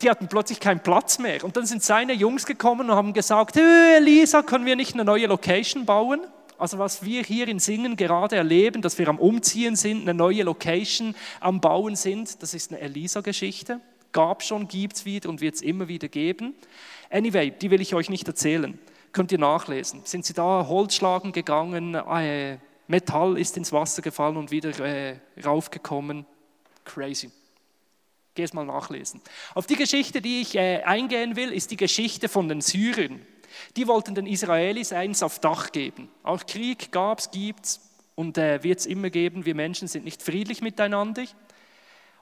die 0.00 0.08
hatten 0.08 0.28
plötzlich 0.28 0.60
keinen 0.60 0.80
Platz 0.80 1.18
mehr. 1.18 1.42
Und 1.42 1.56
dann 1.56 1.66
sind 1.66 1.82
seine 1.82 2.12
Jungs 2.12 2.46
gekommen 2.46 2.90
und 2.90 2.96
haben 2.96 3.12
gesagt, 3.12 3.56
Elisa, 3.56 4.42
können 4.42 4.64
wir 4.64 4.76
nicht 4.76 4.94
eine 4.94 5.04
neue 5.04 5.26
Location 5.26 5.86
bauen? 5.86 6.20
Also 6.56 6.78
was 6.78 7.04
wir 7.04 7.22
hier 7.22 7.48
in 7.48 7.58
Singen 7.58 7.96
gerade 7.96 8.36
erleben, 8.36 8.82
dass 8.82 8.98
wir 8.98 9.08
am 9.08 9.18
Umziehen 9.18 9.76
sind, 9.76 10.02
eine 10.02 10.14
neue 10.14 10.42
Location 10.42 11.14
am 11.40 11.60
Bauen 11.60 11.94
sind, 11.96 12.42
das 12.42 12.54
ist 12.54 12.72
eine 12.72 12.80
Elisa-Geschichte 12.80 13.80
gab 14.12 14.42
schon, 14.42 14.68
gibt 14.68 14.96
es 14.96 15.04
wieder 15.04 15.28
und 15.28 15.40
wird 15.40 15.56
es 15.56 15.62
immer 15.62 15.88
wieder 15.88 16.08
geben. 16.08 16.54
Anyway, 17.10 17.50
die 17.50 17.70
will 17.70 17.80
ich 17.80 17.94
euch 17.94 18.10
nicht 18.10 18.26
erzählen. 18.26 18.78
Könnt 19.12 19.32
ihr 19.32 19.38
nachlesen. 19.38 20.02
Sind 20.04 20.24
sie 20.24 20.34
da 20.34 20.66
Holz 20.68 20.94
schlagen 20.94 21.32
gegangen, 21.32 21.94
äh, 21.94 22.58
Metall 22.88 23.38
ist 23.38 23.56
ins 23.56 23.72
Wasser 23.72 24.02
gefallen 24.02 24.36
und 24.36 24.50
wieder 24.50 24.70
äh, 24.80 25.16
raufgekommen. 25.44 26.24
Crazy. 26.84 27.30
Geh 28.34 28.42
es 28.42 28.54
mal 28.54 28.64
nachlesen. 28.64 29.20
Auf 29.54 29.66
die 29.66 29.76
Geschichte, 29.76 30.22
die 30.22 30.40
ich 30.40 30.54
äh, 30.54 30.82
eingehen 30.82 31.36
will, 31.36 31.52
ist 31.52 31.70
die 31.70 31.76
Geschichte 31.76 32.28
von 32.28 32.48
den 32.48 32.62
Syrern. 32.62 33.20
Die 33.76 33.86
wollten 33.88 34.14
den 34.14 34.26
Israelis 34.26 34.92
eins 34.92 35.22
auf 35.22 35.38
Dach 35.38 35.72
geben. 35.72 36.08
Auch 36.22 36.46
Krieg 36.46 36.92
gab 36.92 37.18
es, 37.18 37.30
gibt 37.30 37.66
es 37.66 37.80
und 38.14 38.38
äh, 38.38 38.62
wird 38.62 38.78
es 38.78 38.86
immer 38.86 39.10
geben. 39.10 39.44
Wir 39.44 39.54
Menschen 39.54 39.86
sind 39.88 40.04
nicht 40.04 40.22
friedlich 40.22 40.62
miteinander. 40.62 41.24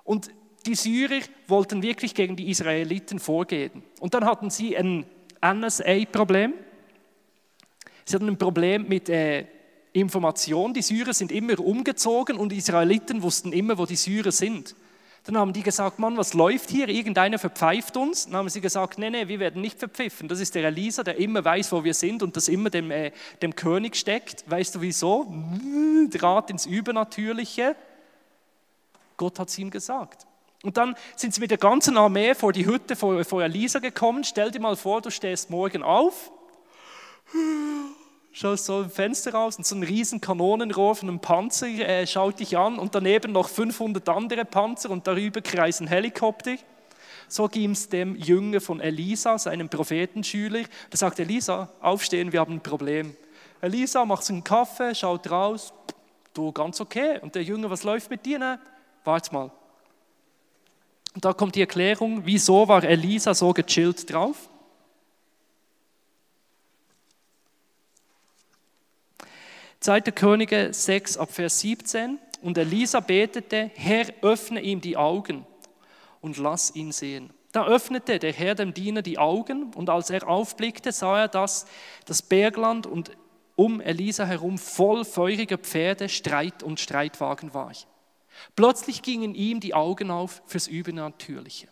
Und 0.03 0.31
die 0.67 0.75
Syrer 0.75 1.21
wollten 1.47 1.83
wirklich 1.83 2.15
gegen 2.15 2.37
die 2.37 2.51
Israeliten 2.51 3.19
vorgehen. 3.19 3.83
Und 4.01 4.15
dann 4.15 4.25
hatten 4.25 4.51
sie 4.51 4.77
ein 4.77 5.07
NSA-Problem. 5.41 6.55
Sie 8.05 8.15
hatten 8.15 8.29
ein 8.29 8.39
Problem 8.39 8.89
mit 8.89 9.09
äh, 9.09 9.47
Information. 9.93 10.75
Die 10.75 10.83
Syrer 10.83 11.15
sind 11.15 11.33
immer 11.33 11.59
umgezogen 11.59 12.37
und 12.37 12.51
die 12.51 12.59
Israeliten 12.59 13.23
wussten 13.23 13.53
immer, 13.53 13.79
wo 13.79 13.87
die 13.87 13.97
Syrer 13.97 14.33
sind. 14.33 14.75
Dann 15.25 15.39
haben 15.39 15.53
die 15.53 15.63
gesagt, 15.63 15.99
Mann, 15.99 16.17
was 16.17 16.35
läuft 16.35 16.71
hier? 16.71 16.89
Irgendeiner 16.89 17.41
verpfeift 17.41 17.97
uns. 17.97 18.27
Dann 18.27 18.37
haben 18.37 18.49
sie 18.49 18.61
gesagt, 18.61 18.99
nee, 18.99 19.11
nee, 19.11 19.27
wir 19.27 19.41
werden 19.41 19.61
nicht 19.61 19.79
verpfiffen. 19.79 20.29
Das 20.29 20.39
ist 20.39 20.55
der 20.55 20.65
Elisa, 20.65 21.03
der 21.03 21.17
immer 21.17 21.45
weiß, 21.45 21.73
wo 21.73 21.83
wir 21.83 21.95
sind 21.95 22.23
und 22.23 22.37
das 22.37 22.47
immer 22.47 22.71
dem, 22.71 22.93
äh, 22.93 23.11
dem 23.43 23.57
König 23.57 23.97
steckt. 23.97 24.49
Weißt 24.49 24.77
du 24.77 24.81
wieso? 24.83 25.27
Draht 26.11 26.51
ins 26.51 26.67
Übernatürliche. 26.67 27.75
Gott 29.17 29.41
hat 29.41 29.49
es 29.49 29.59
ihm 29.59 29.71
gesagt. 29.71 30.27
Und 30.67 30.77
dann 30.77 30.97
sind 31.15 31.33
sie 31.33 31.41
mit 31.41 31.53
der 31.53 31.59
ganzen 31.59 31.97
Armee 31.97 32.35
vor 32.35 32.53
die 32.53 32.67
Hütte 32.67 32.97
vor, 32.97 33.25
vor 33.25 33.43
Elisa 33.43 33.79
gekommen. 33.79 34.25
Stell 34.25 34.51
dir 34.51 34.61
mal 34.61 34.75
vor, 34.75 35.01
du 35.01 35.11
stehst 35.11 35.49
morgen 35.49 35.85
auf, 35.85 36.33
schaust 38.33 38.65
so 38.65 38.83
im 38.83 38.91
Fenster 38.91 39.33
raus 39.33 39.57
und 39.59 39.65
so 39.65 39.77
ein 39.77 39.85
riesen 39.85 40.21
Kanonenrohr 40.21 40.97
von 40.97 41.09
einem 41.09 41.21
Panzer 41.21 41.69
äh, 41.69 42.05
schaut 42.07 42.41
dich 42.41 42.59
an 42.59 42.81
und 42.81 42.97
daneben 42.97 43.31
noch 43.31 43.49
500 43.49 44.09
andere 44.09 44.45
Panzer 44.45 44.91
und 44.91 45.07
darüber 45.07 45.41
kreisen 45.41 45.87
Helikopter. 45.87 46.57
So 47.29 47.47
ging 47.47 47.71
es 47.71 47.89
dem 47.89 48.17
Jünger 48.17 48.61
von 48.61 48.81
Elisa, 48.81 49.39
seinem 49.39 49.69
Prophetenschüler. 49.69 50.65
Da 50.91 50.97
sagt 50.97 51.21
Elisa, 51.21 51.71
aufstehen, 51.81 52.33
wir 52.33 52.41
haben 52.41 52.55
ein 52.55 52.63
Problem. 52.63 53.17
Elisa 53.61 54.05
macht 54.05 54.29
einen 54.31 54.43
Kaffee, 54.43 54.95
schaut 54.97 55.31
raus, 55.31 55.73
du 56.35 56.51
ganz 56.51 56.81
okay. 56.81 57.21
Und 57.21 57.37
der 57.37 57.45
Jünger, 57.45 57.71
was 57.71 57.85
läuft 57.85 58.11
mit 58.11 58.27
dir? 58.27 58.41
Ne? 58.41 58.59
Warte 59.05 59.33
mal, 59.33 59.51
und 61.17 61.25
da 61.25 61.33
kommt 61.33 61.55
die 61.55 61.63
Erklärung, 61.63 62.27
wieso 62.27 62.69
war 62.69 62.85
Elisa 62.85 63.33
so 63.33 63.55
gechillt 63.55 64.13
drauf? 64.13 64.51
Zweite 69.81 70.13
Könige 70.13 70.75
6 70.75 71.17
ab 71.17 71.31
Vers 71.33 71.61
17. 71.61 72.19
und 72.43 72.59
Elisa 72.59 73.01
betete, 73.01 73.71
Herr, 73.77 74.05
öffne 74.21 74.61
ihm 74.61 74.83
die 74.83 74.99
Augen 74.99 75.47
und 76.21 76.37
lass 76.37 76.77
ihn 76.77 76.93
sehen. 76.93 77.33
Da 77.51 77.67
öffnete 77.67 78.19
der 78.19 78.35
Herr 78.35 78.55
dem 78.55 78.75
Diener 78.75 79.01
die 79.01 79.17
Augen 79.17 79.73
und 79.73 79.89
als 79.89 80.11
er 80.11 80.29
aufblickte, 80.29 80.93
sah 80.93 81.21
er, 81.21 81.29
dass 81.29 81.65
das 82.05 82.21
Bergland 82.21 82.87
und 82.87 83.13
um 83.55 83.81
Elisa 83.81 84.27
herum 84.27 84.59
voll 84.59 85.07
feuriger 85.07 85.57
Pferde, 85.57 86.11
Streit 86.11 86.63
und 86.63 86.79
Streitwagen 86.79 87.55
war. 87.55 87.73
Plötzlich 88.55 89.03
gingen 89.03 89.35
ihm 89.35 89.61
die 89.61 89.75
Augen 89.75 90.11
auf 90.11 90.42
fürs 90.46 90.68
Übernatürliche. 90.68 91.68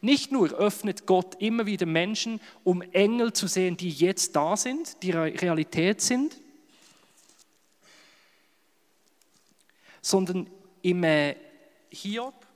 Nicht 0.00 0.32
nur 0.32 0.50
öffnet 0.52 1.06
Gott 1.06 1.36
immer 1.40 1.66
wieder 1.66 1.86
Menschen, 1.86 2.40
um 2.64 2.82
Engel 2.82 3.32
zu 3.32 3.46
sehen, 3.46 3.76
die 3.76 3.90
jetzt 3.90 4.34
da 4.34 4.56
sind, 4.56 5.02
die 5.02 5.10
Realität 5.10 6.00
sind, 6.00 6.36
sondern 10.00 10.48
im 10.82 11.02
äh, 11.04 11.36
Hiob 11.90 12.46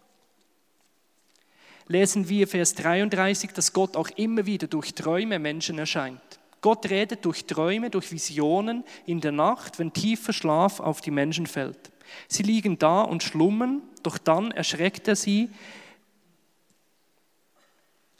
lesen 1.89 2.29
wir 2.29 2.47
Vers 2.47 2.75
33, 2.75 3.51
dass 3.51 3.73
Gott 3.73 3.97
auch 3.97 4.09
immer 4.11 4.47
wieder 4.47 4.69
durch 4.69 4.95
Träume 4.95 5.41
Menschen 5.41 5.79
erscheint. 5.79 6.21
Gott 6.61 6.89
redet 6.89 7.25
durch 7.25 7.47
Träume, 7.47 7.91
durch 7.91 8.13
Visionen 8.13 8.85
in 9.07 9.21
der 9.21 9.33
Nacht, 9.33 9.79
wenn 9.79 9.93
tiefer 9.93 10.33
Schlaf 10.33 10.79
auf 10.79 11.01
die 11.01 11.11
Menschen 11.11 11.47
fällt. 11.47 11.91
Sie 12.29 12.43
liegen 12.43 12.79
da 12.79 13.03
und 13.03 13.23
schlummern, 13.23 13.83
doch 14.03 14.19
dann 14.19 14.51
erschreckt 14.51 15.09
er 15.09 15.17
sie 15.17 15.51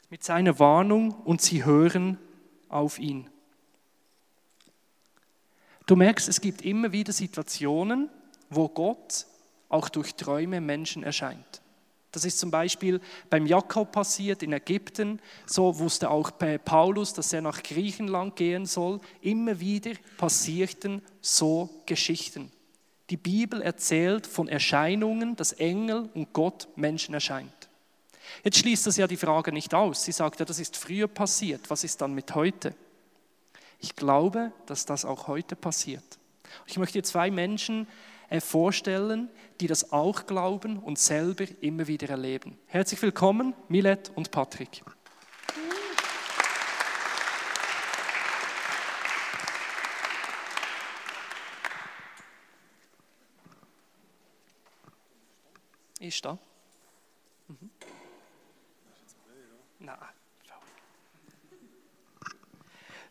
mit 0.09 0.23
seiner 0.23 0.59
Warnung 0.59 1.11
und 1.11 1.41
sie 1.41 1.63
hören 1.63 2.17
auf 2.67 2.99
ihn. 2.99 3.29
Du 5.85 5.95
merkst, 5.95 6.27
es 6.29 6.41
gibt 6.41 6.61
immer 6.61 6.91
wieder 6.91 7.13
Situationen, 7.13 8.09
wo 8.49 8.69
Gott 8.69 9.25
auch 9.69 9.89
durch 9.89 10.15
Träume 10.15 10.61
Menschen 10.61 11.03
erscheint. 11.03 11.61
Das 12.11 12.25
ist 12.25 12.39
zum 12.39 12.51
Beispiel 12.51 12.99
beim 13.29 13.45
Jakob 13.45 13.93
passiert 13.93 14.43
in 14.43 14.51
Ägypten. 14.51 15.21
So 15.45 15.79
wusste 15.79 16.09
auch 16.09 16.31
Paulus, 16.65 17.13
dass 17.13 17.31
er 17.31 17.41
nach 17.41 17.63
Griechenland 17.63 18.35
gehen 18.35 18.65
soll. 18.65 18.99
Immer 19.21 19.59
wieder 19.61 19.91
passierten 20.17 21.01
so 21.21 21.69
Geschichten. 21.85 22.51
Die 23.11 23.17
Bibel 23.17 23.61
erzählt 23.61 24.25
von 24.25 24.47
Erscheinungen, 24.47 25.35
dass 25.35 25.51
Engel 25.51 26.09
und 26.13 26.31
Gott 26.31 26.69
Menschen 26.77 27.13
erscheint. 27.13 27.69
Jetzt 28.41 28.59
schließt 28.59 28.87
das 28.87 28.95
ja 28.95 29.05
die 29.05 29.17
Frage 29.17 29.51
nicht 29.51 29.73
aus. 29.73 30.05
Sie 30.05 30.13
sagt 30.13 30.39
ja, 30.39 30.45
das 30.45 30.59
ist 30.59 30.77
früher 30.77 31.09
passiert. 31.09 31.69
Was 31.69 31.83
ist 31.83 32.01
dann 32.01 32.13
mit 32.13 32.33
heute? 32.33 32.73
Ich 33.79 33.97
glaube, 33.97 34.53
dass 34.65 34.85
das 34.85 35.03
auch 35.03 35.27
heute 35.27 35.57
passiert. 35.57 36.03
Ich 36.67 36.77
möchte 36.77 37.03
zwei 37.03 37.29
Menschen 37.29 37.85
äh, 38.29 38.39
vorstellen, 38.39 39.29
die 39.59 39.67
das 39.67 39.91
auch 39.91 40.25
glauben 40.25 40.79
und 40.79 40.97
selber 40.97 41.43
immer 41.59 41.87
wieder 41.87 42.09
erleben. 42.09 42.57
Herzlich 42.67 43.01
willkommen, 43.01 43.53
Milet 43.67 44.09
und 44.15 44.31
Patrick. 44.31 44.83
Ist 56.01 56.25
da? 56.25 56.37
Mhm. 57.47 57.69
Nein. 59.79 59.97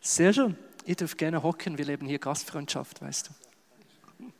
Sehr 0.00 0.32
schön. 0.32 0.56
Ihr 0.86 0.96
dürft 0.96 1.16
gerne 1.16 1.44
hocken, 1.44 1.78
wir 1.78 1.84
leben 1.84 2.06
hier 2.06 2.18
Gastfreundschaft, 2.18 3.00
weißt 3.00 3.28
du. 3.28 4.32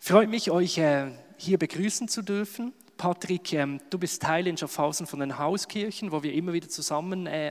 Freut 0.00 0.28
mich, 0.28 0.50
euch 0.50 0.78
äh, 0.78 1.12
hier 1.36 1.58
begrüßen 1.58 2.08
zu 2.08 2.22
dürfen. 2.22 2.72
Patrick, 3.00 3.54
ähm, 3.54 3.80
du 3.88 3.98
bist 3.98 4.20
Teil 4.20 4.46
in 4.46 4.58
Schaffhausen 4.58 5.06
von 5.06 5.20
den 5.20 5.38
Hauskirchen, 5.38 6.12
wo 6.12 6.22
wir 6.22 6.34
immer 6.34 6.52
wieder 6.52 6.68
zusammen 6.68 7.26
äh, 7.26 7.50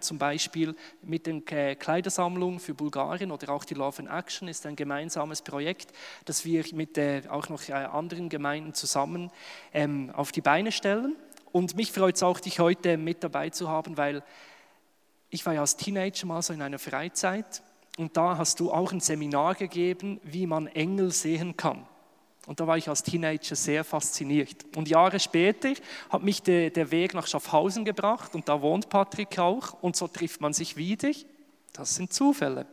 zum 0.00 0.18
Beispiel 0.18 0.74
mit 1.02 1.26
der 1.28 1.70
äh, 1.70 1.76
Kleidersammlung 1.76 2.58
für 2.58 2.74
Bulgarien 2.74 3.30
oder 3.30 3.50
auch 3.50 3.64
die 3.64 3.74
Love 3.74 4.02
in 4.02 4.08
Action 4.08 4.48
ist 4.48 4.66
ein 4.66 4.74
gemeinsames 4.74 5.42
Projekt, 5.42 5.92
das 6.24 6.44
wir 6.44 6.64
mit 6.72 6.98
auch 7.28 7.48
noch 7.48 7.68
anderen 7.70 8.28
Gemeinden 8.28 8.74
zusammen 8.74 9.30
ähm, 9.72 10.10
auf 10.16 10.32
die 10.32 10.40
Beine 10.40 10.72
stellen. 10.72 11.14
Und 11.52 11.76
mich 11.76 11.92
freut 11.92 12.16
es 12.16 12.24
auch, 12.24 12.40
dich 12.40 12.58
heute 12.58 12.96
mit 12.96 13.22
dabei 13.22 13.50
zu 13.50 13.68
haben, 13.68 13.96
weil 13.96 14.24
ich 15.30 15.46
war 15.46 15.54
ja 15.54 15.60
als 15.60 15.76
Teenager 15.76 16.26
mal 16.26 16.42
so 16.42 16.52
in 16.52 16.60
einer 16.60 16.80
Freizeit 16.80 17.62
und 17.98 18.16
da 18.16 18.36
hast 18.36 18.58
du 18.58 18.72
auch 18.72 18.90
ein 18.90 18.98
Seminar 18.98 19.54
gegeben, 19.54 20.20
wie 20.24 20.48
man 20.48 20.66
Engel 20.66 21.12
sehen 21.12 21.56
kann. 21.56 21.86
Und 22.46 22.58
da 22.58 22.66
war 22.66 22.76
ich 22.76 22.88
als 22.88 23.02
Teenager 23.02 23.54
sehr 23.54 23.84
fasziniert. 23.84 24.64
Und 24.74 24.88
Jahre 24.88 25.20
später 25.20 25.74
hat 26.10 26.22
mich 26.22 26.42
de, 26.42 26.70
der 26.70 26.90
Weg 26.90 27.14
nach 27.14 27.26
Schaffhausen 27.26 27.84
gebracht 27.84 28.34
und 28.34 28.48
da 28.48 28.60
wohnt 28.60 28.88
Patrick 28.88 29.38
auch 29.38 29.80
und 29.80 29.94
so 29.94 30.08
trifft 30.08 30.40
man 30.40 30.52
sich 30.52 30.76
wieder. 30.76 31.10
Das 31.72 31.94
sind 31.94 32.12
Zufälle. 32.12 32.66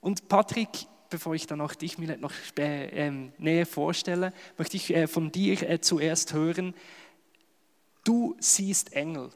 Und 0.00 0.28
Patrick, 0.28 0.86
bevor 1.10 1.34
ich 1.34 1.46
dann 1.46 1.60
auch 1.60 1.74
dich 1.74 1.98
Millet, 1.98 2.20
noch 2.20 2.32
äh, 2.56 3.10
näher 3.36 3.66
vorstelle, 3.66 4.32
möchte 4.56 4.76
ich 4.76 4.94
äh, 4.94 5.06
von 5.06 5.30
dir 5.30 5.62
äh, 5.68 5.80
zuerst 5.80 6.32
hören, 6.32 6.74
du 8.04 8.34
siehst 8.38 8.94
Engel. 8.94 9.30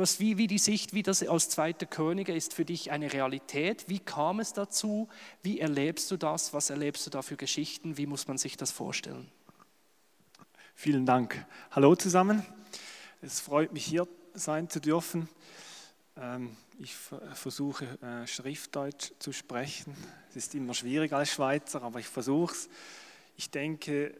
Hast 0.00 0.18
wie, 0.18 0.38
wie 0.38 0.46
die 0.46 0.58
Sicht, 0.58 0.94
wie 0.94 1.02
das 1.02 1.22
als 1.22 1.50
zweiter 1.50 1.84
Könige 1.84 2.34
ist 2.34 2.54
für 2.54 2.64
dich 2.64 2.90
eine 2.90 3.12
Realität. 3.12 3.84
Wie 3.86 3.98
kam 3.98 4.40
es 4.40 4.54
dazu? 4.54 5.08
Wie 5.42 5.60
erlebst 5.60 6.10
du 6.10 6.16
das? 6.16 6.54
Was 6.54 6.70
erlebst 6.70 7.06
du 7.06 7.10
da 7.10 7.20
für 7.20 7.36
Geschichten? 7.36 7.98
Wie 7.98 8.06
muss 8.06 8.26
man 8.26 8.38
sich 8.38 8.56
das 8.56 8.70
vorstellen? 8.70 9.30
Vielen 10.74 11.04
Dank. 11.04 11.44
Hallo 11.72 11.94
zusammen. 11.96 12.46
Es 13.20 13.40
freut 13.40 13.74
mich, 13.74 13.84
hier 13.84 14.08
sein 14.32 14.70
zu 14.70 14.80
dürfen. 14.80 15.28
Ähm, 16.16 16.56
ich 16.78 16.94
versuche 16.94 17.84
äh, 18.00 18.26
Schriftdeutsch 18.26 19.12
zu 19.18 19.32
sprechen. 19.32 19.94
Es 20.30 20.36
ist 20.36 20.54
immer 20.54 20.72
schwierig 20.72 21.12
als 21.12 21.30
Schweizer, 21.30 21.82
aber 21.82 22.00
ich 22.00 22.06
versuche 22.06 22.54
es. 22.54 22.70
Ich 23.36 23.50
denke, 23.50 24.14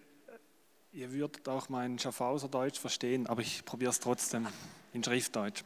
ihr 0.92 1.12
würdet 1.12 1.48
auch 1.48 1.70
mein 1.70 1.98
Schaffhauser 1.98 2.48
Deutsch 2.48 2.78
verstehen, 2.78 3.26
aber 3.26 3.40
ich 3.40 3.64
probiere 3.64 3.90
es 3.90 4.00
trotzdem 4.00 4.46
in 4.92 5.02
Schriftdeutsch. 5.02 5.62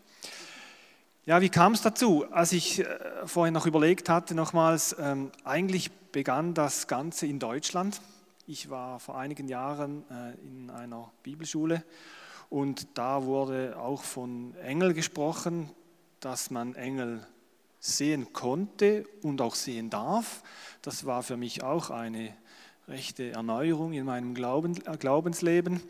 Ja, 1.27 1.41
wie 1.41 1.49
kam 1.49 1.73
es 1.73 1.81
dazu? 1.81 2.27
Als 2.33 2.53
ich 2.53 2.81
äh, 2.81 2.87
vorhin 3.25 3.55
noch 3.55 3.65
überlegt 3.65 4.11
hatte, 4.11 4.35
nochmals, 4.35 4.95
ähm, 4.99 5.33
eigentlich 5.43 5.91
begann 5.91 6.53
das 6.53 6.87
Ganze 6.87 7.27
in 7.27 7.39
Deutschland. 7.39 8.03
Ich 8.47 8.69
war 8.69 9.01
vor 9.01 9.17
einigen 9.17 9.49
Jahren 9.49 10.05
äh, 10.11 10.35
in 10.47 10.69
einer 10.69 11.11
Bibelschule 11.23 11.83
und 12.51 12.89
da 12.99 13.25
wurde 13.25 13.79
auch 13.79 14.03
von 14.03 14.55
Engel 14.57 14.93
gesprochen, 14.93 15.71
dass 16.21 16.51
man 16.51 16.75
Engel 16.75 17.27
sehen 17.81 18.35
konnte 18.35 19.07
und 19.23 19.41
auch 19.41 19.55
sehen 19.55 19.89
darf. 19.89 20.43
Das 20.83 21.07
war 21.07 21.23
für 21.23 21.39
mich 21.39 21.63
auch 21.63 21.89
eine 21.89 22.37
rechte 22.87 23.31
Erneuerung 23.31 23.95
in 23.95 24.05
meinem 24.05 24.35
Glauben, 24.35 24.77
äh, 24.87 24.99
Glaubensleben 24.99 25.81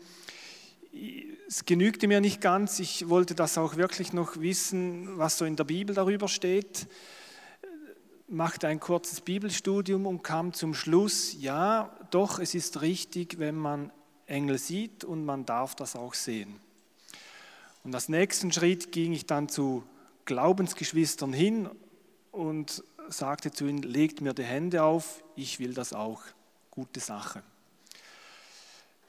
es 1.47 1.65
genügte 1.65 2.07
mir 2.07 2.21
nicht 2.21 2.41
ganz. 2.41 2.79
Ich 2.79 3.09
wollte 3.09 3.35
das 3.35 3.57
auch 3.57 3.75
wirklich 3.75 4.13
noch 4.13 4.39
wissen, 4.39 5.17
was 5.17 5.37
so 5.37 5.45
in 5.45 5.55
der 5.55 5.63
Bibel 5.63 5.95
darüber 5.95 6.27
steht. 6.27 6.87
Machte 8.27 8.67
ein 8.67 8.79
kurzes 8.79 9.21
Bibelstudium 9.21 10.07
und 10.07 10.23
kam 10.23 10.53
zum 10.53 10.73
Schluss, 10.73 11.35
ja, 11.39 11.95
doch, 12.09 12.39
es 12.39 12.55
ist 12.55 12.81
richtig, 12.81 13.37
wenn 13.37 13.55
man 13.55 13.91
Engel 14.25 14.57
sieht 14.57 15.03
und 15.03 15.25
man 15.25 15.45
darf 15.45 15.75
das 15.75 15.95
auch 15.95 16.15
sehen. 16.15 16.59
Und 17.83 17.93
als 17.93 18.09
nächsten 18.09 18.51
Schritt 18.51 18.91
ging 18.91 19.13
ich 19.13 19.27
dann 19.27 19.47
zu 19.47 19.83
Glaubensgeschwistern 20.25 21.33
hin 21.33 21.69
und 22.31 22.83
sagte 23.09 23.51
zu 23.51 23.67
ihnen, 23.67 23.83
legt 23.83 24.21
mir 24.21 24.33
die 24.33 24.43
Hände 24.43 24.83
auf, 24.83 25.23
ich 25.35 25.59
will 25.59 25.75
das 25.75 25.93
auch. 25.93 26.23
Gute 26.71 26.99
Sache. 26.99 27.43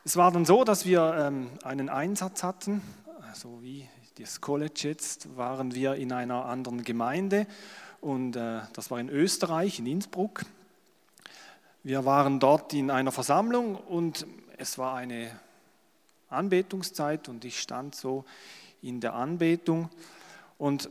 Es 0.06 0.14
war 0.14 0.30
dann 0.30 0.44
so, 0.44 0.62
dass 0.62 0.86
wir 0.86 1.16
ähm, 1.18 1.50
einen 1.64 1.88
Einsatz 1.88 2.44
hatten, 2.44 2.80
so 3.34 3.60
wie 3.60 3.88
das 4.20 4.40
College 4.40 4.82
jetzt, 4.84 5.36
waren 5.36 5.74
wir 5.74 5.96
in 5.96 6.12
einer 6.12 6.44
anderen 6.44 6.84
Gemeinde 6.84 7.48
und 8.00 8.36
äh, 8.36 8.60
das 8.72 8.92
war 8.92 9.00
in 9.00 9.08
Österreich, 9.08 9.80
in 9.80 9.86
Innsbruck. 9.86 10.44
Wir 11.82 12.04
waren 12.04 12.38
dort 12.38 12.72
in 12.72 12.92
einer 12.92 13.10
Versammlung 13.10 13.74
und 13.74 14.28
es 14.58 14.78
war 14.78 14.94
eine 14.94 15.28
Anbetungszeit 16.28 17.28
und 17.28 17.44
ich 17.44 17.58
stand 17.58 17.96
so 17.96 18.24
in 18.82 19.00
der 19.00 19.14
Anbetung 19.14 19.90
und 20.56 20.88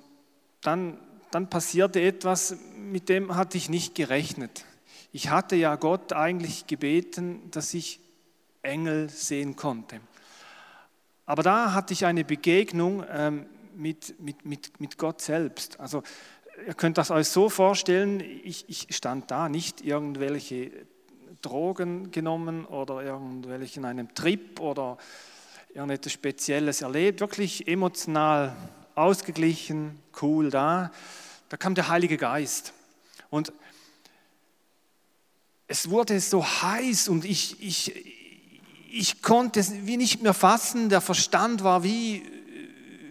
dann, 0.60 0.97
dann 1.32 1.49
passierte 1.49 2.01
etwas, 2.01 2.58
mit 2.75 3.08
dem 3.08 3.34
hatte 3.38 3.58
ich 3.58 3.69
nicht 3.69 3.95
gerechnet. 3.95 4.65
Ich 5.13 5.30
hatte 5.30 5.56
ja 5.56 5.78
Gott 5.78 6.12
eigentlich 6.12 6.67
gebeten, 6.67 7.49
dass 7.51 7.73
ich 7.73 8.01
Engel 8.65 9.10
sehen 9.10 9.56
konnte. 9.56 10.01
Aber 11.25 11.43
da 11.43 11.73
hatte 11.73 11.93
ich 11.93 12.06
eine 12.06 12.23
Begegnung 12.23 13.04
ähm, 13.10 13.45
mit, 13.75 14.19
mit, 14.19 14.45
mit, 14.45 14.80
mit 14.80 14.97
Gott 14.97 15.21
selbst. 15.21 15.80
Also 15.80 16.04
ihr 16.67 16.73
könnt 16.73 16.97
das 16.97 17.12
euch 17.12 17.28
so 17.28 17.49
vorstellen, 17.49 18.21
ich, 18.21 18.65
ich 18.67 18.88
stand 18.95 19.32
da, 19.32 19.49
nicht 19.49 19.82
irgendwelche 19.82 20.71
Drogen 21.41 22.12
genommen 22.12 22.65
oder 22.65 23.04
irgendwelche 23.04 23.80
in 23.80 23.86
einem 23.86 24.13
Trip 24.13 24.60
oder 24.60 24.97
irgendetwas 25.73 26.13
Spezielles 26.13 26.82
erlebt, 26.82 27.19
wirklich 27.19 27.67
emotional 27.67 28.56
ausgeglichen, 28.95 29.99
cool 30.21 30.49
da. 30.49 30.91
Da 31.49 31.58
kam 31.58 31.75
der 31.75 31.89
Heilige 31.89 32.17
Geist. 32.17 32.73
Und 33.30 33.51
es 35.67 35.89
wurde 35.89 36.19
so 36.19 36.45
heiß 36.45 37.10
und 37.10 37.25
ich, 37.25 37.62
ich, 37.62 38.25
ich 38.97 39.21
konnte 39.21 39.60
es 39.60 39.73
wie 39.86 39.97
nicht 39.97 40.23
mehr 40.23 40.34
fassen. 40.34 40.88
Der 40.88 41.01
Verstand 41.01 41.65
war 41.65 41.84
wie, 41.84 42.23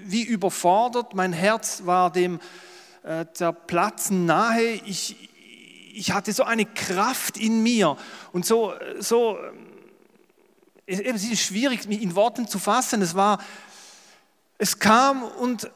wie 0.07 0.23
überfordert. 0.23 1.15
Mein 1.15 1.35
Herz 1.35 1.83
war 1.85 2.11
dem 2.11 2.41
äh, 3.03 3.27
Zerplatzen 3.35 4.25
nahe. 4.25 4.81
Ich, 4.87 5.29
ich 5.93 6.13
hatte 6.13 6.33
so 6.33 6.45
eine 6.45 6.65
Kraft 6.65 7.37
in 7.37 7.63
mir 7.63 7.99
und 8.33 8.47
so, 8.47 8.73
so 8.99 9.37
es 10.87 11.01
ist 11.01 11.43
schwierig, 11.43 11.87
mich 11.87 12.01
in 12.01 12.15
Worten 12.15 12.49
zu 12.49 12.59
fassen. 12.59 13.03
Es 13.03 13.15
war, 13.15 13.39
es 14.57 14.79
kam 14.79 15.23
und 15.23 15.71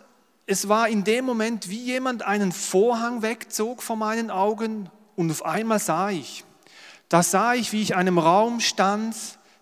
es 0.46 0.68
war 0.68 0.88
in 0.88 1.04
dem 1.04 1.26
Moment, 1.26 1.68
wie 1.68 1.82
jemand 1.82 2.22
einen 2.22 2.52
Vorhang 2.52 3.20
wegzog 3.20 3.82
vor 3.82 3.96
meinen 3.96 4.30
Augen 4.30 4.88
und 5.16 5.30
auf 5.30 5.44
einmal 5.44 5.78
sah 5.78 6.08
ich. 6.08 6.44
Da 7.10 7.22
sah 7.22 7.52
ich, 7.52 7.72
wie 7.72 7.82
ich 7.82 7.90
in 7.90 7.96
einem 7.96 8.18
Raum 8.18 8.60
stand, 8.60 9.14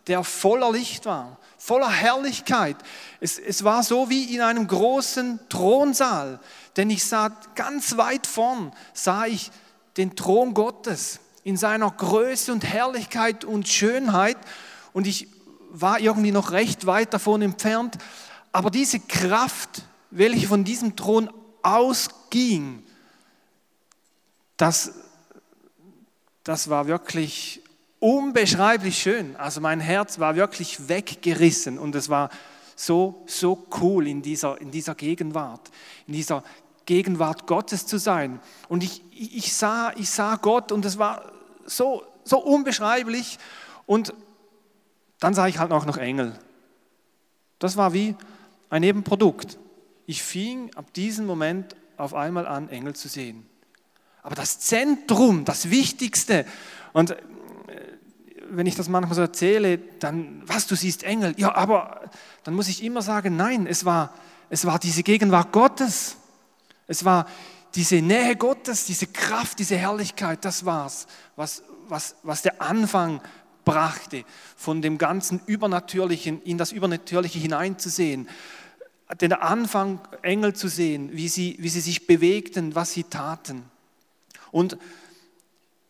der 0.07 0.23
voller 0.23 0.73
Licht 0.73 1.07
war, 1.07 1.39
voller 1.59 1.91
Herrlichkeit. 1.91 2.77
Es, 3.21 3.39
es 3.39 3.65
war 3.65 3.83
so 3.83 4.09
wie 4.09 4.35
in 4.35 4.41
einem 4.41 4.67
großen 4.67 5.41
Thronsaal, 5.49 6.41
denn 6.77 6.91
ich 6.91 7.05
sah 7.05 7.31
ganz 7.55 7.97
weit 7.97 8.27
vorn, 8.27 8.73
sah 8.93 9.27
ich 9.27 9.51
den 9.97 10.15
Thron 10.15 10.55
Gottes 10.55 11.21
in 11.43 11.57
seiner 11.57 11.91
Größe 11.91 12.53
und 12.53 12.65
Herrlichkeit 12.65 13.45
und 13.45 13.69
Schönheit 13.69 14.37
und 14.93 15.07
ich 15.07 15.29
war 15.71 16.01
irgendwie 16.01 16.33
noch 16.33 16.53
recht 16.53 16.87
weit 16.87 17.13
davon 17.13 17.43
entfernt, 17.43 17.99
aber 18.53 18.71
diese 18.71 19.01
Kraft, 19.01 19.83
welche 20.11 20.47
von 20.47 20.65
diesem 20.65 20.97
Thron 20.97 21.31
ausging, 21.63 22.85
das, 24.57 24.93
das 26.45 26.71
war 26.71 26.87
wirklich 26.87 27.63
unbeschreiblich 28.01 28.99
schön. 28.99 29.37
Also 29.37 29.61
mein 29.61 29.81
Herz 29.81 30.19
war 30.19 30.37
wirklich 30.37 30.89
weggerissen 30.89 31.79
und 31.79 31.95
es 31.95 32.09
war 32.09 32.31
so, 32.75 33.25
so 33.27 33.67
cool 33.81 34.07
in 34.07 34.23
dieser, 34.23 34.61
in 34.61 34.71
dieser 34.71 34.95
Gegenwart, 34.95 35.71
in 36.07 36.13
dieser 36.13 36.43
Gegenwart 36.85 37.47
Gottes 37.47 37.87
zu 37.87 37.99
sein. 37.99 38.41
Und 38.69 38.85
ich, 38.85 39.03
ich, 39.11 39.55
sah, 39.55 39.93
ich 39.97 40.11
sah 40.11 40.37
Gott 40.37 40.73
und 40.73 40.85
es 40.85 40.99
war 40.99 41.33
so, 41.65 42.05
so 42.25 42.39
unbeschreiblich. 42.39 43.39
Und 43.87 44.15
dann 45.19 45.35
sah 45.35 45.49
ich 45.49 45.59
halt 45.59 45.73
auch 45.73 45.87
noch 45.87 45.97
Engel. 45.97 46.39
Das 47.59 47.77
war 47.77 47.93
wie 47.93 48.15
ein 48.71 48.83
Nebenprodukt. 48.83 49.59
Ich 50.07 50.23
fing 50.23 50.71
ab 50.75 50.93
diesem 50.93 51.27
Moment 51.27 51.75
auf 51.97 52.15
einmal 52.15 52.47
an, 52.47 52.69
Engel 52.69 52.95
zu 52.95 53.09
sehen. 53.09 53.47
Aber 54.23 54.35
das 54.35 54.61
Zentrum, 54.61 55.45
das 55.45 55.71
Wichtigste, 55.71 56.45
und 56.93 57.17
wenn 58.51 58.67
ich 58.67 58.75
das 58.75 58.89
manchmal 58.89 59.15
so 59.15 59.21
erzähle, 59.21 59.79
dann, 59.79 60.43
was, 60.47 60.67
du 60.67 60.75
siehst 60.75 61.03
Engel, 61.03 61.35
ja, 61.37 61.55
aber 61.55 62.11
dann 62.45 62.55
muss 62.55 62.69
ich 62.69 62.83
immer 62.83 63.03
sagen, 63.03 63.37
nein, 63.37 63.67
es 63.67 63.85
war, 63.85 64.13
es 64.51 64.65
war 64.67 64.79
diese 64.79 65.03
Gegenwart 65.03 65.53
Gottes. 65.53 66.17
Es 66.87 67.05
war 67.05 67.27
diese 67.75 67.97
Nähe 67.97 68.37
Gottes, 68.37 68.85
diese 68.87 69.07
Kraft, 69.07 69.59
diese 69.59 69.77
Herrlichkeit, 69.77 70.45
das 70.45 70.65
war's, 70.65 71.07
was, 71.37 71.63
was, 71.89 72.17
was 72.23 72.43
der 72.43 72.63
Anfang 72.63 73.21
brachte, 73.65 74.25
von 74.57 74.81
dem 74.81 74.97
ganzen 74.97 75.41
Übernatürlichen 75.47 76.41
in 76.43 76.57
das 76.57 76.73
Übernatürliche 76.73 77.39
hineinzusehen, 77.39 78.29
den 79.21 79.33
Anfang 79.33 80.01
Engel 80.23 80.55
zu 80.55 80.69
sehen, 80.69 81.11
wie 81.13 81.29
sie, 81.29 81.57
wie 81.59 81.69
sie 81.69 81.81
sich 81.81 82.07
bewegten, 82.07 82.75
was 82.75 82.93
sie 82.93 83.05
taten. 83.05 83.65
Und 84.51 84.79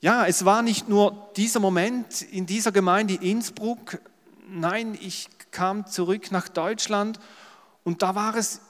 ja, 0.00 0.26
es 0.26 0.44
war 0.44 0.62
nicht 0.62 0.88
nur 0.88 1.30
dieser 1.37 1.61
Moment 1.61 2.22
in 2.22 2.46
dieser 2.46 2.72
Gemeinde 2.72 3.14
Innsbruck, 3.14 3.98
nein, 4.48 4.98
ich 5.00 5.28
kam 5.50 5.87
zurück 5.87 6.30
nach 6.30 6.48
Deutschland 6.48 7.18
und 7.85 8.02
da 8.02 8.14
war 8.14 8.37
es 8.37 8.61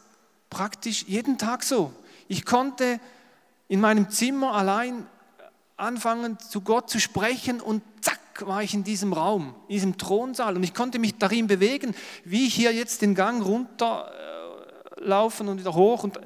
praktisch 0.50 1.04
jeden 1.08 1.38
Tag 1.38 1.64
so. 1.64 1.92
Ich 2.28 2.44
konnte 2.44 3.00
in 3.68 3.80
meinem 3.80 4.10
Zimmer 4.10 4.52
allein 4.52 5.06
anfangen, 5.76 6.38
zu 6.38 6.60
Gott 6.60 6.88
zu 6.88 7.00
sprechen 7.00 7.60
und 7.60 7.82
zack, 8.00 8.20
war 8.46 8.62
ich 8.62 8.74
in 8.74 8.84
diesem 8.84 9.12
Raum, 9.12 9.54
in 9.68 9.74
diesem 9.74 9.98
Thronsaal. 9.98 10.56
Und 10.56 10.62
ich 10.62 10.74
konnte 10.74 10.98
mich 10.98 11.18
darin 11.18 11.46
bewegen, 11.46 11.94
wie 12.24 12.46
ich 12.46 12.54
hier 12.54 12.72
jetzt 12.72 13.02
den 13.02 13.14
Gang 13.14 13.44
runterlaufen 13.44 15.48
und 15.48 15.58
wieder 15.58 15.74
hoch. 15.74 16.04
Und 16.04 16.18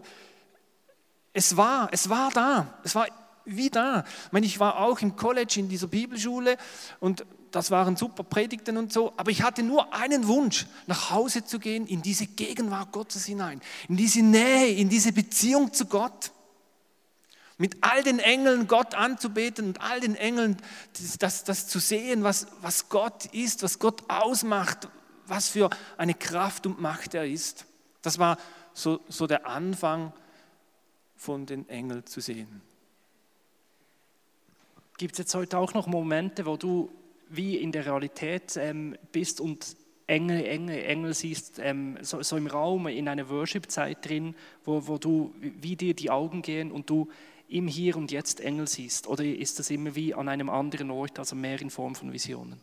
es 1.32 1.56
war, 1.56 1.88
es 1.92 2.08
war 2.08 2.30
da, 2.32 2.66
es 2.84 2.94
war 2.94 3.06
wie 3.44 3.70
da. 3.70 4.04
Ich, 4.26 4.32
meine, 4.32 4.46
ich 4.46 4.60
war 4.60 4.78
auch 4.80 5.00
im 5.00 5.16
College 5.16 5.54
in 5.58 5.68
dieser 5.68 5.86
Bibelschule 5.86 6.56
und 7.00 7.24
das 7.50 7.70
waren 7.70 7.96
super 7.96 8.22
Predigten 8.22 8.76
und 8.76 8.92
so, 8.92 9.12
aber 9.16 9.30
ich 9.30 9.42
hatte 9.42 9.62
nur 9.62 9.92
einen 9.92 10.26
Wunsch, 10.28 10.66
nach 10.86 11.10
Hause 11.10 11.44
zu 11.44 11.58
gehen, 11.58 11.86
in 11.86 12.02
diese 12.02 12.26
Gegenwart 12.26 12.92
Gottes 12.92 13.26
hinein, 13.26 13.60
in 13.88 13.96
diese 13.96 14.22
Nähe, 14.22 14.74
in 14.74 14.88
diese 14.88 15.12
Beziehung 15.12 15.72
zu 15.72 15.86
Gott. 15.86 16.32
Mit 17.58 17.76
all 17.82 18.02
den 18.02 18.20
Engeln 18.20 18.68
Gott 18.68 18.94
anzubeten 18.94 19.66
und 19.66 19.82
all 19.82 20.00
den 20.00 20.16
Engeln 20.16 20.56
das, 20.94 21.18
das, 21.18 21.44
das 21.44 21.68
zu 21.68 21.78
sehen, 21.78 22.24
was, 22.24 22.46
was 22.62 22.88
Gott 22.88 23.26
ist, 23.26 23.62
was 23.62 23.78
Gott 23.78 24.02
ausmacht, 24.08 24.88
was 25.26 25.50
für 25.50 25.68
eine 25.98 26.14
Kraft 26.14 26.66
und 26.66 26.80
Macht 26.80 27.12
er 27.12 27.26
ist. 27.26 27.66
Das 28.00 28.18
war 28.18 28.38
so, 28.72 29.00
so 29.08 29.26
der 29.26 29.46
Anfang 29.46 30.14
von 31.16 31.44
den 31.44 31.68
Engeln 31.68 32.06
zu 32.06 32.22
sehen. 32.22 32.62
Gibt 35.00 35.14
es 35.14 35.18
jetzt 35.20 35.34
heute 35.34 35.56
auch 35.56 35.72
noch 35.72 35.86
Momente, 35.86 36.44
wo 36.44 36.58
du 36.58 36.90
wie 37.30 37.56
in 37.56 37.72
der 37.72 37.86
Realität 37.86 38.58
ähm, 38.58 38.98
bist 39.12 39.40
und 39.40 39.74
Engel, 40.06 40.44
Engel, 40.44 40.78
Engel 40.78 41.14
siehst, 41.14 41.58
ähm, 41.58 41.96
so, 42.02 42.22
so, 42.22 42.36
im 42.36 42.46
Raum, 42.46 42.86
in 42.86 43.08
einer 43.08 43.30
Worship-Zeit 43.30 44.06
drin, 44.06 44.34
wo, 44.62 44.86
wo 44.86 44.98
du, 44.98 45.32
wie 45.40 45.74
dir 45.74 45.94
die 45.94 46.10
Augen 46.10 46.42
gehen 46.42 46.70
und 46.70 46.90
du 46.90 47.08
im 47.48 47.66
Hier 47.66 47.96
und 47.96 48.12
Jetzt 48.12 48.42
Engel 48.42 48.66
siehst? 48.66 49.06
Oder 49.06 49.24
ist 49.24 49.58
das 49.58 49.70
immer 49.70 49.94
wie 49.94 50.12
an 50.12 50.28
einem 50.28 50.50
anderen 50.50 50.90
Ort, 50.90 51.18
also 51.18 51.34
mehr 51.34 51.58
in 51.62 51.70
Form 51.70 51.94
von 51.94 52.12
Visionen? 52.12 52.60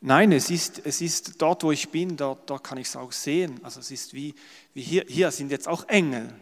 Nein, 0.00 0.30
es 0.30 0.48
ist, 0.48 0.80
es 0.86 1.00
ist 1.00 1.42
dort, 1.42 1.64
wo 1.64 1.72
ich 1.72 1.88
bin, 1.88 2.16
dort, 2.16 2.48
dort 2.48 2.62
kann 2.62 2.78
ich 2.78 2.86
es 2.86 2.94
auch 2.94 3.10
sehen. 3.10 3.58
Also 3.64 3.80
es 3.80 3.90
ist 3.90 4.14
wie, 4.14 4.32
wie 4.74 4.82
hier, 4.82 5.04
hier 5.08 5.32
sind 5.32 5.50
jetzt 5.50 5.66
auch 5.66 5.88
Engel. 5.88 6.32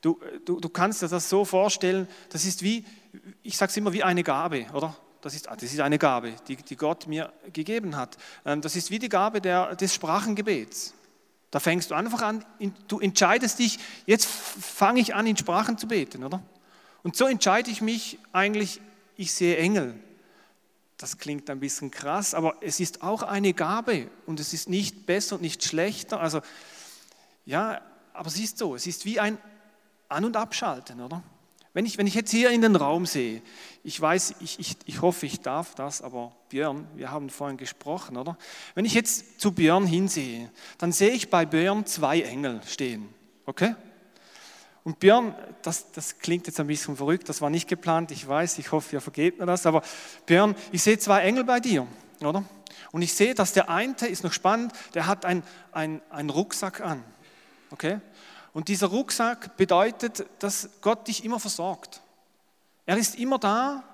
Du, 0.00 0.18
du, 0.44 0.60
du 0.60 0.68
kannst 0.68 1.02
dir 1.02 1.08
das 1.08 1.28
so 1.28 1.44
vorstellen, 1.44 2.08
das 2.30 2.44
ist 2.44 2.62
wie, 2.62 2.84
ich 3.42 3.56
sage 3.56 3.70
es 3.70 3.76
immer, 3.76 3.92
wie 3.92 4.02
eine 4.02 4.22
Gabe, 4.22 4.66
oder? 4.72 4.96
Das 5.20 5.34
ist, 5.34 5.46
das 5.46 5.62
ist 5.62 5.80
eine 5.80 5.98
Gabe, 5.98 6.34
die, 6.48 6.56
die 6.56 6.76
Gott 6.76 7.06
mir 7.06 7.30
gegeben 7.52 7.96
hat. 7.96 8.16
Ähm, 8.46 8.62
das 8.62 8.76
ist 8.76 8.90
wie 8.90 8.98
die 8.98 9.10
Gabe 9.10 9.40
der, 9.40 9.76
des 9.76 9.94
Sprachengebets. 9.94 10.94
Da 11.50 11.60
fängst 11.60 11.90
du 11.90 11.94
einfach 11.94 12.22
an, 12.22 12.44
du 12.86 13.00
entscheidest 13.00 13.58
dich, 13.58 13.78
jetzt 14.06 14.26
fange 14.26 15.00
ich 15.00 15.14
an, 15.14 15.26
in 15.26 15.36
Sprachen 15.36 15.76
zu 15.76 15.88
beten, 15.88 16.24
oder? 16.24 16.42
Und 17.02 17.16
so 17.16 17.26
entscheide 17.26 17.70
ich 17.70 17.82
mich 17.82 18.18
eigentlich, 18.32 18.80
ich 19.16 19.32
sehe 19.32 19.56
Engel. 19.56 19.94
Das 20.96 21.18
klingt 21.18 21.50
ein 21.50 21.60
bisschen 21.60 21.90
krass, 21.90 22.34
aber 22.34 22.56
es 22.60 22.78
ist 22.78 23.02
auch 23.02 23.22
eine 23.22 23.52
Gabe 23.52 24.08
und 24.26 24.38
es 24.38 24.52
ist 24.52 24.68
nicht 24.68 25.06
besser 25.06 25.36
und 25.36 25.42
nicht 25.42 25.64
schlechter. 25.64 26.20
Also, 26.20 26.40
ja, 27.46 27.80
aber 28.12 28.28
es 28.28 28.38
ist 28.38 28.58
so, 28.58 28.74
es 28.74 28.86
ist 28.86 29.04
wie 29.04 29.18
ein 29.18 29.38
An- 30.10 30.24
und 30.24 30.36
Abschalten, 30.36 31.00
oder? 31.00 31.22
Wenn 31.72 31.86
ich, 31.86 31.98
wenn 31.98 32.06
ich 32.06 32.14
jetzt 32.14 32.32
hier 32.32 32.50
in 32.50 32.62
den 32.62 32.74
Raum 32.74 33.06
sehe, 33.06 33.42
ich 33.84 34.00
weiß, 34.00 34.34
ich, 34.40 34.58
ich, 34.58 34.76
ich 34.86 35.02
hoffe, 35.02 35.26
ich 35.26 35.40
darf 35.40 35.76
das, 35.76 36.02
aber 36.02 36.32
Björn, 36.48 36.86
wir 36.96 37.12
haben 37.12 37.30
vorhin 37.30 37.56
gesprochen, 37.56 38.16
oder? 38.16 38.36
Wenn 38.74 38.84
ich 38.84 38.94
jetzt 38.94 39.40
zu 39.40 39.52
Björn 39.52 39.86
hinsehe, 39.86 40.50
dann 40.78 40.90
sehe 40.90 41.10
ich 41.10 41.30
bei 41.30 41.46
Björn 41.46 41.86
zwei 41.86 42.22
Engel 42.22 42.60
stehen, 42.66 43.08
okay? 43.46 43.76
Und 44.82 44.98
Björn, 44.98 45.34
das, 45.62 45.92
das 45.92 46.18
klingt 46.18 46.48
jetzt 46.48 46.58
ein 46.58 46.66
bisschen 46.66 46.96
verrückt, 46.96 47.28
das 47.28 47.40
war 47.40 47.50
nicht 47.50 47.68
geplant, 47.68 48.10
ich 48.10 48.26
weiß, 48.26 48.58
ich 48.58 48.72
hoffe, 48.72 48.96
ihr 48.96 49.00
vergebt 49.00 49.38
mir 49.38 49.46
das, 49.46 49.64
aber 49.64 49.82
Björn, 50.26 50.56
ich 50.72 50.82
sehe 50.82 50.98
zwei 50.98 51.20
Engel 51.20 51.44
bei 51.44 51.60
dir, 51.60 51.86
oder? 52.20 52.44
Und 52.90 53.02
ich 53.02 53.14
sehe, 53.14 53.34
dass 53.34 53.52
der 53.52 53.68
eine, 53.68 53.94
ist 54.08 54.24
noch 54.24 54.32
spannend, 54.32 54.72
der 54.94 55.06
hat 55.06 55.24
einen 55.24 55.44
ein 55.72 56.30
Rucksack 56.30 56.80
an, 56.80 57.04
okay? 57.70 58.00
Und 58.52 58.68
dieser 58.68 58.88
Rucksack 58.88 59.56
bedeutet, 59.56 60.26
dass 60.40 60.68
Gott 60.80 61.06
dich 61.06 61.24
immer 61.24 61.38
versorgt. 61.38 62.00
Er 62.86 62.96
ist 62.96 63.14
immer 63.14 63.38
da 63.38 63.84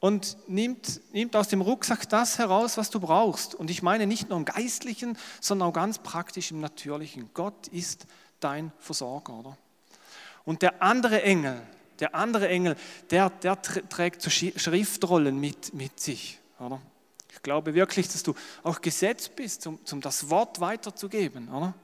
und 0.00 0.36
nimmt, 0.48 1.00
nimmt 1.12 1.36
aus 1.36 1.48
dem 1.48 1.60
Rucksack 1.60 2.08
das 2.08 2.38
heraus, 2.38 2.76
was 2.76 2.90
du 2.90 3.00
brauchst. 3.00 3.54
Und 3.54 3.70
ich 3.70 3.82
meine 3.82 4.06
nicht 4.06 4.28
nur 4.28 4.38
im 4.38 4.44
Geistlichen, 4.44 5.18
sondern 5.40 5.68
auch 5.68 5.72
ganz 5.72 5.98
praktisch 5.98 6.50
im 6.50 6.60
Natürlichen. 6.60 7.30
Gott 7.34 7.68
ist 7.68 8.06
dein 8.40 8.72
Versorger, 8.78 9.34
oder? 9.34 9.58
Und 10.44 10.62
der 10.62 10.82
andere 10.82 11.22
Engel, 11.22 11.60
der 12.00 12.14
andere 12.14 12.48
Engel, 12.48 12.76
der, 13.10 13.30
der 13.30 13.60
trägt 13.62 14.20
so 14.20 14.30
Schriftrollen 14.30 15.38
mit, 15.38 15.72
mit 15.72 15.98
sich. 16.00 16.38
Oder? 16.58 16.80
Ich 17.32 17.42
glaube 17.42 17.74
wirklich, 17.74 18.08
dass 18.08 18.22
du 18.22 18.34
auch 18.62 18.80
gesetzt 18.80 19.36
bist, 19.36 19.66
um, 19.66 19.78
um 19.90 20.00
das 20.00 20.28
Wort 20.28 20.60
weiterzugeben. 20.60 21.48
Oder? 21.48 21.74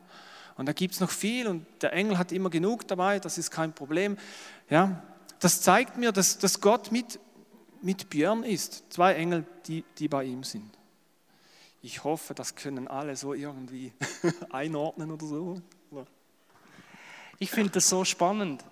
Und 0.60 0.66
da 0.66 0.74
gibt 0.74 0.92
es 0.92 1.00
noch 1.00 1.08
viel 1.08 1.46
und 1.46 1.64
der 1.80 1.94
Engel 1.94 2.18
hat 2.18 2.32
immer 2.32 2.50
genug 2.50 2.86
dabei, 2.86 3.18
das 3.18 3.38
ist 3.38 3.50
kein 3.50 3.72
Problem. 3.72 4.18
Ja, 4.68 5.02
das 5.38 5.62
zeigt 5.62 5.96
mir, 5.96 6.12
dass, 6.12 6.36
dass 6.36 6.60
Gott 6.60 6.92
mit, 6.92 7.18
mit 7.80 8.10
Björn 8.10 8.42
ist. 8.42 8.84
Zwei 8.92 9.14
Engel, 9.14 9.46
die, 9.68 9.84
die 9.96 10.06
bei 10.06 10.24
ihm 10.24 10.44
sind. 10.44 10.70
Ich 11.80 12.04
hoffe, 12.04 12.34
das 12.34 12.56
können 12.56 12.88
alle 12.88 13.16
so 13.16 13.32
irgendwie 13.32 13.94
einordnen 14.50 15.10
oder 15.10 15.24
so. 15.24 15.62
Ich 17.38 17.50
finde 17.50 17.70
das 17.70 17.88
so 17.88 18.04
spannend. 18.04 18.62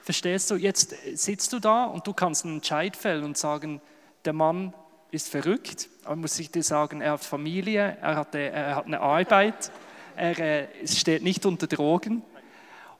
Verstehst 0.00 0.50
du, 0.50 0.54
jetzt 0.54 0.94
sitzt 1.12 1.52
du 1.52 1.60
da 1.60 1.84
und 1.84 2.06
du 2.06 2.14
kannst 2.14 2.46
einen 2.46 2.54
Entscheid 2.54 2.96
fällen 2.96 3.22
und 3.22 3.36
sagen, 3.36 3.82
der 4.24 4.32
Mann 4.32 4.72
ist 5.10 5.28
verrückt, 5.28 5.90
aber 6.04 6.16
muss 6.16 6.38
ich 6.38 6.50
dir 6.50 6.62
sagen, 6.62 7.02
er 7.02 7.12
hat 7.12 7.22
Familie, 7.22 7.98
er 8.00 8.16
hat, 8.16 8.34
er 8.34 8.76
hat 8.76 8.86
eine 8.86 9.00
Arbeit, 9.00 9.70
er 10.16 10.38
äh, 10.38 10.86
steht 10.86 11.22
nicht 11.22 11.46
unter 11.46 11.66
Drogen. 11.66 12.22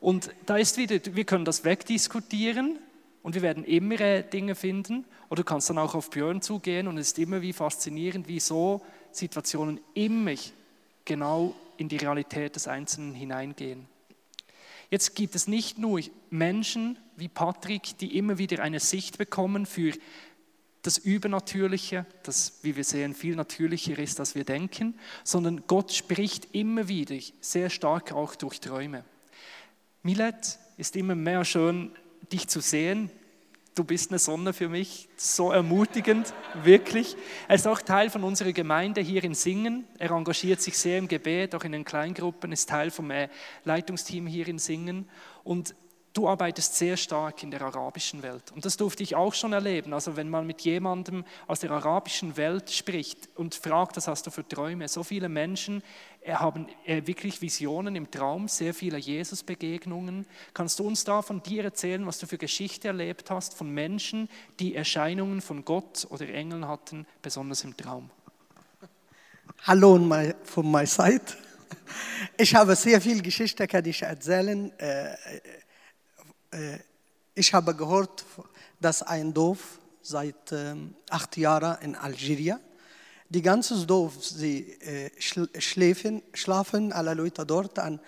Und 0.01 0.31
da 0.47 0.57
ist 0.57 0.77
wieder, 0.77 0.99
wir 1.15 1.25
können 1.25 1.45
das 1.45 1.65
wegdiskutieren 1.65 2.79
und 3.23 3.35
wir 3.35 3.43
werden 3.43 3.65
immer 3.65 4.01
äh, 4.01 4.23
Dinge 4.23 4.55
finden. 4.55 5.05
Oder 5.31 5.43
du 5.43 5.45
kannst 5.45 5.71
dann 5.71 5.79
auch 5.79 5.95
auf 5.95 6.11
Björn 6.11 6.43
zugehen 6.43 6.87
und 6.89 6.99
es 6.99 7.09
ist 7.09 7.19
immer 7.19 7.41
wie 7.41 7.53
faszinierend, 7.53 8.29
wie 8.29 8.41
so 8.41 8.83
Situationen 9.13 9.81
immer 9.95 10.35
genau 11.05 11.55
in 11.77 11.89
die 11.89 11.97
Realität 11.97 12.57
des 12.57 12.69
Einzelnen 12.69 13.15
hineingehen. 13.15 13.87
Jetzt 14.91 15.17
gibt 15.17 15.35
es 15.35 15.49
nicht 15.49 15.79
nur 15.79 16.01
Menschen 16.31 16.99
wie 17.17 17.29
Patrick, 17.29 17.99
die 17.99 18.17
immer 18.17 18.39
wieder 18.39 18.63
eine 18.63 18.81
Sicht 18.81 19.19
bekommen 19.19 19.67
für 19.67 19.93
das 20.85 20.99
Übernatürliche, 20.99 22.05
das, 22.25 22.59
wie 22.63 22.77
wir 22.77 22.85
sehen, 22.85 23.15
viel 23.15 23.37
natürlicher 23.37 23.99
ist, 23.99 24.21
als 24.21 24.35
wir 24.35 24.45
denken, 24.45 24.95
sondern 25.25 25.65
Gott 25.67 25.93
spricht 25.93 26.55
immer 26.55 26.89
wieder 26.89 27.17
sehr 27.41 27.71
stark 27.71 28.13
auch 28.13 28.35
durch 28.35 28.61
Träume. 28.61 29.03
Milet 30.03 30.59
ist 30.77 30.95
immer 30.95 31.15
mehr 31.15 31.47
schön, 31.47 31.91
dich 32.31 32.49
zu 32.49 32.61
sehen. 32.61 33.11
Du 33.75 33.83
bist 33.83 34.11
eine 34.11 34.19
Sonne 34.19 34.53
für 34.53 34.69
mich, 34.69 35.09
so 35.17 35.51
ermutigend, 35.51 36.35
wirklich. 36.63 37.17
Er 37.49 37.55
ist 37.55 37.67
auch 37.67 37.81
Teil 37.81 38.11
von 38.11 38.23
unserer 38.23 38.53
Gemeinde 38.53 39.01
hier 39.01 39.25
in 39.25 39.35
Singen. 39.35 39.87
Er 39.99 40.11
engagiert 40.11 40.61
sich 40.61 40.77
sehr 40.77 40.99
im 40.99 41.09
Gebet, 41.09 41.55
auch 41.55 41.65
in 41.65 41.73
den 41.73 41.87
Kleingruppen, 41.87 42.53
ist 42.53 42.69
Teil 42.69 42.91
vom 42.91 43.11
äh, 43.11 43.31
Leitungsteam 43.65 44.27
hier 44.27 44.47
in 44.49 44.59
Singen. 44.59 45.09
Und 45.45 45.75
du 46.15 46.29
arbeitest 46.29 46.77
sehr 46.77 46.97
stark 46.97 47.43
in 47.43 47.51
der 47.51 47.61
arabischen 47.61 48.23
Welt. 48.23 48.53
Und 48.55 48.65
das 48.65 48.77
durfte 48.77 49.03
ich 49.03 49.17
auch 49.17 49.35
schon 49.35 49.53
erleben. 49.53 49.93
Also 49.93 50.17
wenn 50.17 50.31
man 50.31 50.47
mit 50.47 50.63
jemandem 50.63 51.25
aus 51.47 51.61
der 51.61 51.73
arabischen 51.73 52.37
Welt 52.37 52.71
spricht 52.71 53.29
und 53.35 53.55
fragt, 53.55 53.97
was 53.97 54.09
hast 54.09 54.27
du 54.27 54.31
für 54.31 54.47
Träume? 54.47 54.89
So 54.89 55.03
viele 55.03 55.29
Menschen 55.29 55.83
haben 56.27 56.69
äh, 56.87 57.07
wirklich 57.07 57.43
Visionen 57.43 57.97
im 57.97 58.11
Traum, 58.11 58.49
sehr 58.49 58.73
viele 58.73 58.97
Jesus-Begegnungen. 58.97 60.25
Kannst 60.55 60.79
du 60.79 60.87
uns 60.87 61.05
da 61.05 61.21
von 61.21 61.43
dir 61.43 61.65
erzählen, 61.65 62.07
was 62.07 62.19
du 62.19 62.27
für 62.27 62.39
Geschichte 62.39 62.89
erlebt 62.89 63.31
hast 63.31 63.55
von 63.55 63.69
Menschen, 63.69 64.31
die 64.61 64.75
Erscheinungen 64.75 65.43
von 65.43 65.65
Gott 65.65 66.07
oder 66.11 66.29
Engeln 66.29 66.67
hatten, 66.67 67.07
besonders 67.21 67.65
im 67.65 67.77
Traum? 67.77 68.09
Hallo 69.65 69.99
von 70.45 70.71
meiner 70.71 70.87
Seite. 70.87 71.35
Ich 72.39 72.55
habe 72.55 72.77
sehr 72.77 73.01
viel 73.01 73.21
Geschichte, 73.21 73.67
kann 73.67 73.85
ich 73.85 74.03
erzählen. 74.03 74.73
Äh, 76.55 76.79
ich 77.35 77.53
habe 77.53 77.75
gehört, 77.75 78.25
dass 78.81 79.03
ein 79.03 79.35
Dorf 79.35 79.81
seit 80.03 80.53
ähm, 80.53 80.95
acht 81.11 81.37
Jahren 81.37 81.83
in 81.83 81.97
Algerien, 81.97 82.61
die 83.29 83.43
ganze 83.43 83.85
Dorf, 83.87 84.23
sie 84.23 84.79
äh, 84.81 85.11
schläfen, 85.19 86.23
schlafen 86.33 86.93
alle 86.93 87.15
Leute 87.15 87.45
dort 87.45 87.79
an, 87.79 87.99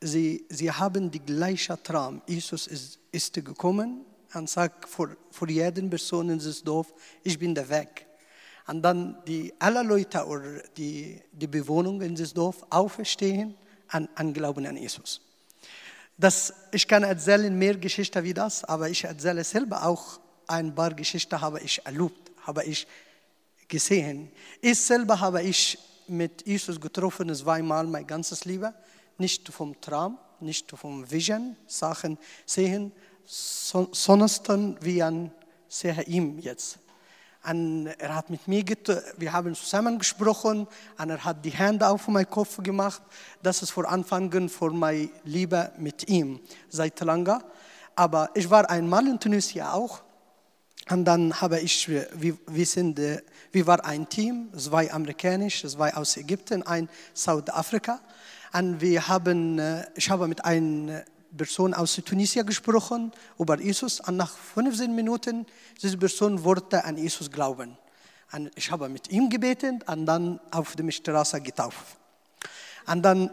sie, 0.00 0.46
sie 0.48 0.70
haben 0.70 1.10
die 1.10 1.20
gleiche 1.20 1.80
Traum. 1.82 2.22
Jesus 2.26 2.66
ist, 2.68 2.98
ist 3.12 3.34
gekommen 3.34 4.06
und 4.32 4.48
sagt 4.48 4.88
vor, 4.88 5.10
vor 5.30 5.48
jeden 5.48 5.90
Person 5.90 6.30
in 6.30 6.38
diesem 6.38 6.64
Dorf, 6.64 6.94
ich 7.22 7.38
bin 7.38 7.54
der 7.54 7.68
Weg. 7.68 8.06
Und 8.66 8.82
dann 8.82 9.22
die 9.26 9.52
alle 9.58 9.82
Leute 9.82 10.24
oder 10.24 10.62
die, 10.76 11.20
die 11.32 11.48
Bewohner 11.48 12.00
in 12.02 12.14
diesem 12.14 12.34
Dorf 12.34 12.64
aufstehen 12.70 13.56
und, 13.92 14.08
und 14.18 14.32
glauben 14.32 14.64
an 14.64 14.76
Jesus. 14.76 15.20
Das, 16.20 16.52
ich 16.70 16.86
kann 16.86 17.02
erzählen 17.02 17.58
mehr 17.58 17.78
Geschichten 17.78 18.22
wie 18.22 18.34
das, 18.34 18.62
aber 18.64 18.90
ich 18.90 19.04
erzähle 19.04 19.42
selber 19.42 19.86
auch 19.86 20.20
ein 20.46 20.74
paar 20.74 20.92
Geschichten, 20.92 21.40
habe 21.40 21.60
ich 21.60 21.80
erlebt, 21.86 22.30
habe 22.46 22.62
ich 22.64 22.86
gesehen. 23.66 24.30
Ich 24.60 24.78
selber 24.78 25.18
habe 25.18 25.42
ich 25.42 25.78
mit 26.08 26.46
Jesus 26.46 26.78
getroffen, 26.78 27.34
zweimal 27.34 27.86
mein 27.86 28.06
ganzes 28.06 28.44
Leben. 28.44 28.74
Nicht 29.16 29.48
vom 29.48 29.80
Traum, 29.80 30.18
nicht 30.40 30.70
vom 30.70 31.10
Vision, 31.10 31.56
Sachen 31.66 32.18
sehen, 32.44 32.92
sondern 33.24 34.76
wie 34.82 35.02
ein 35.02 35.32
sehe 35.68 36.02
ihm 36.02 36.38
jetzt. 36.38 36.78
Und 37.42 37.86
er 37.86 38.14
hat 38.14 38.28
mit 38.28 38.46
mir, 38.46 38.64
wir 39.16 39.32
haben 39.32 39.54
zusammen 39.54 39.98
gesprochen 39.98 40.66
und 40.98 41.10
er 41.10 41.24
hat 41.24 41.42
die 41.42 41.50
Hände 41.50 41.88
auf 41.88 42.06
meinen 42.08 42.28
Kopf 42.28 42.62
gemacht. 42.62 43.02
Das 43.42 43.62
ist 43.62 43.70
vor 43.70 43.88
Anfang 43.88 44.48
von 44.48 44.78
meiner 44.78 45.08
Liebe 45.24 45.72
mit 45.78 46.08
ihm 46.08 46.40
seit 46.68 47.00
langer. 47.00 47.42
Aber 47.96 48.30
ich 48.34 48.48
war 48.50 48.68
einmal 48.68 49.06
in 49.06 49.18
Tunesien 49.18 49.66
auch. 49.66 50.02
Und 50.90 51.04
dann 51.04 51.40
habe 51.40 51.60
ich, 51.60 51.88
wir, 51.88 52.08
wir, 52.14 52.66
sind, 52.66 53.00
wir 53.52 53.66
waren 53.66 53.80
ein 53.80 54.08
Team, 54.08 54.50
zwei 54.56 54.92
amerikanisch, 54.92 55.62
zwei 55.66 55.94
aus 55.94 56.16
Ägypten, 56.16 56.62
ein 56.62 56.88
Südafrika. 57.14 58.00
Und 58.52 58.80
wir 58.80 59.08
haben, 59.08 59.60
ich 59.94 60.10
habe 60.10 60.28
mit 60.28 60.44
einem 60.44 61.00
Person 61.36 61.74
aus 61.74 62.00
Tunesien 62.04 62.46
gesprochen 62.46 63.12
über 63.38 63.58
Jesus 63.60 64.00
und 64.00 64.16
nach 64.16 64.36
15 64.36 64.94
Minuten 64.94 65.46
diese 65.80 65.96
Person 65.96 66.42
wollte 66.44 66.84
an 66.84 66.96
Jesus 66.96 67.30
glauben. 67.30 67.76
Und 68.32 68.50
ich 68.54 68.70
habe 68.70 68.88
mit 68.88 69.10
ihm 69.10 69.28
gebetet 69.28 69.88
und 69.88 70.06
dann 70.06 70.40
auf 70.50 70.76
der 70.76 70.90
Straße 70.90 71.40
getauft. 71.40 71.96
Und 72.86 73.02
dann 73.02 73.30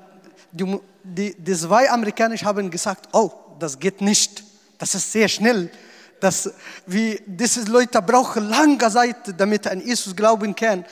die, 0.52 0.80
die, 1.04 1.36
die 1.36 1.56
zwei 1.56 1.90
Amerikaner 1.90 2.36
haben 2.38 2.70
gesagt, 2.70 3.10
oh, 3.14 3.32
das 3.60 3.80
geht 3.80 4.02
nicht, 4.02 4.44
das 4.78 4.96
ist 4.96 5.12
sehr 5.12 5.28
schnell. 5.28 5.72
Das, 6.20 6.52
wie, 6.86 7.22
diese 7.26 7.64
Leute 7.70 8.02
brauchen 8.02 8.50
lange 8.50 8.78
Zeit, 8.90 9.40
damit 9.40 9.68
an 9.68 9.82
Jesus 9.82 10.16
glauben 10.16 10.56
können. 10.56 10.84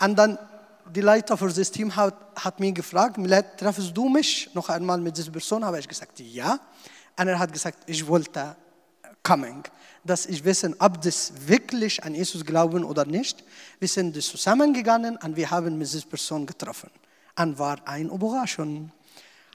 Und 0.00 0.16
dann 0.16 0.38
die 0.90 1.00
Leiter 1.00 1.36
für 1.36 1.48
das 1.48 1.70
Team 1.70 1.94
hat, 1.94 2.14
hat 2.36 2.60
mich 2.60 2.74
gefragt, 2.74 3.18
Milad, 3.18 3.58
treffst 3.58 3.96
du 3.96 4.08
mich 4.08 4.50
noch 4.54 4.68
einmal 4.68 4.98
mit 4.98 5.16
dieser 5.16 5.30
Person? 5.30 5.64
Habe 5.64 5.78
ich 5.78 5.88
gesagt, 5.88 6.18
ja. 6.20 6.58
Und 7.18 7.28
er 7.28 7.38
hat 7.38 7.52
gesagt, 7.52 7.78
ich 7.86 8.06
wollte 8.06 8.56
coming, 9.22 9.62
dass 10.04 10.26
ich 10.26 10.44
wissen, 10.44 10.74
ob 10.78 11.00
das 11.02 11.32
wirklich 11.46 12.02
an 12.04 12.14
Jesus 12.14 12.44
glauben 12.44 12.84
oder 12.84 13.04
nicht. 13.04 13.44
Wir 13.78 13.88
sind 13.88 14.20
zusammengegangen 14.22 15.16
und 15.16 15.36
wir 15.36 15.50
haben 15.50 15.76
mit 15.76 15.92
dieser 15.92 16.06
Person 16.06 16.46
getroffen. 16.46 16.90
Und 17.38 17.58
war 17.58 17.78
ein 17.86 18.08
Überraschung. 18.08 18.90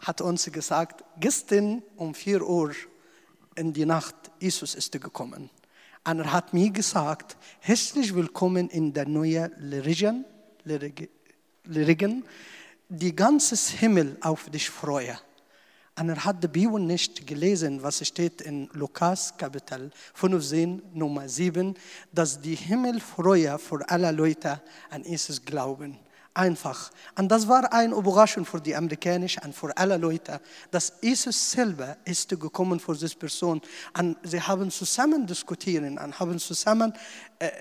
Hat 0.02 0.22
uns 0.22 0.46
gesagt, 0.52 1.04
gestern 1.20 1.82
um 1.96 2.14
4 2.14 2.42
Uhr 2.42 2.72
in 3.56 3.74
die 3.74 3.86
Nacht, 3.86 4.16
Jesus 4.40 4.76
ist 4.76 4.92
gekommen. 4.92 5.50
Und 6.06 6.20
er 6.20 6.32
hat 6.32 6.54
mir 6.54 6.70
gesagt, 6.70 7.38
herzlich 7.62 8.14
willkommen 8.14 8.70
in 8.70 8.94
der 8.94 9.08
neuen 9.08 9.52
Religion, 9.54 10.26
Regen, 11.70 12.26
die 12.90 13.16
ganze 13.16 13.56
Himmel 13.78 14.18
auf 14.22 14.50
dich 14.50 14.70
freue. 14.70 15.18
Und 15.98 16.10
er 16.10 16.26
hat 16.26 16.44
die 16.44 16.48
Bibel 16.48 16.80
nicht 16.80 17.26
gelesen, 17.28 17.82
was 17.84 18.06
steht 18.06 18.42
in 18.42 18.68
Lukas 18.74 19.38
Kapitel 19.38 19.92
15, 20.16 20.82
Nummer 20.94 21.30
7, 21.30 21.76
dass 22.12 22.42
die 22.42 22.56
Himmel 22.56 23.00
freue 23.00 23.58
für 23.60 23.88
alle 23.90 24.12
Leute 24.12 24.62
an 24.90 25.04
Jesus 25.04 25.44
glauben. 25.44 26.00
Einfach. 26.36 26.90
Und 27.16 27.32
das 27.32 27.48
war 27.48 27.72
eine 27.72 27.94
Überraschung 27.94 28.44
für 28.44 28.60
die 28.60 28.76
Amerikaner 28.76 29.28
und 29.46 29.54
für 29.54 29.78
alle 29.78 29.98
Leute, 29.98 30.42
dass 30.72 30.94
Jesus 31.00 31.52
selber 31.52 31.96
ist 32.06 32.28
gekommen 32.28 32.80
für 32.80 32.94
diese 32.94 33.16
Person. 33.16 33.62
Und 33.96 34.18
sie 34.24 34.42
haben 34.42 34.72
zusammen 34.72 35.28
diskutiert 35.28 35.84
und 35.84 36.20
haben 36.20 36.40
zusammen 36.40 36.92
äh, 37.38 37.52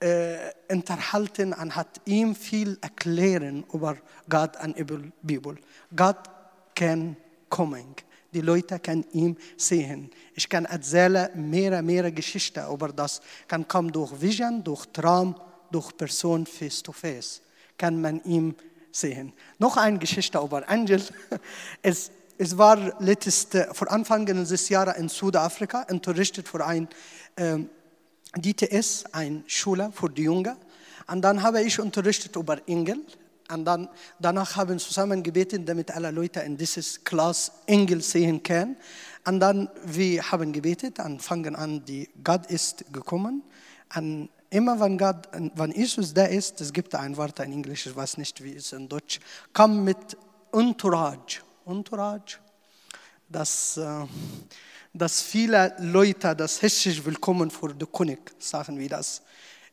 äh, 0.00 0.36
unterhalten 0.70 1.52
und 1.52 1.74
hat 1.74 2.00
ihm 2.04 2.34
viel 2.34 2.78
erklären 2.80 3.64
über 3.72 3.96
Gott 4.28 4.56
und 4.62 4.78
die 4.78 5.12
Bibel. 5.22 5.56
Gott 5.94 6.30
kann 6.74 7.16
kommen. 7.48 7.94
Die 8.32 8.42
Leute 8.42 8.78
können 8.78 9.06
ihn 9.12 9.36
sehen. 9.56 10.10
Ich 10.34 10.48
kann 10.48 10.66
erzählen 10.66 11.30
mehr, 11.34 11.82
mehr 11.82 12.12
Geschichten 12.12 12.62
über 12.72 12.88
das. 12.88 13.20
Kann 13.46 13.66
kommen 13.66 13.90
durch 13.90 14.20
Vision, 14.20 14.62
durch 14.62 14.86
Traum, 14.92 15.34
durch 15.70 15.96
Person 15.96 16.44
face 16.46 16.82
to 16.82 16.92
face. 16.92 17.40
Kann 17.76 18.00
man 18.00 18.22
ihn 18.24 18.54
sehen. 18.92 19.32
Noch 19.58 19.76
eine 19.76 19.98
Geschichte 19.98 20.38
über 20.38 20.68
Angel. 20.68 21.02
Es, 21.82 22.10
es 22.36 22.56
war 22.56 23.00
letztes, 23.00 23.48
vor 23.72 23.90
Anfang 23.90 24.26
dieses 24.26 24.68
Jahres 24.68 24.96
in 24.98 25.08
Südafrika 25.08 25.86
unterrichtet 25.90 26.48
für 26.48 26.64
ein 26.64 26.88
ähm, 27.36 27.68
DTS, 28.36 29.04
eine 29.12 29.42
Schule 29.46 29.90
für 29.92 30.10
die 30.10 30.22
Jungen. 30.22 30.56
Und 31.06 31.22
dann 31.22 31.42
habe 31.42 31.62
ich 31.62 31.78
unterrichtet 31.80 32.36
über 32.36 32.58
Engel. 32.68 33.00
Und 33.50 33.64
dann, 33.64 33.88
danach 34.18 34.56
haben 34.56 34.70
wir 34.70 34.78
zusammen 34.78 35.22
gebeten, 35.22 35.64
damit 35.64 35.90
alle 35.90 36.10
Leute 36.10 36.40
in 36.40 36.56
dieses 36.56 37.02
Klasse 37.02 37.52
Engel 37.66 38.02
sehen 38.02 38.42
können. 38.42 38.76
Und 39.26 39.40
dann 39.40 39.68
wir 39.84 40.30
haben 40.30 40.52
gebetet 40.52 40.98
und 40.98 41.22
fangen 41.22 41.56
an, 41.56 41.84
die 41.84 42.08
Gott 42.22 42.46
ist 42.46 42.84
gekommen. 42.92 43.42
Und 43.94 44.28
immer 44.50 44.78
wenn 44.80 44.98
Gott, 44.98 45.28
wenn 45.32 45.72
Jesus 45.72 46.12
da 46.12 46.24
ist, 46.24 46.60
es 46.60 46.72
gibt 46.72 46.94
ein 46.94 47.16
Wort 47.16 47.38
in 47.40 47.52
Englisch, 47.52 47.86
ich 47.86 47.96
weiß 47.96 48.18
nicht, 48.18 48.42
wie 48.42 48.54
es 48.54 48.72
in 48.72 48.88
Deutsch, 48.88 49.20
kam 49.52 49.84
mit 49.84 50.16
Entourage. 50.52 51.40
Entourage, 51.66 52.38
dass, 53.28 53.76
äh, 53.76 54.06
dass 54.98 55.22
viele 55.22 55.74
Leute 55.78 56.34
das 56.34 56.60
herzlich 56.60 57.04
willkommen 57.04 57.50
für 57.50 57.72
den 57.72 57.90
König, 57.90 58.18
sagen 58.38 58.78
wir 58.78 58.88
das. 58.88 59.22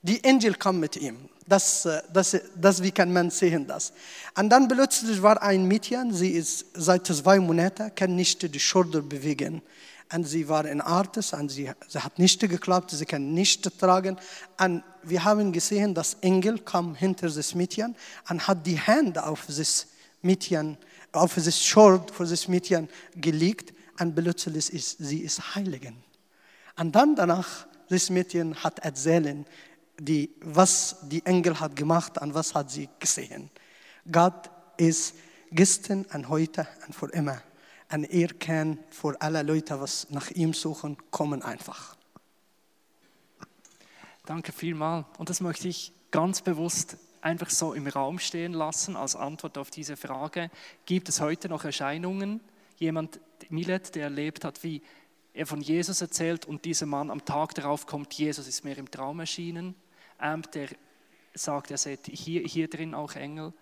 Die 0.03 0.23
Engel 0.23 0.53
kam 0.53 0.79
mit 0.79 0.97
ihm. 0.97 1.17
Das, 1.47 1.85
äh, 1.85 2.01
das, 2.13 2.37
das, 2.55 2.81
wie 2.83 2.91
kann 2.91 3.11
man 3.11 3.31
sehen 3.31 3.65
das? 3.65 3.91
Und 4.37 4.49
dann 4.49 4.67
plötzlich 4.67 5.21
war 5.21 5.41
ein 5.41 5.67
Mädchen, 5.67 6.13
sie 6.13 6.29
ist 6.29 6.65
seit 6.75 7.07
zwei 7.07 7.39
Monaten, 7.39 7.93
kann 7.95 8.15
nicht 8.15 8.53
die 8.53 8.59
Schulter 8.59 9.01
bewegen. 9.01 9.63
Und 10.13 10.25
sie 10.25 10.47
war 10.47 10.65
in 10.65 10.81
Artes 10.81 11.33
und 11.33 11.49
sie, 11.49 11.71
sie 11.87 11.99
hat 11.99 12.19
nicht 12.19 12.39
geklappt, 12.39 12.91
sie 12.91 13.05
kann 13.05 13.33
nicht 13.33 13.79
tragen. 13.79 14.17
Und 14.59 14.83
wir 15.01 15.23
haben 15.23 15.51
gesehen, 15.51 15.95
dass 15.95 16.17
Engel 16.21 16.59
kam 16.59 16.93
hinter 16.93 17.27
das 17.27 17.55
Mädchen 17.55 17.95
und 18.29 18.47
hat 18.47 18.65
die 18.65 18.77
Hände 18.79 19.25
auf 19.25 19.47
das 19.47 19.87
Mädchen, 20.21 20.77
auf 21.11 21.33
das 21.33 21.63
Schuld 21.63 22.11
für 22.11 22.25
das 22.25 22.47
Mädchen 22.47 22.87
gelegt 23.15 23.74
und 23.99 24.15
plötzlich 24.15 24.73
ist 24.73 24.97
sie 24.99 25.19
ist 25.19 25.55
Heiligen. 25.55 26.03
Und 26.77 26.95
dann 26.95 27.15
danach, 27.15 27.67
das 27.89 28.09
Mädchen 28.09 28.55
hat 28.63 28.79
erzählt, 28.79 29.47
die, 29.99 30.29
was 30.41 30.97
die 31.03 31.25
Engel 31.25 31.59
hat 31.59 31.75
gemacht 31.75 32.17
und 32.21 32.33
was 32.33 32.53
hat 32.53 32.69
sie 32.69 32.89
gesehen. 32.99 33.49
Gott 34.11 34.49
ist 34.77 35.15
gestern 35.51 36.05
und 36.13 36.29
heute 36.29 36.67
und 36.85 36.93
für 36.93 37.09
immer. 37.11 37.41
Und 37.91 38.03
er 38.05 38.27
kann 38.29 38.79
für 38.89 39.19
alle 39.21 39.41
Leute, 39.43 39.79
was 39.79 40.09
nach 40.09 40.31
ihm 40.31 40.53
suchen, 40.53 40.97
kommen 41.11 41.41
einfach. 41.41 41.95
Danke 44.25 44.51
vielmals. 44.51 45.05
Und 45.17 45.29
das 45.29 45.39
möchte 45.39 45.67
ich 45.67 45.93
ganz 46.11 46.41
bewusst 46.41 46.97
einfach 47.21 47.49
so 47.49 47.73
im 47.73 47.87
Raum 47.87 48.19
stehen 48.19 48.53
lassen 48.53 48.95
als 48.95 49.15
Antwort 49.15 49.57
auf 49.57 49.69
diese 49.69 49.97
Frage. 49.97 50.49
Gibt 50.85 51.09
es 51.09 51.21
heute 51.21 51.47
noch 51.47 51.63
Erscheinungen? 51.63 52.41
Jemand, 52.77 53.19
Milet, 53.49 53.95
der 53.95 54.03
erlebt 54.03 54.43
hat, 54.43 54.63
wie 54.63 54.81
er 55.33 55.45
von 55.45 55.61
Jesus 55.61 56.01
erzählt 56.01 56.45
und 56.45 56.65
dieser 56.65 56.85
Mann 56.85 57.11
am 57.11 57.25
Tag 57.25 57.53
darauf 57.55 57.85
kommt, 57.85 58.13
Jesus 58.13 58.47
ist 58.47 58.63
mir 58.63 58.77
im 58.77 58.89
Traum 58.89 59.19
erschienen. 59.19 59.75
Ähm, 60.21 60.43
der 60.53 60.69
sagt, 61.33 61.71
er 61.71 61.77
sieht 61.77 62.07
hier, 62.07 62.41
hier 62.41 62.69
drin 62.69 62.93
auch 62.93 63.15
Engel. 63.15 63.53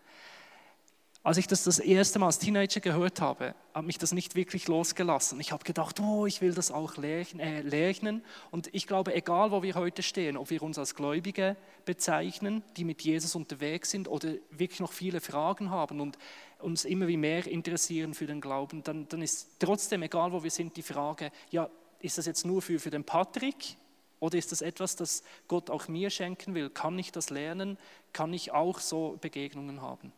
Als 1.26 1.38
ich 1.38 1.48
das 1.48 1.64
das 1.64 1.80
erste 1.80 2.20
Mal 2.20 2.26
als 2.26 2.40
Teenager 2.40 2.82
gehört 2.82 3.22
habe, 3.22 3.56
hat 3.74 3.86
mich 3.86 3.98
das 3.98 4.12
nicht 4.12 4.36
wirklich 4.36 4.68
losgelassen. 4.68 5.40
Ich 5.40 5.54
habe 5.54 5.64
gedacht, 5.64 6.02
oh, 6.02 6.26
ich 6.26 6.42
will 6.42 6.54
das 6.54 6.70
auch 6.70 6.98
äh, 6.98 7.62
lernen. 7.62 8.26
Und 8.52 8.68
ich 8.74 8.88
glaube, 8.88 9.16
egal 9.16 9.52
wo 9.52 9.64
wir 9.64 9.76
heute 9.76 10.04
stehen, 10.04 10.36
ob 10.36 10.50
wir 10.50 10.62
uns 10.62 10.78
als 10.78 10.96
Gläubige 10.96 11.56
bezeichnen, 11.86 12.62
die 12.76 12.84
mit 12.84 13.04
Jesus 13.04 13.36
unterwegs 13.36 13.90
sind 13.90 14.10
oder 14.10 14.34
wirklich 14.50 14.82
noch 14.82 14.92
viele 14.92 15.22
Fragen 15.22 15.70
haben 15.70 16.02
und 16.02 16.18
uns 16.60 16.84
immer 16.84 17.08
wie 17.08 17.16
mehr 17.16 17.48
interessieren 17.48 18.14
für 18.14 18.28
den 18.28 18.42
Glauben, 18.42 18.84
dann, 18.84 19.08
dann 19.08 19.22
ist 19.22 19.48
trotzdem, 19.60 20.04
egal 20.04 20.34
wo 20.34 20.44
wir 20.44 20.52
sind, 20.52 20.76
die 20.76 20.82
Frage, 20.82 21.32
ja, 21.52 21.70
ist 22.00 22.18
das 22.18 22.26
jetzt 22.26 22.46
nur 22.46 22.62
für, 22.62 22.80
für 22.80 22.90
den 22.90 23.06
Patrick 23.06 23.78
oder 24.20 24.38
ist 24.38 24.52
das 24.52 24.62
etwas, 24.62 24.98
das 24.98 25.24
Gott 25.48 25.70
auch 25.70 25.88
mir 25.88 26.10
schenken 26.10 26.54
will? 26.54 26.70
Kann 26.70 27.00
ich 27.00 27.14
das 27.14 27.30
lernen? 27.30 27.78
Kann 28.12 28.34
ich 28.34 28.52
auch 28.52 28.80
so 28.80 29.18
Begegnungen 29.22 29.82
haben? 29.82 30.12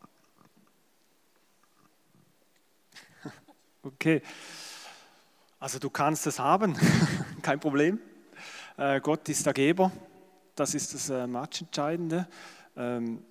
Okay, 3.86 4.23
also 5.59 5.77
du 5.77 5.91
kannst 5.91 6.25
es 6.25 6.39
haben, 6.39 6.75
kein 7.43 7.59
Problem. 7.59 7.99
Äh, 8.77 8.99
Gott 8.99 9.29
ist 9.29 9.45
der 9.45 9.53
Geber, 9.53 9.91
das 10.55 10.73
ist 10.73 10.95
das 10.95 11.11
äh, 11.11 11.27
Matchentscheidende. 11.27 12.27
Ähm, 12.75 13.23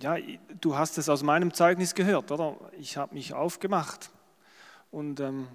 ja, 0.00 0.16
du 0.62 0.78
hast 0.78 0.96
es 0.96 1.10
aus 1.10 1.22
meinem 1.22 1.52
Zeugnis 1.52 1.94
gehört, 1.94 2.32
oder? 2.32 2.56
Ich 2.78 2.96
habe 2.96 3.12
mich 3.12 3.34
aufgemacht 3.34 4.10
und 4.90 5.20
ähm, 5.20 5.46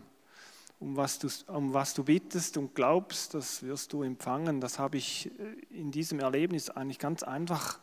um, 0.78 0.95
was 0.95 1.17
du, 1.17 1.28
um 1.47 1.74
was 1.74 1.95
du 1.95 2.03
bittest 2.03 2.57
und 2.57 2.76
glaubst, 2.76 3.34
das 3.34 3.63
wirst 3.63 3.91
du 3.91 4.03
empfangen. 4.03 4.61
Das 4.61 4.78
habe 4.78 4.97
ich 4.97 5.32
äh, 5.39 5.80
in 5.80 5.89
diesem 5.89 6.19
Erlebnis 6.19 6.69
eigentlich 6.69 6.99
ganz 6.99 7.24
einfach 7.24 7.80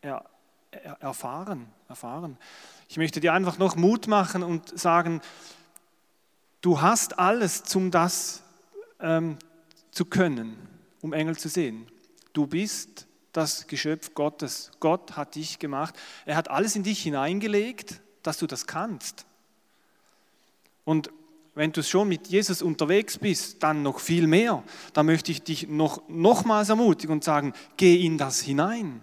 er, 0.00 0.26
er, 0.70 1.00
erfahren, 1.00 1.66
erfahren. 1.88 2.38
Ich 2.86 2.98
möchte 2.98 3.18
dir 3.18 3.32
einfach 3.32 3.58
noch 3.58 3.74
Mut 3.74 4.06
machen 4.06 4.44
und 4.44 4.78
sagen, 4.78 5.20
Du 6.62 6.80
hast 6.80 7.18
alles, 7.18 7.62
um 7.74 7.90
das 7.90 8.40
ähm, 9.00 9.36
zu 9.90 10.04
können, 10.04 10.56
um 11.00 11.12
Engel 11.12 11.36
zu 11.36 11.48
sehen. 11.48 11.88
Du 12.32 12.46
bist 12.46 13.08
das 13.32 13.66
Geschöpf 13.66 14.14
Gottes. 14.14 14.70
Gott 14.78 15.16
hat 15.16 15.34
dich 15.34 15.58
gemacht. 15.58 15.94
Er 16.24 16.36
hat 16.36 16.48
alles 16.48 16.76
in 16.76 16.84
dich 16.84 17.02
hineingelegt, 17.02 18.00
dass 18.22 18.38
du 18.38 18.46
das 18.46 18.68
kannst. 18.68 19.26
Und 20.84 21.10
wenn 21.56 21.72
du 21.72 21.82
schon 21.82 22.08
mit 22.08 22.28
Jesus 22.28 22.62
unterwegs 22.62 23.18
bist, 23.18 23.60
dann 23.62 23.82
noch 23.82 23.98
viel 23.98 24.28
mehr. 24.28 24.62
Da 24.92 25.02
möchte 25.02 25.32
ich 25.32 25.42
dich 25.42 25.66
noch, 25.66 26.08
nochmals 26.08 26.68
ermutigen 26.68 27.12
und 27.12 27.24
sagen, 27.24 27.54
geh 27.76 28.06
in 28.06 28.18
das 28.18 28.40
hinein. 28.40 29.02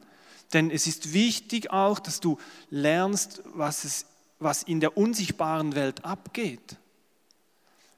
Denn 0.53 0.71
es 0.71 0.87
ist 0.87 1.11
wichtig 1.11 1.71
auch, 1.71 1.99
dass 1.99 2.21
du 2.21 2.37
lernst, 2.69 3.43
was, 3.53 3.83
es, 3.83 4.05
was 4.39 4.63
in 4.63 4.79
der 4.79 4.97
unsichtbaren 4.97 5.75
Welt 5.75 6.05
abgeht. 6.05 6.77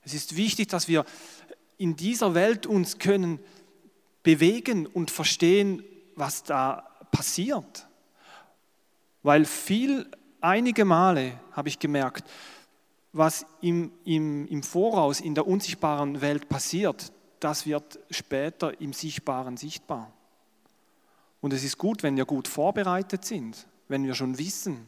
Es 0.03 0.13
ist 0.13 0.35
wichtig, 0.35 0.69
dass 0.69 0.87
wir 0.87 1.05
in 1.77 1.95
dieser 1.95 2.33
Welt 2.33 2.65
uns 2.65 2.99
können 2.99 3.39
bewegen 4.23 4.85
und 4.85 5.11
verstehen, 5.11 5.83
was 6.15 6.43
da 6.43 6.87
passiert. 7.11 7.87
Weil 9.23 9.45
viel, 9.45 10.09
einige 10.39 10.85
Male 10.85 11.39
habe 11.51 11.69
ich 11.69 11.79
gemerkt, 11.79 12.29
was 13.13 13.45
im, 13.61 13.91
im, 14.05 14.47
im 14.47 14.63
Voraus 14.63 15.19
in 15.19 15.35
der 15.35 15.47
unsichtbaren 15.47 16.21
Welt 16.21 16.47
passiert, 16.49 17.11
das 17.39 17.65
wird 17.65 17.99
später 18.09 18.79
im 18.79 18.93
Sichtbaren 18.93 19.57
sichtbar. 19.57 20.13
Und 21.41 21.53
es 21.53 21.63
ist 21.63 21.77
gut, 21.77 22.03
wenn 22.03 22.15
wir 22.15 22.25
gut 22.25 22.47
vorbereitet 22.47 23.25
sind, 23.25 23.67
wenn 23.87 24.05
wir 24.05 24.13
schon 24.13 24.37
wissen. 24.37 24.87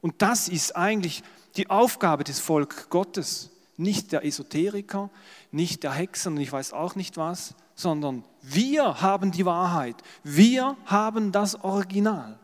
Und 0.00 0.22
das 0.22 0.48
ist 0.48 0.76
eigentlich 0.76 1.22
die 1.56 1.68
Aufgabe 1.68 2.22
des 2.24 2.38
Volk 2.38 2.88
Gottes 2.88 3.50
nicht 3.78 4.12
der 4.12 4.24
Esoteriker, 4.24 5.08
nicht 5.50 5.84
der 5.84 5.92
Hexer 5.92 6.30
und 6.30 6.36
ich 6.38 6.52
weiß 6.52 6.72
auch 6.72 6.96
nicht 6.96 7.16
was, 7.16 7.54
sondern 7.74 8.24
wir 8.42 9.00
haben 9.00 9.30
die 9.30 9.46
Wahrheit. 9.46 9.96
Wir 10.24 10.76
haben 10.84 11.32
das 11.32 11.62
Original. 11.62 12.38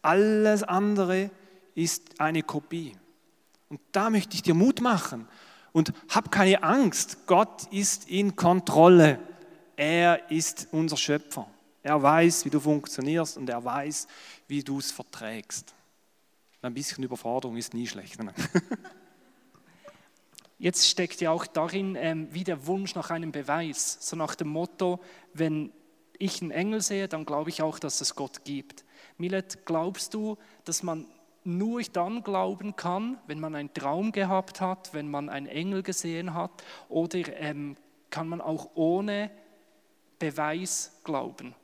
Alles 0.00 0.62
andere 0.62 1.30
ist 1.74 2.20
eine 2.20 2.42
Kopie. 2.42 2.96
Und 3.68 3.80
da 3.90 4.10
möchte 4.10 4.36
ich 4.36 4.42
dir 4.42 4.54
Mut 4.54 4.80
machen. 4.80 5.26
Und 5.72 5.92
hab 6.08 6.30
keine 6.30 6.62
Angst. 6.62 7.26
Gott 7.26 7.64
ist 7.72 8.08
in 8.08 8.36
Kontrolle. 8.36 9.18
Er 9.74 10.30
ist 10.30 10.68
unser 10.70 10.96
Schöpfer. 10.96 11.48
Er 11.82 12.00
weiß, 12.00 12.44
wie 12.44 12.50
du 12.50 12.60
funktionierst 12.60 13.36
und 13.36 13.50
er 13.50 13.62
weiß, 13.62 14.06
wie 14.46 14.62
du 14.62 14.78
es 14.78 14.92
verträgst. 14.92 15.74
Ein 16.62 16.74
bisschen 16.74 17.04
Überforderung 17.04 17.56
ist 17.56 17.74
nie 17.74 17.86
schlecht. 17.86 18.22
Ne? 18.22 18.32
Jetzt 20.58 20.88
steckt 20.88 21.20
ja 21.20 21.30
auch 21.30 21.46
darin 21.46 21.96
ähm, 21.96 22.28
wie 22.30 22.44
der 22.44 22.66
Wunsch 22.66 22.94
nach 22.94 23.10
einem 23.10 23.30
Beweis, 23.30 23.98
so 24.00 24.16
nach 24.16 24.34
dem 24.34 24.48
Motto, 24.48 25.00
wenn 25.34 25.70
ich 26.18 26.40
einen 26.40 26.50
Engel 26.50 26.80
sehe, 26.80 27.08
dann 27.08 27.26
glaube 27.26 27.50
ich 27.50 27.60
auch, 27.60 27.78
dass 27.78 28.00
es 28.00 28.14
Gott 28.14 28.44
gibt. 28.44 28.84
Milet, 29.18 29.66
glaubst 29.66 30.14
du, 30.14 30.38
dass 30.64 30.82
man 30.82 31.06
nur 31.44 31.82
dann 31.82 32.22
glauben 32.22 32.74
kann, 32.74 33.18
wenn 33.26 33.38
man 33.38 33.54
einen 33.54 33.72
Traum 33.72 34.12
gehabt 34.12 34.60
hat, 34.60 34.94
wenn 34.94 35.10
man 35.10 35.28
einen 35.28 35.46
Engel 35.46 35.82
gesehen 35.82 36.34
hat, 36.34 36.50
oder 36.88 37.20
ähm, 37.38 37.76
kann 38.10 38.28
man 38.28 38.40
auch 38.40 38.70
ohne 38.74 39.30
Beweis 40.18 40.92
glauben, 41.04 41.54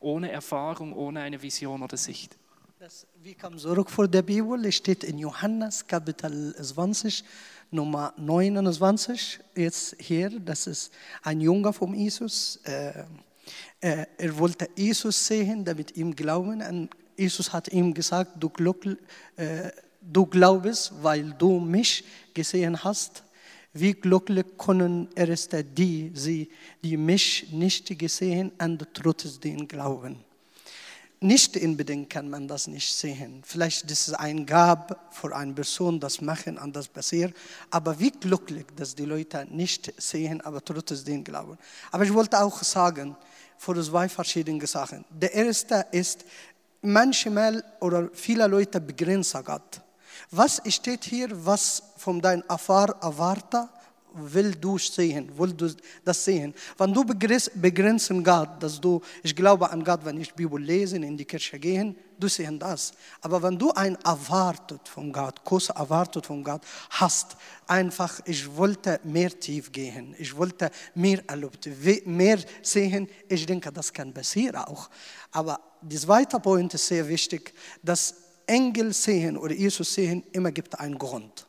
ohne 0.00 0.30
Erfahrung, 0.30 0.92
ohne 0.92 1.20
eine 1.20 1.40
Vision 1.40 1.82
oder 1.82 1.96
Sicht? 1.96 2.36
Das, 2.80 3.06
wir 3.22 3.36
kommen 3.36 3.58
zurück 3.58 3.90
vor 3.90 4.08
der 4.08 4.22
Bibel, 4.22 4.72
steht 4.72 5.04
in 5.04 5.18
Johannes 5.18 5.86
Kapitel 5.86 6.54
20, 6.54 7.24
Nummer 7.72 8.12
29, 8.16 9.38
jetzt 9.54 9.96
hier, 10.00 10.30
das 10.40 10.66
ist 10.66 10.92
ein 11.22 11.40
Junge 11.40 11.72
von 11.72 11.94
Jesus. 11.94 12.58
Äh, 12.64 13.04
äh, 13.80 14.06
er 14.18 14.38
wollte 14.38 14.68
Jesus 14.76 15.26
sehen, 15.26 15.64
damit 15.64 15.96
ihm 15.96 16.14
glauben. 16.14 16.62
Und 16.62 16.90
Jesus 17.16 17.52
hat 17.52 17.68
ihm 17.68 17.94
gesagt, 17.94 18.32
du, 18.38 18.50
äh, 19.36 19.70
du 20.00 20.26
glaubst, 20.26 20.92
weil 21.00 21.32
du 21.38 21.60
mich 21.60 22.04
gesehen 22.34 22.82
hast. 22.82 23.22
Wie 23.72 23.92
glücklich 23.92 24.46
können 24.58 25.08
erst 25.14 25.54
die, 25.76 26.10
die 26.82 26.96
mich 26.96 27.52
nicht 27.52 27.96
gesehen 27.96 28.50
und 28.58 28.88
trotzdem 28.92 29.68
glauben. 29.68 30.16
Nicht 31.22 31.54
unbedingt 31.58 32.08
kann 32.08 32.30
man 32.30 32.48
das 32.48 32.66
nicht 32.66 32.90
sehen. 32.94 33.42
Vielleicht 33.44 33.90
ist 33.90 34.08
es 34.08 34.14
ein 34.14 34.46
Gab 34.46 35.14
für 35.14 35.36
eine 35.36 35.52
Person, 35.52 36.00
das 36.00 36.22
machen 36.22 36.56
und 36.56 36.74
das 36.74 36.88
passiert. 36.88 37.36
Aber 37.70 37.98
wie 38.00 38.10
glücklich, 38.10 38.64
dass 38.74 38.94
die 38.94 39.04
Leute 39.04 39.46
nicht 39.50 39.92
sehen, 40.00 40.40
aber 40.40 40.64
trotzdem 40.64 41.22
glauben. 41.22 41.58
Aber 41.92 42.04
ich 42.04 42.14
wollte 42.14 42.40
auch 42.40 42.62
sagen, 42.62 43.16
für 43.58 43.82
zwei 43.82 44.08
verschiedene 44.08 44.66
Sachen. 44.66 45.04
Der 45.10 45.34
erste 45.34 45.84
ist, 45.92 46.24
manchmal 46.80 47.62
oder 47.80 48.08
viele 48.14 48.46
Leute 48.46 48.80
begrenzen 48.80 49.44
Gott. 49.44 49.82
Was 50.30 50.62
steht 50.68 51.04
hier, 51.04 51.28
was 51.44 51.82
von 51.98 52.22
deinem 52.22 52.44
Erfahr 52.48 52.96
erwartet? 53.02 53.68
Will 54.14 54.54
du 54.54 54.78
sehen, 54.78 55.30
will 55.38 55.52
du 55.52 55.68
das 56.04 56.24
sehen. 56.24 56.54
Wenn 56.78 56.92
du 56.92 57.04
begrenzen 57.04 58.22
Gott, 58.24 58.62
dass 58.62 58.80
du, 58.80 59.00
ich 59.22 59.34
glaube 59.34 59.70
an 59.70 59.84
Gott, 59.84 60.04
wenn 60.04 60.20
ich 60.20 60.34
Bibel 60.34 60.60
lese, 60.60 60.96
in 60.96 61.16
die 61.16 61.24
Kirche 61.24 61.58
gehen, 61.58 61.96
du 62.18 62.28
sehen 62.28 62.58
das. 62.58 62.92
Aber 63.20 63.42
wenn 63.42 63.58
du 63.58 63.72
ein 63.72 63.96
erwartet 64.04 64.88
von 64.88 65.12
Gott, 65.12 65.44
Kurs 65.44 65.70
erwartet 65.70 66.26
von 66.26 66.44
Gott 66.44 66.62
hast, 66.90 67.36
einfach, 67.66 68.20
ich 68.24 68.56
wollte 68.56 69.00
mehr 69.04 69.38
tief 69.38 69.72
gehen, 69.72 70.14
ich 70.18 70.36
wollte 70.36 70.70
mehr 70.94 71.22
erlebt, 71.26 71.68
mehr 72.06 72.38
sehen, 72.62 73.08
ich 73.28 73.46
denke, 73.46 73.72
das 73.72 73.92
kann 73.92 74.12
passieren 74.12 74.56
auch. 74.56 74.90
Aber 75.32 75.60
der 75.80 75.98
zweite 75.98 76.38
Punkt 76.40 76.74
ist 76.74 76.86
sehr 76.86 77.08
wichtig, 77.08 77.54
dass 77.82 78.14
Engel 78.46 78.92
sehen 78.92 79.36
oder 79.36 79.54
Jesus 79.54 79.94
sehen, 79.94 80.24
immer 80.32 80.50
gibt 80.50 80.78
einen 80.78 80.98
Grund 80.98 81.46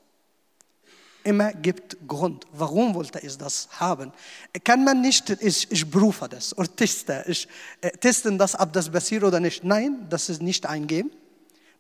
immer 1.24 1.54
gibt 1.54 1.98
Grund. 2.08 2.46
Warum 2.52 2.94
wollte 2.94 3.20
ich 3.20 3.38
das 3.38 3.68
haben? 3.80 4.12
Kann 4.64 4.84
man 4.84 5.02
nicht, 5.02 5.30
ich, 5.30 5.72
ich 5.72 5.90
prüfe 5.90 6.28
das 6.28 6.58
oder 6.58 6.74
teste, 6.76 7.24
ich 7.28 7.48
äh, 7.82 7.92
testen 7.92 8.38
das, 8.38 8.60
ob 8.60 8.74
das 8.74 8.90
passiert 8.90 9.24
oder 9.24 9.40
nicht. 9.40 9.64
Nein, 9.64 10.08
das 10.10 10.30
ist 10.30 10.42
nicht 10.42 10.66
ein 10.66 10.88
Game, 10.88 11.12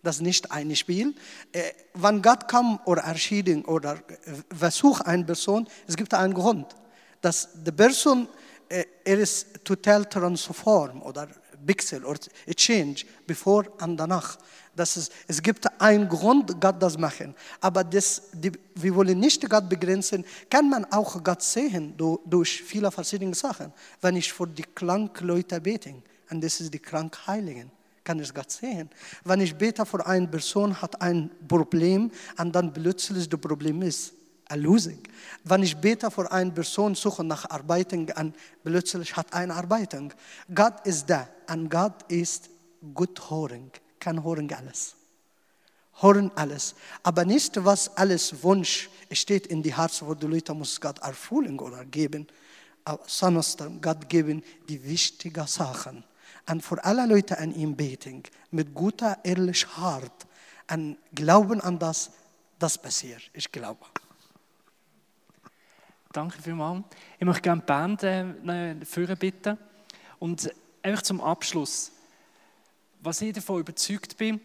das 0.04 0.18
ist 0.18 0.22
nicht 0.22 0.52
ein 0.52 0.76
Spiel. 0.76 1.14
Äh, 1.52 1.62
wenn 1.94 2.22
Gott 2.22 2.48
kam 2.48 2.80
oder 2.86 3.04
erschienen 3.04 3.66
oder 3.66 3.96
äh, 3.96 4.56
versucht 4.56 5.06
eine 5.06 5.24
Person, 5.24 5.68
es 5.88 5.96
gibt 5.96 6.14
einen 6.14 6.34
Grund, 6.34 6.76
dass 7.22 7.50
die 7.54 7.72
Person 7.72 8.28
äh, 8.72 8.86
er 9.04 9.20
ist 9.20 9.66
total 9.66 10.06
transform 10.06 11.02
oder 11.02 11.28
Pixel 11.66 12.03
oder 12.05 12.20
Change, 12.55 13.05
bevor 13.26 13.66
und 13.82 13.97
danach. 13.97 14.38
Das 14.76 14.97
ist, 14.97 15.12
es 15.28 15.41
gibt 15.41 15.68
einen 15.82 16.07
Grund, 16.07 16.59
Gott 16.59 16.82
das 16.82 16.97
machen. 16.97 17.36
Aber 17.59 17.84
das, 17.84 18.30
die, 18.34 18.51
wir 18.76 18.95
wollen 18.95 19.20
nicht 19.20 19.47
Gott 19.49 19.68
begrenzen. 19.68 20.26
Kann 20.49 20.70
man 20.70 20.86
auch 20.86 21.22
Gott 21.24 21.41
sehen 21.41 21.93
durch 22.26 22.64
viele 22.64 22.89
verschiedene 22.91 23.36
Sachen. 23.36 23.74
Wenn 23.99 24.16
ich 24.16 24.32
für 24.32 24.47
die 24.47 24.64
kranken 24.64 25.28
Leute 25.28 25.59
bete, 25.59 25.95
und 26.30 26.41
das 26.41 26.62
ist 26.62 26.74
die 26.74 26.80
Krankheiligen, 26.80 27.70
kann 28.03 28.20
ich 28.20 28.34
Gott 28.34 28.49
sehen. 28.49 28.89
Wenn 29.26 29.41
ich 29.41 29.53
bete 29.55 29.86
für 29.86 30.05
eine 30.05 30.28
Person, 30.28 30.82
hat 30.82 31.01
ein 31.01 31.30
Problem 31.47 32.09
und 32.38 32.55
dann 32.55 32.72
plötzlich 32.72 33.28
das 33.28 33.39
Problem 33.39 33.82
ist 33.82 34.14
eine 34.52 34.62
Lösung. 34.62 34.99
Wenn 35.43 35.64
ich 35.64 35.78
bete 35.78 36.12
für 36.12 36.32
eine 36.32 36.52
Person, 36.52 36.95
suche 36.95 37.24
nach 37.24 37.49
Arbeitung 37.49 38.12
und 38.18 38.36
plötzlich 38.64 39.16
hat 39.16 39.34
eine 39.34 39.56
Arbeitung. 39.56 40.14
Gott 40.54 40.86
ist 40.86 41.10
da 41.10 41.28
und 41.49 41.70
Gott 41.70 42.04
ist 42.10 42.49
gut 42.93 43.30
hören 43.30 43.72
kann 44.02 44.24
hören 44.26 44.52
alles. 44.52 44.95
Hören 46.02 46.32
alles. 46.36 46.76
Aber 47.04 47.24
nicht, 47.24 47.64
was 47.64 47.95
alles 47.95 48.43
Wunsch 48.43 48.89
steht 49.12 49.47
in 49.47 49.64
die 49.64 49.76
Herzen, 49.78 50.08
wo 50.08 50.16
die 50.16 50.26
Leute 50.26 50.54
muss 50.54 50.82
Gott 50.82 50.99
erfüllen 50.99 51.58
oder 51.60 51.86
geben, 51.86 52.28
sondern 53.06 53.80
Gott 53.82 54.10
geben 54.10 54.43
die 54.68 54.84
wichtigen 54.84 55.47
Sachen. 55.47 56.04
Und 56.49 56.64
für 56.64 56.84
alle 56.84 57.06
Leute 57.06 57.38
an 57.38 57.54
ihm 57.54 57.76
beten, 57.76 58.24
mit 58.49 58.74
guter, 58.74 59.20
ehrlicher 59.24 59.78
Hart, 59.78 60.28
und 60.72 60.97
glauben 61.14 61.62
an 61.62 61.78
das, 61.78 62.12
das 62.58 62.78
passiert. 62.78 63.22
Ich 63.34 63.52
glaube. 63.52 63.86
Danke 66.14 66.41
vielmals. 66.41 66.84
Ich 67.20 67.26
möchte 67.26 67.41
gerne 67.41 67.62
die 67.62 67.66
Band 67.66 68.03
äh, 68.03 68.86
führen 68.86 69.18
bitten. 69.18 69.57
Und 70.20 70.53
einfach 70.84 71.01
zum 71.01 71.22
Abschluss 71.22 71.91
was 73.03 73.22
ich 73.22 73.34
davon 73.34 73.59
überzeugt 73.59 74.18
bin, 74.18 74.39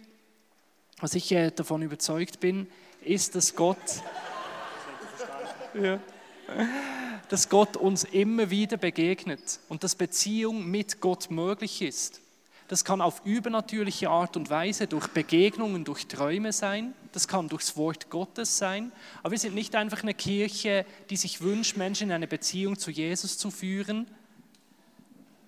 was 0.99 1.15
ich 1.15 1.31
äh, 1.33 1.51
davon 1.51 1.83
überzeugt 1.83 2.41
bin, 2.41 2.67
ist, 3.03 3.35
dass 3.35 3.55
Gott, 3.55 3.77
ja, 5.75 6.01
dass 7.29 7.49
Gott 7.49 7.77
uns 7.77 8.05
immer 8.05 8.49
wieder 8.51 8.79
begegnet 8.79 9.61
und 9.69 9.85
dass 9.85 9.95
Beziehung 9.95 10.67
mit 10.67 11.01
Gott 11.01 11.31
möglich 11.31 11.83
ist. 11.83 12.23
Das 12.69 12.85
kann 12.85 13.01
auf 13.01 13.23
übernatürliche 13.25 14.11
Art 14.11 14.37
und 14.37 14.51
Weise 14.51 14.89
durch 14.89 15.07
Begegnungen, 15.09 15.85
durch 15.85 16.09
Träume 16.09 16.53
sein. 16.53 16.95
Das 17.13 17.29
kann 17.29 17.49
durchs 17.49 17.77
Wort 17.77 18.11
Gottes 18.11 18.59
sein. 18.59 18.91
Aber 19.23 19.31
wir 19.31 19.39
sind 19.39 19.55
nicht 19.55 19.77
einfach 19.77 20.03
eine 20.03 20.15
Kirche, 20.15 20.85
die 21.09 21.17
sich 21.17 21.41
wünscht, 21.41 21.77
Menschen 21.77 22.09
in 22.09 22.13
eine 22.13 22.27
Beziehung 22.27 22.77
zu 22.77 22.91
Jesus 22.91 23.39
zu 23.39 23.53
führen, 23.53 24.09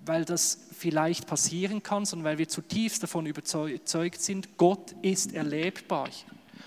weil 0.07 0.25
das 0.25 0.69
vielleicht 0.79 1.27
passieren 1.27 1.83
kann, 1.83 2.07
sondern 2.07 2.25
weil 2.25 2.39
wir 2.39 2.49
zutiefst 2.49 3.03
davon 3.03 3.27
überzeugt 3.27 4.21
sind, 4.21 4.57
Gott 4.57 4.95
ist 5.03 5.35
erlebbar. 5.35 6.09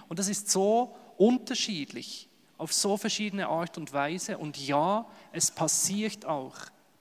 Und 0.09 0.19
das 0.19 0.27
ist 0.27 0.51
so 0.51 0.93
unterschiedlich, 1.17 2.27
auf 2.57 2.73
so 2.73 2.97
verschiedene 2.97 3.47
Art 3.47 3.77
und 3.77 3.93
Weise. 3.93 4.37
Und 4.37 4.57
ja, 4.57 5.07
es 5.31 5.49
passiert 5.49 6.25
auch 6.25 6.55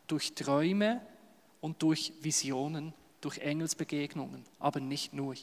durch 0.07 0.35
Träume 0.35 1.01
und 1.61 1.83
durch 1.83 2.13
Visionen, 2.21 2.95
durch 3.21 3.39
Engelsbegegnungen, 3.39 4.45
aber 4.59 4.81
nicht 4.81 5.13
nur. 5.13 5.35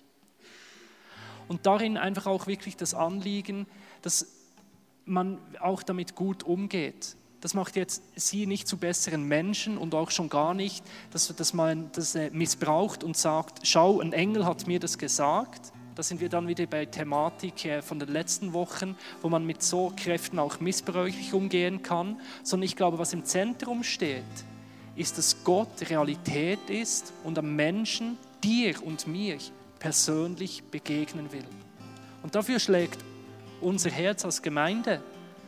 Und 1.48 1.66
darin 1.66 1.98
einfach 1.98 2.26
auch 2.28 2.48
wirklich 2.48 2.76
das 2.76 2.94
Anliegen, 2.94 3.68
dass 4.02 4.28
man 5.06 5.40
auch 5.60 5.84
damit 5.84 6.16
gut 6.16 6.44
umgeht. 6.44 7.16
Das 7.40 7.54
macht 7.54 7.76
jetzt 7.76 8.02
sie 8.16 8.48
nicht 8.48 8.68
zu 8.68 8.78
besseren 8.78 9.24
Menschen 9.24 9.78
und 9.78 9.94
auch 9.94 10.12
schon 10.12 10.28
gar 10.28 10.54
nicht, 10.54 10.84
dass, 11.12 11.34
dass 11.36 11.54
man 11.54 11.92
das 11.94 12.16
äh, 12.16 12.32
missbraucht 12.32 13.04
und 13.04 13.16
sagt, 13.16 13.66
schau, 13.66 14.00
ein 14.00 14.12
Engel 14.12 14.46
hat 14.46 14.68
mir 14.68 14.80
das 14.80 14.98
gesagt. 14.98 15.72
Da 15.96 16.04
sind 16.04 16.20
wir 16.20 16.30
dann 16.30 16.48
wieder 16.48 16.66
bei 16.66 16.86
Thematik 16.86 17.66
äh, 17.66 17.82
von 17.82 18.00
den 18.00 18.10
letzten 18.10 18.54
Wochen, 18.54 18.96
wo 19.22 19.30
man 19.30 19.46
mit 19.46 19.62
so 19.62 19.94
Kräften 19.96 20.40
auch 20.40 20.60
missbräuchlich 20.60 21.34
umgehen 21.34 21.84
kann. 21.84 22.20
Sondern 22.44 22.66
ich 22.66 22.76
glaube, 22.76 22.98
was 22.98 23.14
im 23.14 23.24
Zentrum 23.24 23.84
steht, 23.84 24.24
ist, 24.98 25.18
dass 25.18 25.44
Gott 25.44 25.90
Realität 25.90 26.70
ist 26.70 27.14
und 27.24 27.38
am 27.38 27.56
Menschen, 27.56 28.18
dir 28.44 28.84
und 28.84 29.08
mir, 29.08 29.38
persönlich 29.80 30.64
begegnen 30.64 31.32
will. 31.32 31.46
Und 32.24 32.36
dafür 32.36 32.60
schlägt 32.60 33.00
unser 33.62 33.90
Herz 33.90 34.26
als 34.26 34.42
Gemeinde 34.42 35.02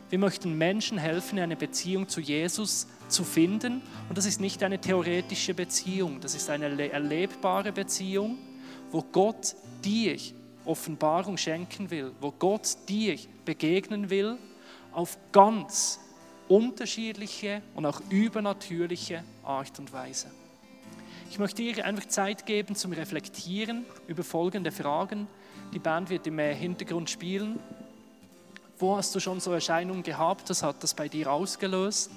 wir 0.09 0.17
möchten 0.17 0.57
Menschen 0.57 0.97
helfen, 0.97 1.37
eine 1.37 1.55
Beziehung 1.55 2.07
zu 2.07 2.19
Jesus 2.19 2.87
zu 3.09 3.23
finden. 3.23 3.83
Und 4.07 4.17
das 4.17 4.25
ist 4.25 4.41
nicht 4.41 4.63
eine 4.63 4.81
theoretische 4.81 5.53
Beziehung, 5.53 6.19
das 6.19 6.33
ist 6.33 6.49
eine 6.49 6.91
erlebbare 6.91 7.71
Beziehung, 7.71 8.39
wo 8.91 9.03
Gott 9.03 9.55
dir 9.85 10.17
Offenbarung 10.65 11.37
schenken 11.37 11.91
will, 11.91 12.11
wo 12.21 12.31
Gott 12.31 12.75
dir 12.87 13.17
begegnen 13.45 14.09
will 14.09 14.37
auf 14.91 15.17
ganz 15.31 15.99
unterschiedliche 16.49 17.61
und 17.75 17.85
auch 17.85 18.01
übernatürliche 18.09 19.23
Art 19.43 19.79
und 19.79 19.93
Weise. 19.93 20.27
Ich 21.29 21.37
möchte 21.37 21.61
dir 21.61 21.85
einfach 21.85 22.07
Zeit 22.07 22.45
geben 22.45 22.75
zum 22.75 22.91
Reflektieren 22.91 23.85
über 24.07 24.23
folgende 24.23 24.71
Fragen. 24.71 25.27
Die 25.73 25.79
Band 25.79 26.09
wird 26.09 26.25
im 26.25 26.39
Hintergrund 26.39 27.09
spielen. 27.09 27.59
Wo 28.79 28.97
hast 28.97 29.13
du 29.13 29.19
schon 29.19 29.39
so 29.39 29.53
Erscheinungen 29.53 30.01
gehabt? 30.01 30.49
Was 30.49 30.63
hat 30.63 30.81
das 30.81 30.95
bei 30.95 31.07
dir 31.07 31.31
ausgelöst? 31.31 32.09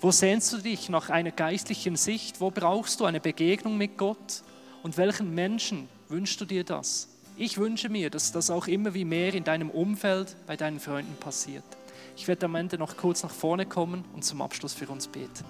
Wo 0.00 0.10
sehnst 0.10 0.52
du 0.52 0.58
dich 0.58 0.88
nach 0.88 1.10
einer 1.10 1.30
geistlichen 1.30 1.96
Sicht? 1.96 2.40
Wo 2.40 2.50
brauchst 2.50 2.98
du 3.00 3.04
eine 3.04 3.20
Begegnung 3.20 3.76
mit 3.76 3.96
Gott? 3.96 4.42
Und 4.82 4.96
welchen 4.96 5.34
Menschen 5.34 5.88
wünschst 6.08 6.40
du 6.40 6.44
dir 6.44 6.64
das? 6.64 7.08
Ich 7.36 7.58
wünsche 7.58 7.88
mir, 7.88 8.10
dass 8.10 8.32
das 8.32 8.50
auch 8.50 8.66
immer 8.66 8.94
wie 8.94 9.04
mehr 9.04 9.32
in 9.34 9.44
deinem 9.44 9.70
Umfeld, 9.70 10.34
bei 10.46 10.56
deinen 10.56 10.80
Freunden 10.80 11.14
passiert. 11.20 11.64
Ich 12.18 12.26
werde 12.26 12.46
am 12.46 12.56
Ende 12.56 12.78
noch 12.78 12.96
kurz 12.96 13.22
nach 13.22 13.30
vorne 13.30 13.64
kommen 13.64 14.04
und 14.12 14.24
zum 14.24 14.42
Abschluss 14.42 14.74
für 14.74 14.88
uns 14.88 15.06
beten. 15.06 15.44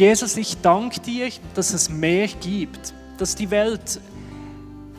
Jesus, 0.00 0.38
ich 0.38 0.56
danke 0.62 0.98
dir, 1.00 1.28
dass 1.54 1.74
es 1.74 1.90
mehr 1.90 2.26
gibt, 2.26 2.94
dass 3.18 3.34
die 3.34 3.50
Welt 3.50 4.00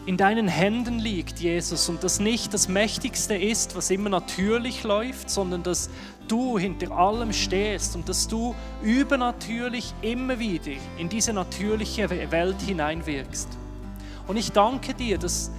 in 0.05 0.15
deinen 0.15 0.47
Händen 0.47 0.99
liegt, 0.99 1.39
Jesus, 1.39 1.89
und 1.89 2.03
dass 2.03 2.19
nicht 2.19 2.53
das 2.53 2.67
Mächtigste 2.67 3.33
ist, 3.33 3.75
was 3.75 3.89
immer 3.89 4.09
natürlich 4.09 4.83
läuft, 4.83 5.31
sondern 5.31 5.63
dass 5.63 5.89
du 6.27 6.59
hinter 6.59 6.91
allem 6.91 7.33
stehst 7.33 7.95
und 7.95 8.09
dass 8.09 8.27
du 8.27 8.53
übernatürlich 8.83 9.91
immer 10.03 10.37
wieder 10.37 10.73
in 10.99 11.09
diese 11.09 11.33
natürliche 11.33 12.07
Welt 12.29 12.61
hineinwirkst. 12.61 13.47
Und 14.27 14.37
ich 14.37 14.51
danke 14.51 14.93
dir, 14.93 15.17
dass 15.17 15.49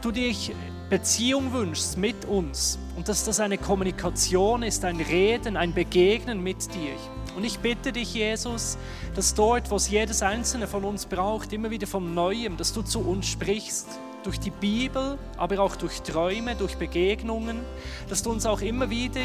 du 0.00 0.12
dich 0.12 0.52
Beziehung 0.90 1.52
wünschst 1.52 1.98
mit 1.98 2.24
uns 2.24 2.78
und 2.96 3.08
dass 3.08 3.24
das 3.24 3.40
eine 3.40 3.58
Kommunikation 3.58 4.62
ist, 4.62 4.84
ein 4.84 5.00
Reden, 5.00 5.56
ein 5.56 5.74
Begegnen 5.74 6.40
mit 6.40 6.72
dir. 6.72 6.94
Und 7.36 7.44
ich 7.44 7.58
bitte 7.58 7.92
dich, 7.92 8.14
Jesus, 8.14 8.78
dass 9.14 9.34
dort, 9.34 9.70
wo 9.70 9.76
es 9.76 9.88
jedes 9.88 10.22
einzelne 10.22 10.66
von 10.66 10.84
uns 10.84 11.06
braucht, 11.06 11.52
immer 11.52 11.70
wieder 11.70 11.86
von 11.86 12.14
Neuem, 12.14 12.56
dass 12.56 12.72
du 12.72 12.82
zu 12.82 13.00
uns 13.00 13.26
sprichst, 13.26 13.88
durch 14.24 14.40
die 14.40 14.50
Bibel, 14.50 15.18
aber 15.36 15.60
auch 15.60 15.76
durch 15.76 16.00
Träume, 16.02 16.56
durch 16.56 16.76
Begegnungen, 16.76 17.60
dass 18.08 18.22
du 18.22 18.30
uns 18.30 18.46
auch 18.46 18.60
immer 18.60 18.88
wieder 18.88 19.20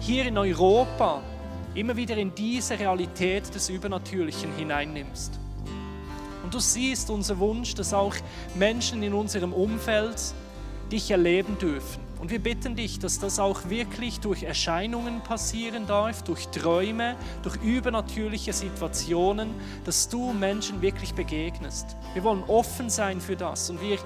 hier 0.00 0.26
in 0.26 0.36
Europa, 0.36 1.22
immer 1.74 1.96
wieder 1.96 2.16
in 2.16 2.34
diese 2.34 2.78
Realität 2.78 3.54
des 3.54 3.68
Übernatürlichen 3.68 4.52
hineinnimmst. 4.56 5.38
Und 6.42 6.52
du 6.52 6.58
siehst 6.58 7.10
unser 7.10 7.38
Wunsch, 7.38 7.74
dass 7.74 7.94
auch 7.94 8.14
Menschen 8.56 9.02
in 9.02 9.14
unserem 9.14 9.52
Umfeld 9.52 10.20
dich 10.90 11.10
erleben 11.10 11.56
dürfen. 11.58 12.11
Und 12.22 12.30
wir 12.30 12.38
bitten 12.38 12.76
dich, 12.76 13.00
dass 13.00 13.18
das 13.18 13.40
auch 13.40 13.68
wirklich 13.68 14.20
durch 14.20 14.44
Erscheinungen 14.44 15.22
passieren 15.22 15.88
darf, 15.88 16.22
durch 16.22 16.46
Träume, 16.46 17.16
durch 17.42 17.56
übernatürliche 17.56 18.52
Situationen, 18.52 19.50
dass 19.84 20.08
du 20.08 20.32
Menschen 20.32 20.80
wirklich 20.82 21.14
begegnest. 21.14 21.96
Wir 22.14 22.22
wollen 22.22 22.44
offen 22.46 22.90
sein 22.90 23.20
für 23.20 23.34
das 23.34 23.70
und 23.70 23.82
wir 23.82 23.98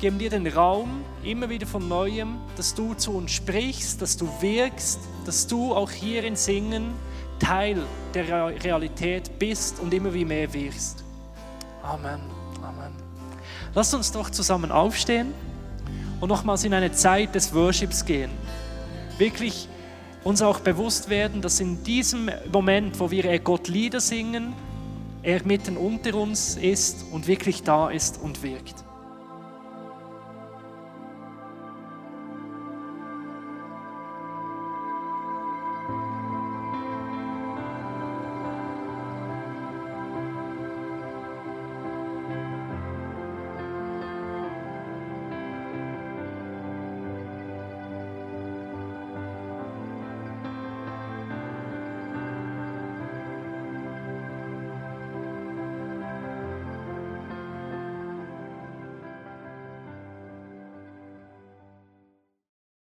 geben 0.00 0.18
dir 0.18 0.28
den 0.28 0.44
Raum 0.48 1.04
immer 1.22 1.48
wieder 1.48 1.68
von 1.68 1.86
neuem, 1.86 2.38
dass 2.56 2.74
du 2.74 2.94
zu 2.94 3.12
uns 3.12 3.30
sprichst, 3.30 4.02
dass 4.02 4.16
du 4.16 4.28
wirkst, 4.40 4.98
dass 5.24 5.46
du 5.46 5.72
auch 5.72 5.92
hier 5.92 6.24
in 6.24 6.34
Singen 6.34 6.94
Teil 7.38 7.80
der 8.12 8.26
Realität 8.64 9.38
bist 9.38 9.78
und 9.78 9.94
immer 9.94 10.12
wie 10.12 10.24
mehr 10.24 10.52
wirst. 10.52 11.04
Amen. 11.84 12.22
Amen. 12.60 12.92
Lasst 13.72 13.94
uns 13.94 14.10
doch 14.10 14.30
zusammen 14.30 14.72
aufstehen 14.72 15.32
und 16.20 16.28
nochmals 16.28 16.64
in 16.64 16.74
eine 16.74 16.92
Zeit 16.92 17.34
des 17.34 17.54
Worships 17.54 18.04
gehen. 18.04 18.30
Wirklich 19.18 19.68
uns 20.24 20.42
auch 20.42 20.60
bewusst 20.60 21.08
werden, 21.08 21.40
dass 21.40 21.60
in 21.60 21.84
diesem 21.84 22.30
Moment, 22.52 22.98
wo 22.98 23.10
wir 23.10 23.38
Gott 23.38 23.68
Lieder 23.68 24.00
singen, 24.00 24.54
er 25.22 25.44
mitten 25.44 25.76
unter 25.76 26.14
uns 26.14 26.56
ist 26.56 27.04
und 27.12 27.26
wirklich 27.26 27.62
da 27.62 27.90
ist 27.90 28.20
und 28.20 28.42
wirkt. 28.42 28.85